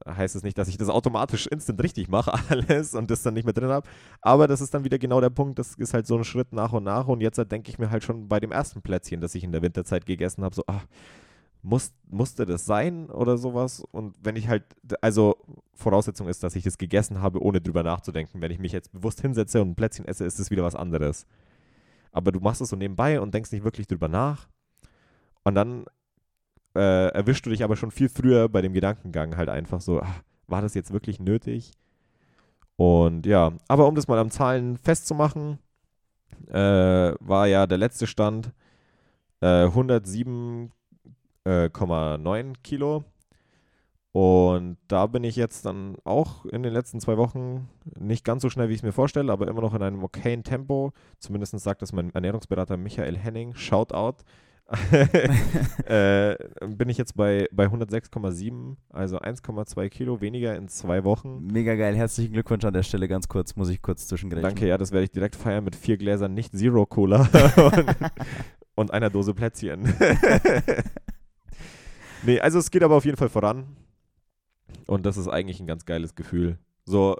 heißt 0.07 0.36
es 0.36 0.43
nicht, 0.43 0.57
dass 0.59 0.68
ich 0.68 0.78
das 0.78 0.88
automatisch 0.88 1.47
instant 1.47 1.82
richtig 1.82 2.09
mache, 2.09 2.32
alles 2.49 2.95
und 2.95 3.11
das 3.11 3.22
dann 3.22 3.34
nicht 3.34 3.45
mehr 3.45 3.53
drin 3.53 3.70
habe. 3.70 3.88
Aber 4.20 4.47
das 4.47 4.61
ist 4.61 4.74
dann 4.74 4.84
wieder 4.84 4.99
genau 4.99 5.20
der 5.20 5.30
Punkt, 5.30 5.59
das 5.59 5.74
ist 5.74 5.95
halt 5.95 6.07
so 6.07 6.16
ein 6.16 6.24
Schritt 6.24 6.53
nach 6.53 6.72
und 6.72 6.84
nach. 6.84 7.07
Und 7.09 7.20
jetzt 7.20 7.38
halt 7.38 7.53
denke 7.53 7.70
ich 7.70 7.78
mir 7.78 7.91
halt 7.91 8.05
schon 8.05 8.28
bei 8.28 8.41
dem 8.41 8.53
ersten 8.53 8.82
Plätzchen, 8.82 9.20
das 9.20 9.34
ich 9.34 9.45
in 9.45 9.53
der 9.53 9.62
Winterzeit 9.62 10.07
gegessen 10.07 10.45
habe, 10.45 10.55
so, 10.55 10.64
ach, 10.66 10.86
muss, 11.62 11.93
musste 12.09 12.47
das 12.47 12.64
sein 12.64 13.11
oder 13.11 13.36
sowas? 13.36 13.80
Und 13.93 14.16
wenn 14.22 14.36
ich 14.36 14.49
halt, 14.49 14.64
also 15.03 15.36
Voraussetzung 15.74 16.28
ist, 16.28 16.43
dass 16.43 16.57
ich 16.57 16.64
das 16.64 16.78
gegessen 16.78 17.20
habe, 17.20 17.43
ohne 17.43 17.61
drüber 17.61 17.82
nachzudenken. 17.82 18.41
Wenn 18.41 18.51
ich 18.51 18.59
mich 18.59 18.72
jetzt 18.72 18.93
bewusst 18.93 19.20
hinsetze 19.20 19.61
und 19.61 19.70
ein 19.70 19.74
Plätzchen 19.74 20.07
esse, 20.07 20.24
ist 20.24 20.38
es 20.38 20.51
wieder 20.51 20.62
was 20.62 20.74
anderes. 20.74 21.26
Aber 22.12 22.32
du 22.32 22.41
machst 22.41 22.61
es 22.61 22.70
so 22.70 22.76
nebenbei 22.76 23.20
und 23.20 23.34
denkst 23.34 23.53
nicht 23.53 23.64
wirklich 23.64 23.86
drüber 23.86 24.09
nach. 24.09 24.49
Und 25.43 25.55
dann 25.55 25.84
äh, 26.75 27.09
erwischst 27.09 27.47
du 27.47 27.51
dich 27.51 27.64
aber 27.64 27.77
schon 27.77 27.91
viel 27.91 28.09
früher 28.09 28.49
bei 28.49 28.62
dem 28.62 28.73
Gedankengang 28.73 29.37
halt 29.37 29.49
einfach 29.49 29.81
so, 29.81 30.01
ach, 30.01 30.23
war 30.47 30.62
das 30.62 30.75
jetzt 30.75 30.93
wirklich 30.93 31.18
nötig? 31.21 31.73
Und 32.77 33.27
ja, 33.27 33.53
aber 33.68 33.87
um 33.87 33.95
das 33.95 34.09
mal 34.09 34.18
am 34.18 34.31
Zahlen 34.31 34.79
festzumachen, 34.79 35.59
äh, 36.49 37.12
war 37.21 37.47
ja 37.47 37.66
der 37.66 37.79
letzte 37.79 38.07
Stand 38.07 38.53
äh, 39.41 39.66
107,9 39.66 42.55
Kilo. 42.62 43.05
Und 44.12 44.77
da 44.89 45.07
bin 45.07 45.23
ich 45.23 45.37
jetzt 45.37 45.64
dann 45.66 45.95
auch 46.05 46.45
in 46.47 46.64
den 46.64 46.73
letzten 46.73 46.99
zwei 47.01 47.16
Wochen 47.16 47.68
nicht 47.99 48.25
ganz 48.25 48.43
so 48.43 48.51
schnell, 48.51 48.68
wie 48.68 48.73
ich 48.73 48.81
es 48.81 48.83
mir 48.83 48.91
vorstelle, 48.93 49.31
aber 49.31 49.47
immer 49.47 49.61
noch 49.61 49.75
in 49.75 49.83
einem 49.83 50.03
okayen 50.03 50.43
Tempo. 50.43 50.93
Zumindest 51.18 51.57
sagt 51.61 51.83
das 51.83 51.93
mein 51.93 52.12
Ernährungsberater 52.12 52.77
Michael 52.77 53.16
Henning. 53.16 53.55
Shoutout. 53.55 54.25
äh, 55.87 56.37
bin 56.68 56.89
ich 56.89 56.97
jetzt 56.97 57.16
bei, 57.16 57.49
bei 57.51 57.66
106,7, 57.66 58.77
also 58.91 59.18
1,2 59.18 59.89
Kilo 59.89 60.21
weniger 60.21 60.55
in 60.55 60.68
zwei 60.68 61.03
Wochen. 61.03 61.45
Mega 61.47 61.75
geil. 61.75 61.97
Herzlichen 61.97 62.33
Glückwunsch 62.33 62.64
an 62.64 62.73
der 62.73 62.85
Stelle. 62.85 63.09
Ganz 63.09 63.27
kurz, 63.27 63.57
muss 63.57 63.68
ich 63.68 63.83
kurz 63.83 64.07
zwischengreifen. 64.07 64.45
Danke, 64.45 64.68
ja, 64.68 64.79
das 64.79 64.93
werde 64.93 65.05
ich 65.05 65.11
direkt 65.11 65.35
feiern 65.35 65.64
mit 65.64 65.75
vier 65.75 65.97
Gläsern 65.97 66.35
nicht 66.35 66.57
Zero 66.57 66.87
Cola 66.87 67.29
und, 67.57 67.97
und 68.77 68.91
einer 68.93 69.11
Dose 69.11 69.35
Plätzchen. 69.35 69.93
nee, 72.25 72.39
also 72.39 72.61
es 72.61 72.71
geht 72.71 72.85
aber 72.85 72.95
auf 72.95 73.05
jeden 73.05 73.16
Fall 73.16 73.29
voran. 73.29 73.77
Und 74.87 75.05
das 75.05 75.16
ist 75.16 75.27
eigentlich 75.27 75.59
ein 75.59 75.66
ganz 75.66 75.85
geiles 75.85 76.14
Gefühl. 76.14 76.59
So, 76.85 77.16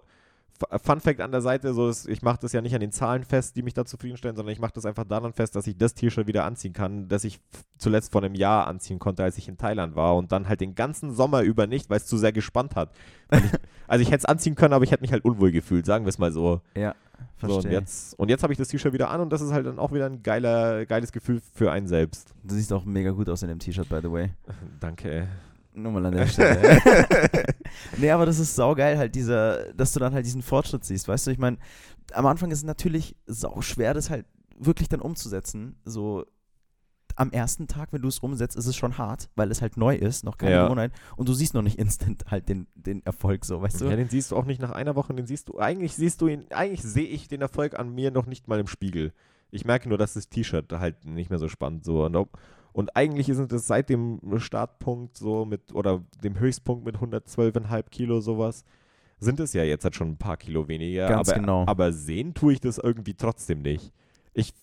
Fun 0.83 1.01
Fact 1.01 1.21
an 1.21 1.33
der 1.33 1.41
Seite, 1.41 1.73
so 1.75 1.89
ist, 1.89 2.09
ich 2.09 2.23
mache 2.23 2.39
das 2.43 2.53
ja 2.53 2.61
nicht 2.61 2.75
an 2.75 2.81
den 2.81 2.93
Zahlen 2.93 3.25
fest, 3.25 3.57
die 3.57 3.63
mich 3.63 3.75
da 3.75 3.85
zufriedenstellen, 3.85 4.37
sondern 4.37 4.53
ich 4.53 4.61
mache 4.61 4.73
das 4.75 4.85
einfach 4.87 5.05
daran 5.05 5.33
fest, 5.33 5.57
dass 5.57 5.67
ich 5.67 5.77
das 5.77 5.95
T-Shirt 5.95 6.27
wieder 6.27 6.45
anziehen 6.45 6.73
kann, 6.73 7.09
das 7.09 7.25
ich 7.25 7.41
zuletzt 7.79 8.13
vor 8.13 8.23
einem 8.23 8.35
Jahr 8.35 8.67
anziehen 8.67 8.99
konnte, 8.99 9.23
als 9.23 9.39
ich 9.39 9.49
in 9.49 9.57
Thailand 9.57 9.97
war 9.97 10.17
und 10.17 10.33
dann 10.33 10.49
halt 10.49 10.61
den 10.61 10.75
ganzen 10.75 11.15
Sommer 11.15 11.43
über 11.43 11.67
nicht, 11.67 11.89
weil 11.91 11.97
es 11.99 12.07
zu 12.07 12.19
sehr 12.19 12.33
gespannt 12.33 12.77
hat. 12.77 12.91
Ich, 13.33 13.41
also 13.89 14.03
ich 14.03 14.09
hätte 14.11 14.19
es 14.19 14.25
anziehen 14.27 14.55
können, 14.55 14.75
aber 14.75 14.85
ich 14.85 14.91
hätte 14.93 15.03
mich 15.03 15.13
halt 15.13 15.25
unwohl 15.25 15.51
gefühlt, 15.53 15.87
sagen 15.87 16.05
wir 16.05 16.11
es 16.11 16.19
mal 16.19 16.33
so. 16.33 16.61
Ja, 16.77 16.95
So, 17.41 17.47
und 17.47 17.53
verstehe. 17.63 17.73
jetzt, 17.73 18.19
und 18.19 18.29
jetzt 18.29 18.43
habe 18.43 18.53
ich 18.53 18.59
das 18.59 18.69
T-Shirt 18.69 18.93
wieder 18.93 19.11
an 19.11 19.21
und 19.23 19.31
das 19.33 19.41
ist 19.41 19.53
halt 19.53 19.67
dann 19.67 19.79
auch 19.79 19.93
wieder 19.93 20.07
ein 20.07 20.23
geiler, 20.23 20.85
geiles 20.87 21.11
Gefühl 21.13 21.41
für 21.55 21.73
einen 21.73 21.87
selbst. 21.87 22.35
du 22.45 22.55
siehst 22.55 22.73
auch 22.73 22.85
mega 22.85 23.11
gut 23.13 23.29
aus 23.31 23.43
in 23.43 23.49
dem 23.49 23.59
T-Shirt, 23.59 23.89
by 23.89 24.01
the 24.03 24.11
way. 24.11 24.31
Danke. 24.79 25.27
Nur 25.73 25.93
mal 25.93 26.05
an 26.07 26.17
der 26.17 26.27
Stelle. 26.29 26.81
Nee, 28.01 28.11
aber 28.11 28.27
das 28.27 28.39
ist 28.39 28.55
saugeil, 28.55 28.99
halt 28.99 29.15
dieser, 29.15 29.73
dass 29.75 29.93
du 29.93 30.01
dann 30.01 30.13
halt 30.15 30.27
diesen 30.27 30.43
Fortschritt 30.43 30.85
siehst, 30.85 31.09
weißt 31.09 31.27
du, 31.27 31.31
ich 31.31 31.39
meine, 31.39 31.59
am 32.13 32.27
Anfang 32.27 32.51
ist 32.51 32.59
es 32.59 32.65
natürlich 32.65 33.17
sau 33.27 33.61
schwer, 33.61 33.95
das 33.95 34.11
halt 34.11 34.27
wirklich 34.59 34.89
dann 34.89 35.01
umzusetzen. 35.01 35.77
So 35.85 36.25
am 37.17 37.31
ersten 37.33 37.67
Tag, 37.67 37.93
wenn 37.93 38.03
du 38.03 38.09
es 38.09 38.21
umsetzt, 38.21 38.57
ist 38.57 38.67
es 38.67 38.77
schon 38.77 38.97
hart, 38.97 39.29
weil 39.35 39.51
es 39.51 39.61
halt 39.61 39.77
neu 39.77 39.95
ist, 39.95 40.25
noch 40.25 40.39
keine 40.39 40.53
Ja. 40.53 40.65
Gewohnheit 40.65 40.93
und 41.17 41.29
du 41.29 41.35
siehst 41.35 41.55
noch 41.55 41.63
nicht 41.63 41.79
instant 41.79 42.25
halt 42.31 42.49
den, 42.49 42.67
den 42.75 43.05
Erfolg 43.05 43.45
so, 43.45 43.61
weißt 43.61 43.81
du? 43.81 43.87
Ja, 43.87 43.97
den 43.97 44.09
siehst 44.09 44.31
du 44.31 44.37
auch 44.37 44.45
nicht 44.45 44.61
nach 44.61 44.71
einer 44.71 44.97
Woche, 44.97 45.13
den 45.13 45.27
siehst 45.27 45.49
du, 45.49 45.59
eigentlich 45.59 45.95
siehst 45.95 46.21
du 46.21 46.29
ihn, 46.29 46.47
eigentlich 46.51 46.83
sehe 46.83 47.07
ich 47.07 47.29
den 47.29 47.43
Erfolg 47.43 47.79
an 47.79 47.95
mir 47.95 48.11
noch 48.11 48.27
nicht 48.27 48.49
mal 48.49 48.59
im 48.61 48.67
Spiegel. 48.67 49.13
Ich 49.51 49.65
merke 49.65 49.89
nur, 49.89 49.99
dass 49.99 50.15
das 50.15 50.29
T-Shirt 50.29 50.73
halt 50.73 51.05
nicht 51.05 51.29
mehr 51.29 51.39
so 51.41 51.49
spannend 51.49 51.85
so. 51.85 52.05
Und, 52.05 52.15
ob, 52.17 52.39
und 52.73 52.97
eigentlich 52.97 53.29
ist 53.29 53.39
es 53.39 53.67
seit 53.67 53.89
dem 53.89 54.21
Startpunkt 54.39 55.17
so 55.17 55.45
mit, 55.45 55.75
oder 55.75 56.03
dem 56.23 56.39
Höchstpunkt 56.39 56.85
mit 56.85 56.97
112,5 56.97 57.83
Kilo 57.91 58.21
sowas, 58.21 58.65
sind 59.19 59.39
es 59.41 59.53
ja 59.53 59.63
jetzt 59.63 59.85
halt 59.85 59.95
schon 59.95 60.11
ein 60.11 60.17
paar 60.17 60.37
Kilo 60.37 60.67
weniger. 60.69 61.07
Ganz 61.07 61.29
aber, 61.29 61.39
genau. 61.39 61.65
aber 61.67 61.93
sehen 61.93 62.33
tue 62.35 62.55
ich 62.55 62.61
das 62.61 62.79
irgendwie 62.79 63.15
trotzdem 63.15 63.63
nicht. 63.63 63.93
Ich 64.33 64.55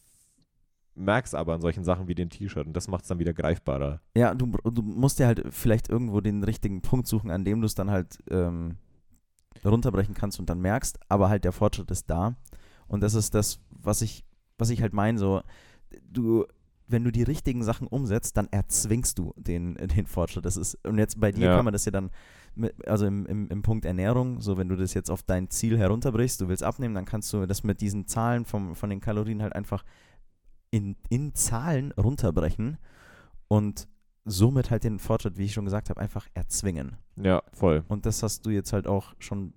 merke 0.95 1.27
es 1.27 1.35
aber 1.35 1.53
an 1.53 1.61
solchen 1.61 1.83
Sachen 1.83 2.07
wie 2.07 2.15
dem 2.15 2.29
T-Shirt 2.29 2.65
und 2.65 2.73
das 2.73 2.87
macht 2.87 3.03
es 3.03 3.07
dann 3.07 3.19
wieder 3.19 3.33
greifbarer. 3.33 4.01
Ja, 4.15 4.33
du, 4.33 4.47
du 4.47 4.81
musst 4.81 5.19
dir 5.19 5.27
halt 5.27 5.43
vielleicht 5.51 5.89
irgendwo 5.89 6.21
den 6.21 6.43
richtigen 6.43 6.81
Punkt 6.81 7.07
suchen, 7.07 7.29
an 7.29 7.45
dem 7.45 7.61
du 7.61 7.67
es 7.67 7.75
dann 7.75 7.91
halt 7.91 8.17
ähm, 8.31 8.77
runterbrechen 9.63 10.15
kannst 10.15 10.39
und 10.39 10.49
dann 10.49 10.59
merkst, 10.59 10.99
aber 11.07 11.29
halt 11.29 11.43
der 11.43 11.51
Fortschritt 11.51 11.91
ist 11.91 12.09
da. 12.09 12.35
Und 12.87 13.01
das 13.01 13.13
ist 13.13 13.35
das, 13.35 13.59
was 13.69 14.01
ich, 14.01 14.25
was 14.57 14.71
ich 14.71 14.81
halt 14.81 14.93
meine, 14.93 15.19
so, 15.19 15.41
du 16.09 16.45
wenn 16.87 17.03
du 17.03 17.11
die 17.11 17.23
richtigen 17.23 17.63
Sachen 17.63 17.87
umsetzt, 17.87 18.37
dann 18.37 18.47
erzwingst 18.51 19.17
du 19.19 19.33
den, 19.37 19.75
den 19.95 20.05
Fortschritt. 20.07 20.45
Das 20.45 20.57
ist, 20.57 20.75
und 20.85 20.97
jetzt 20.97 21.19
bei 21.19 21.31
dir 21.31 21.47
Ja. 21.47 21.55
kann 21.55 21.65
man 21.65 21.73
das 21.73 21.85
ja 21.85 21.91
dann, 21.91 22.11
mit, 22.55 22.87
also 22.87 23.05
im, 23.05 23.25
im, 23.25 23.49
im 23.49 23.61
Punkt 23.61 23.85
Ernährung, 23.85 24.41
so 24.41 24.57
wenn 24.57 24.69
du 24.69 24.75
das 24.75 24.93
jetzt 24.93 25.09
auf 25.11 25.21
dein 25.23 25.49
Ziel 25.49 25.77
herunterbrichst, 25.77 26.41
du 26.41 26.47
willst 26.47 26.63
abnehmen, 26.63 26.95
dann 26.95 27.05
kannst 27.05 27.31
du 27.33 27.45
das 27.45 27.63
mit 27.63 27.81
diesen 27.81 28.07
Zahlen 28.07 28.45
vom, 28.45 28.75
von 28.75 28.89
den 28.89 28.99
Kalorien 29.01 29.41
halt 29.41 29.53
einfach 29.53 29.83
in, 30.71 30.95
in 31.09 31.33
Zahlen 31.35 31.91
runterbrechen 31.93 32.77
und 33.47 33.87
somit 34.25 34.71
halt 34.71 34.83
den 34.83 34.99
Fortschritt, 34.99 35.37
wie 35.37 35.45
ich 35.45 35.53
schon 35.53 35.65
gesagt 35.65 35.89
habe, 35.89 36.01
einfach 36.01 36.27
erzwingen. 36.33 36.97
Ja, 37.15 37.41
voll. 37.53 37.83
Und 37.87 38.05
das 38.05 38.23
hast 38.23 38.45
du 38.45 38.49
jetzt 38.49 38.73
halt 38.73 38.87
auch 38.87 39.13
schon, 39.19 39.53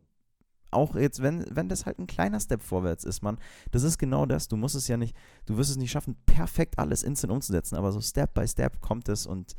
auch 0.73 0.95
jetzt, 0.95 1.23
wenn, 1.23 1.45
wenn 1.51 1.69
das 1.69 1.87
halt 1.87 1.99
ein 1.99 2.07
kleiner 2.07 2.41
Step 2.41 2.63
vorwärts 2.63 3.05
ist, 3.05 3.23
man, 3.23 3.39
das 3.71 3.83
ist 3.83 3.99
genau 3.99 4.27
das. 4.27 4.49
Du 4.49 4.57
musst 4.57 4.75
es 4.75 4.89
ja 4.89 4.97
nicht, 4.97 5.17
du 5.47 5.57
wirst 5.57 5.71
es 5.71 5.77
nicht 5.77 5.91
schaffen, 5.91 6.17
perfekt 6.27 6.79
alles 6.79 7.03
instant 7.03 7.33
umzusetzen, 7.33 7.77
aber 7.77 7.93
so 7.93 8.01
Step 8.01 8.35
by 8.35 8.47
Step 8.47 8.81
kommt 8.81 9.09
es 9.09 9.27
und 9.27 9.55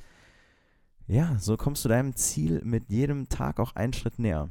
ja, 1.07 1.37
so 1.39 1.57
kommst 1.57 1.83
du 1.83 1.89
deinem 1.89 2.15
Ziel 2.15 2.61
mit 2.63 2.89
jedem 2.89 3.27
Tag 3.27 3.59
auch 3.59 3.75
einen 3.75 3.93
Schritt 3.93 4.19
näher. 4.19 4.49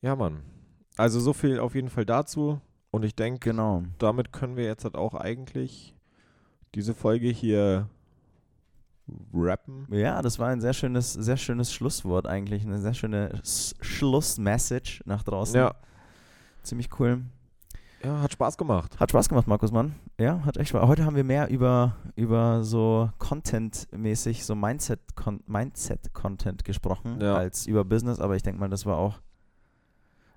Ja, 0.00 0.16
Mann. 0.16 0.42
Also 0.96 1.20
so 1.20 1.32
viel 1.32 1.58
auf 1.58 1.74
jeden 1.74 1.90
Fall 1.90 2.06
dazu. 2.06 2.60
Und 2.90 3.04
ich 3.04 3.14
denke, 3.14 3.50
Genau. 3.50 3.84
damit 3.98 4.32
können 4.32 4.56
wir 4.56 4.64
jetzt 4.64 4.84
halt 4.84 4.96
auch 4.96 5.14
eigentlich 5.14 5.94
diese 6.74 6.94
Folge 6.94 7.28
hier 7.28 7.88
rappen. 9.32 9.86
Ja, 9.90 10.22
das 10.22 10.38
war 10.38 10.48
ein 10.48 10.60
sehr 10.60 10.72
schönes, 10.72 11.12
sehr 11.12 11.36
schönes 11.36 11.72
Schlusswort 11.72 12.26
eigentlich, 12.26 12.64
eine 12.64 12.78
sehr 12.78 12.94
schöne 12.94 13.40
Schlussmessage 13.80 15.02
nach 15.04 15.22
draußen. 15.22 15.56
Ja. 15.56 15.74
Ziemlich 16.62 16.88
cool. 16.98 17.22
Ja, 18.02 18.22
hat 18.22 18.32
Spaß 18.32 18.56
gemacht. 18.56 18.98
Hat 18.98 19.10
Spaß 19.10 19.28
gemacht, 19.28 19.46
Markus 19.46 19.72
Mann. 19.72 19.94
Ja, 20.18 20.42
hat 20.44 20.56
echt 20.56 20.70
Spaß. 20.70 20.86
Heute 20.88 21.04
haben 21.04 21.16
wir 21.16 21.24
mehr 21.24 21.48
über, 21.50 21.96
über 22.16 22.64
so 22.64 23.10
Content-mäßig, 23.18 24.44
so 24.44 24.54
Mindset-Content 24.54 25.48
Mindset 25.48 26.64
gesprochen, 26.64 27.20
Ja. 27.20 27.36
als 27.36 27.66
über 27.66 27.84
Business, 27.84 28.18
aber 28.18 28.36
ich 28.36 28.42
denke 28.42 28.58
mal, 28.58 28.70
das 28.70 28.86
war 28.86 28.96
auch, 28.96 29.20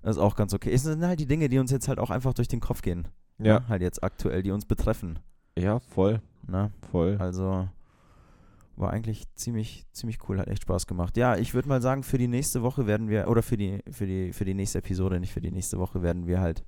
das 0.02 0.18
ist 0.18 0.22
auch 0.22 0.36
ganz 0.36 0.54
okay. 0.54 0.74
Es 0.74 0.84
sind 0.84 1.06
halt 1.06 1.20
die 1.20 1.26
Dinge, 1.26 1.48
die 1.48 1.60
uns 1.60 1.72
jetzt 1.72 1.88
halt 1.88 2.00
auch 2.00 2.10
einfach 2.10 2.34
durch 2.34 2.50
den 2.50 2.60
Kopf 2.60 2.82
gehen. 2.82 3.08
Ja. 3.38 3.60
Ne? 3.62 3.68
Halt 3.70 3.82
jetzt 3.82 4.04
aktuell, 4.04 4.44
die 4.44 4.52
uns 4.52 4.66
betreffen. 4.66 5.20
Ja, 5.58 5.80
voll. 5.80 6.22
Ne? 6.48 6.72
Voll. 6.92 7.18
Also 7.20 7.70
war 8.76 8.92
eigentlich 8.92 9.26
ziemlich, 9.36 9.86
ziemlich 9.92 10.18
cool, 10.28 10.40
hat 10.40 10.48
echt 10.48 10.64
Spaß 10.64 10.88
gemacht. 10.88 11.18
Ja, 11.18 11.38
ich 11.38 11.54
würde 11.54 11.70
mal 11.70 11.82
sagen, 11.82 12.04
für 12.04 12.18
die 12.18 12.28
nächste 12.28 12.64
Woche 12.64 12.88
werden 12.88 13.08
wir, 13.08 13.28
oder 13.28 13.44
für 13.44 13.58
die, 13.58 13.84
für 13.92 14.06
die, 14.06 14.34
für 14.34 14.46
die 14.46 14.54
nächste 14.54 14.80
Episode, 14.80 15.20
nicht 15.20 15.34
für 15.34 15.42
die 15.42 15.52
nächste 15.52 15.78
Woche, 15.78 16.02
werden 16.02 16.28
wir 16.28 16.42
halt 16.42 16.64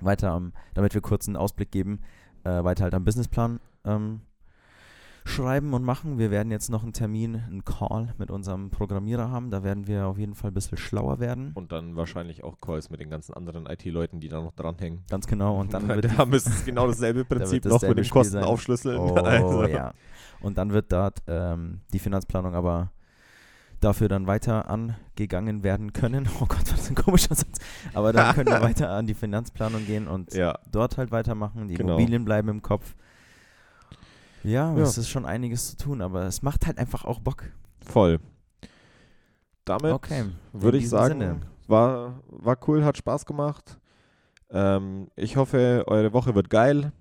weiter 0.00 0.32
am, 0.32 0.52
damit 0.74 0.94
wir 0.94 1.00
kurz 1.00 1.26
einen 1.26 1.36
Ausblick 1.36 1.70
geben, 1.70 2.00
äh, 2.44 2.62
weiter 2.64 2.84
halt 2.84 2.94
am 2.94 3.04
Businessplan 3.04 3.60
ähm, 3.84 4.20
schreiben 5.26 5.72
und 5.72 5.82
machen. 5.84 6.18
Wir 6.18 6.30
werden 6.30 6.50
jetzt 6.50 6.68
noch 6.70 6.82
einen 6.82 6.92
Termin, 6.92 7.36
einen 7.36 7.64
Call 7.64 8.14
mit 8.18 8.30
unserem 8.30 8.70
Programmierer 8.70 9.30
haben. 9.30 9.50
Da 9.50 9.62
werden 9.64 9.86
wir 9.86 10.06
auf 10.06 10.18
jeden 10.18 10.34
Fall 10.34 10.50
ein 10.50 10.54
bisschen 10.54 10.76
schlauer 10.78 11.18
werden. 11.18 11.52
Und 11.54 11.72
dann 11.72 11.96
wahrscheinlich 11.96 12.44
auch 12.44 12.60
Calls 12.60 12.90
mit 12.90 13.00
den 13.00 13.08
ganzen 13.10 13.32
anderen 13.34 13.66
IT-Leuten, 13.66 14.20
die 14.20 14.28
da 14.28 14.40
noch 14.42 14.52
dranhängen. 14.52 15.02
Ganz 15.08 15.26
genau. 15.26 15.58
Und 15.58 15.72
dann 15.72 15.88
wird 15.88 16.04
da 16.18 16.26
müsste 16.26 16.50
es 16.50 16.64
genau 16.64 16.86
dasselbe 16.86 17.24
Prinzip 17.24 17.64
noch 17.64 17.72
dasselbe 17.72 17.94
mit 17.96 18.06
den 18.06 18.10
Kosten 18.10 18.32
sein. 18.34 18.44
aufschlüsseln. 18.44 18.98
Oh 18.98 19.14
Also, 19.14 19.66
ja. 19.66 19.94
Und 20.40 20.58
dann 20.58 20.72
wird 20.72 20.92
dort 20.92 21.22
ähm, 21.26 21.80
die 21.92 21.98
Finanzplanung 21.98 22.54
aber 22.54 22.90
dafür 23.80 24.08
dann 24.08 24.26
weiter 24.26 24.68
angegangen 24.70 25.62
werden 25.62 25.92
können. 25.92 26.28
Oh 26.40 26.46
Gott, 26.46 26.70
was 26.72 26.88
ein 26.90 26.94
komischer 26.94 27.34
Satz. 27.34 27.58
Aber 27.92 28.12
dann 28.12 28.34
können 28.34 28.48
wir 28.50 28.60
weiter 28.62 28.90
an 28.90 29.06
die 29.06 29.14
Finanzplanung 29.14 29.84
gehen 29.86 30.06
und 30.06 30.34
Ja, 30.34 30.58
dort 30.70 30.96
halt 30.98 31.10
weitermachen. 31.12 31.68
Die 31.68 31.74
Genau. 31.74 31.94
Immobilien 31.94 32.24
bleiben 32.24 32.48
im 32.48 32.62
Kopf. 32.62 32.94
Ja, 34.44 34.72
Ja. 34.76 34.82
es 34.82 34.98
ist 34.98 35.08
schon 35.08 35.24
einiges 35.26 35.70
zu 35.70 35.76
tun, 35.76 36.00
aber 36.02 36.24
es 36.24 36.42
macht 36.42 36.66
halt 36.66 36.78
einfach 36.78 37.04
auch 37.04 37.18
Bock. 37.20 37.44
voll. 37.84 38.18
Damit 39.64 39.92
Okay. 39.92 40.24
würde 40.52 40.78
ich 40.78 40.88
sagen, 40.88 41.20
Sinne. 41.20 41.40
war, 41.66 42.20
war 42.28 42.58
cool, 42.68 42.84
hat 42.84 42.96
Spaß 42.98 43.24
gemacht. 43.26 43.78
Ähm, 44.50 45.08
ich 45.16 45.36
hoffe, 45.36 45.84
eure 45.86 46.12
Woche 46.12 46.34
wird 46.34 46.50
geil. 46.50 46.92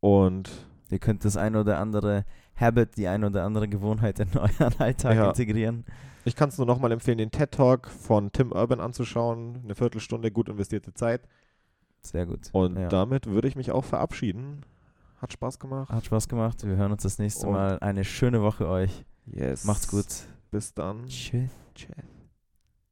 Und 0.00 0.50
Ihr 0.90 0.98
könnt 0.98 1.22
das 1.26 1.36
ein 1.36 1.54
oder 1.54 1.78
andere 1.78 2.24
Habit, 2.56 2.96
die 2.96 3.08
ein 3.08 3.22
oder 3.22 3.44
andere 3.44 3.68
Gewohnheit 3.68 4.20
in 4.20 4.28
euren 4.38 4.74
Alltag 4.78 5.14
Ja. 5.16 5.28
integrieren. 5.28 5.84
ich 6.24 6.34
kann 6.34 6.48
es 6.48 6.56
nur 6.56 6.66
nochmal 6.66 6.92
empfehlen, 6.92 7.18
den 7.18 7.30
TED 7.30 7.52
Talk 7.52 7.88
von 7.88 8.32
Tim 8.32 8.52
Urban 8.52 8.80
anzuschauen. 8.80 9.60
Eine 9.64 9.74
Viertelstunde 9.74 10.30
gut 10.30 10.48
investierte 10.48 10.94
Zeit. 10.94 11.28
Sehr 12.00 12.24
gut. 12.24 12.48
Und 12.52 12.78
ja. 12.78 12.88
damit 12.88 13.26
würde 13.26 13.48
ich 13.48 13.56
mich 13.56 13.70
auch 13.70 13.84
verabschieden. 13.84 14.62
Hat 15.20 15.32
Spaß 15.32 15.58
gemacht. 15.58 15.90
Hat 15.90 16.04
Spaß 16.04 16.28
gemacht. 16.28 16.64
Wir 16.66 16.76
hören 16.76 16.92
uns 16.92 17.02
das 17.02 17.18
nächste 17.18 17.46
Und- 17.46 17.54
Mal. 17.54 17.78
Eine 17.80 18.04
schöne 18.04 18.42
Woche 18.42 18.68
euch. 18.68 19.04
Yes. 19.26 19.64
Macht's 19.64 19.88
gut. 19.88 20.06
Bis 20.50 20.72
dann. 20.72 21.06
Tschüss. 21.06 21.50
Tschüss. 21.74 22.17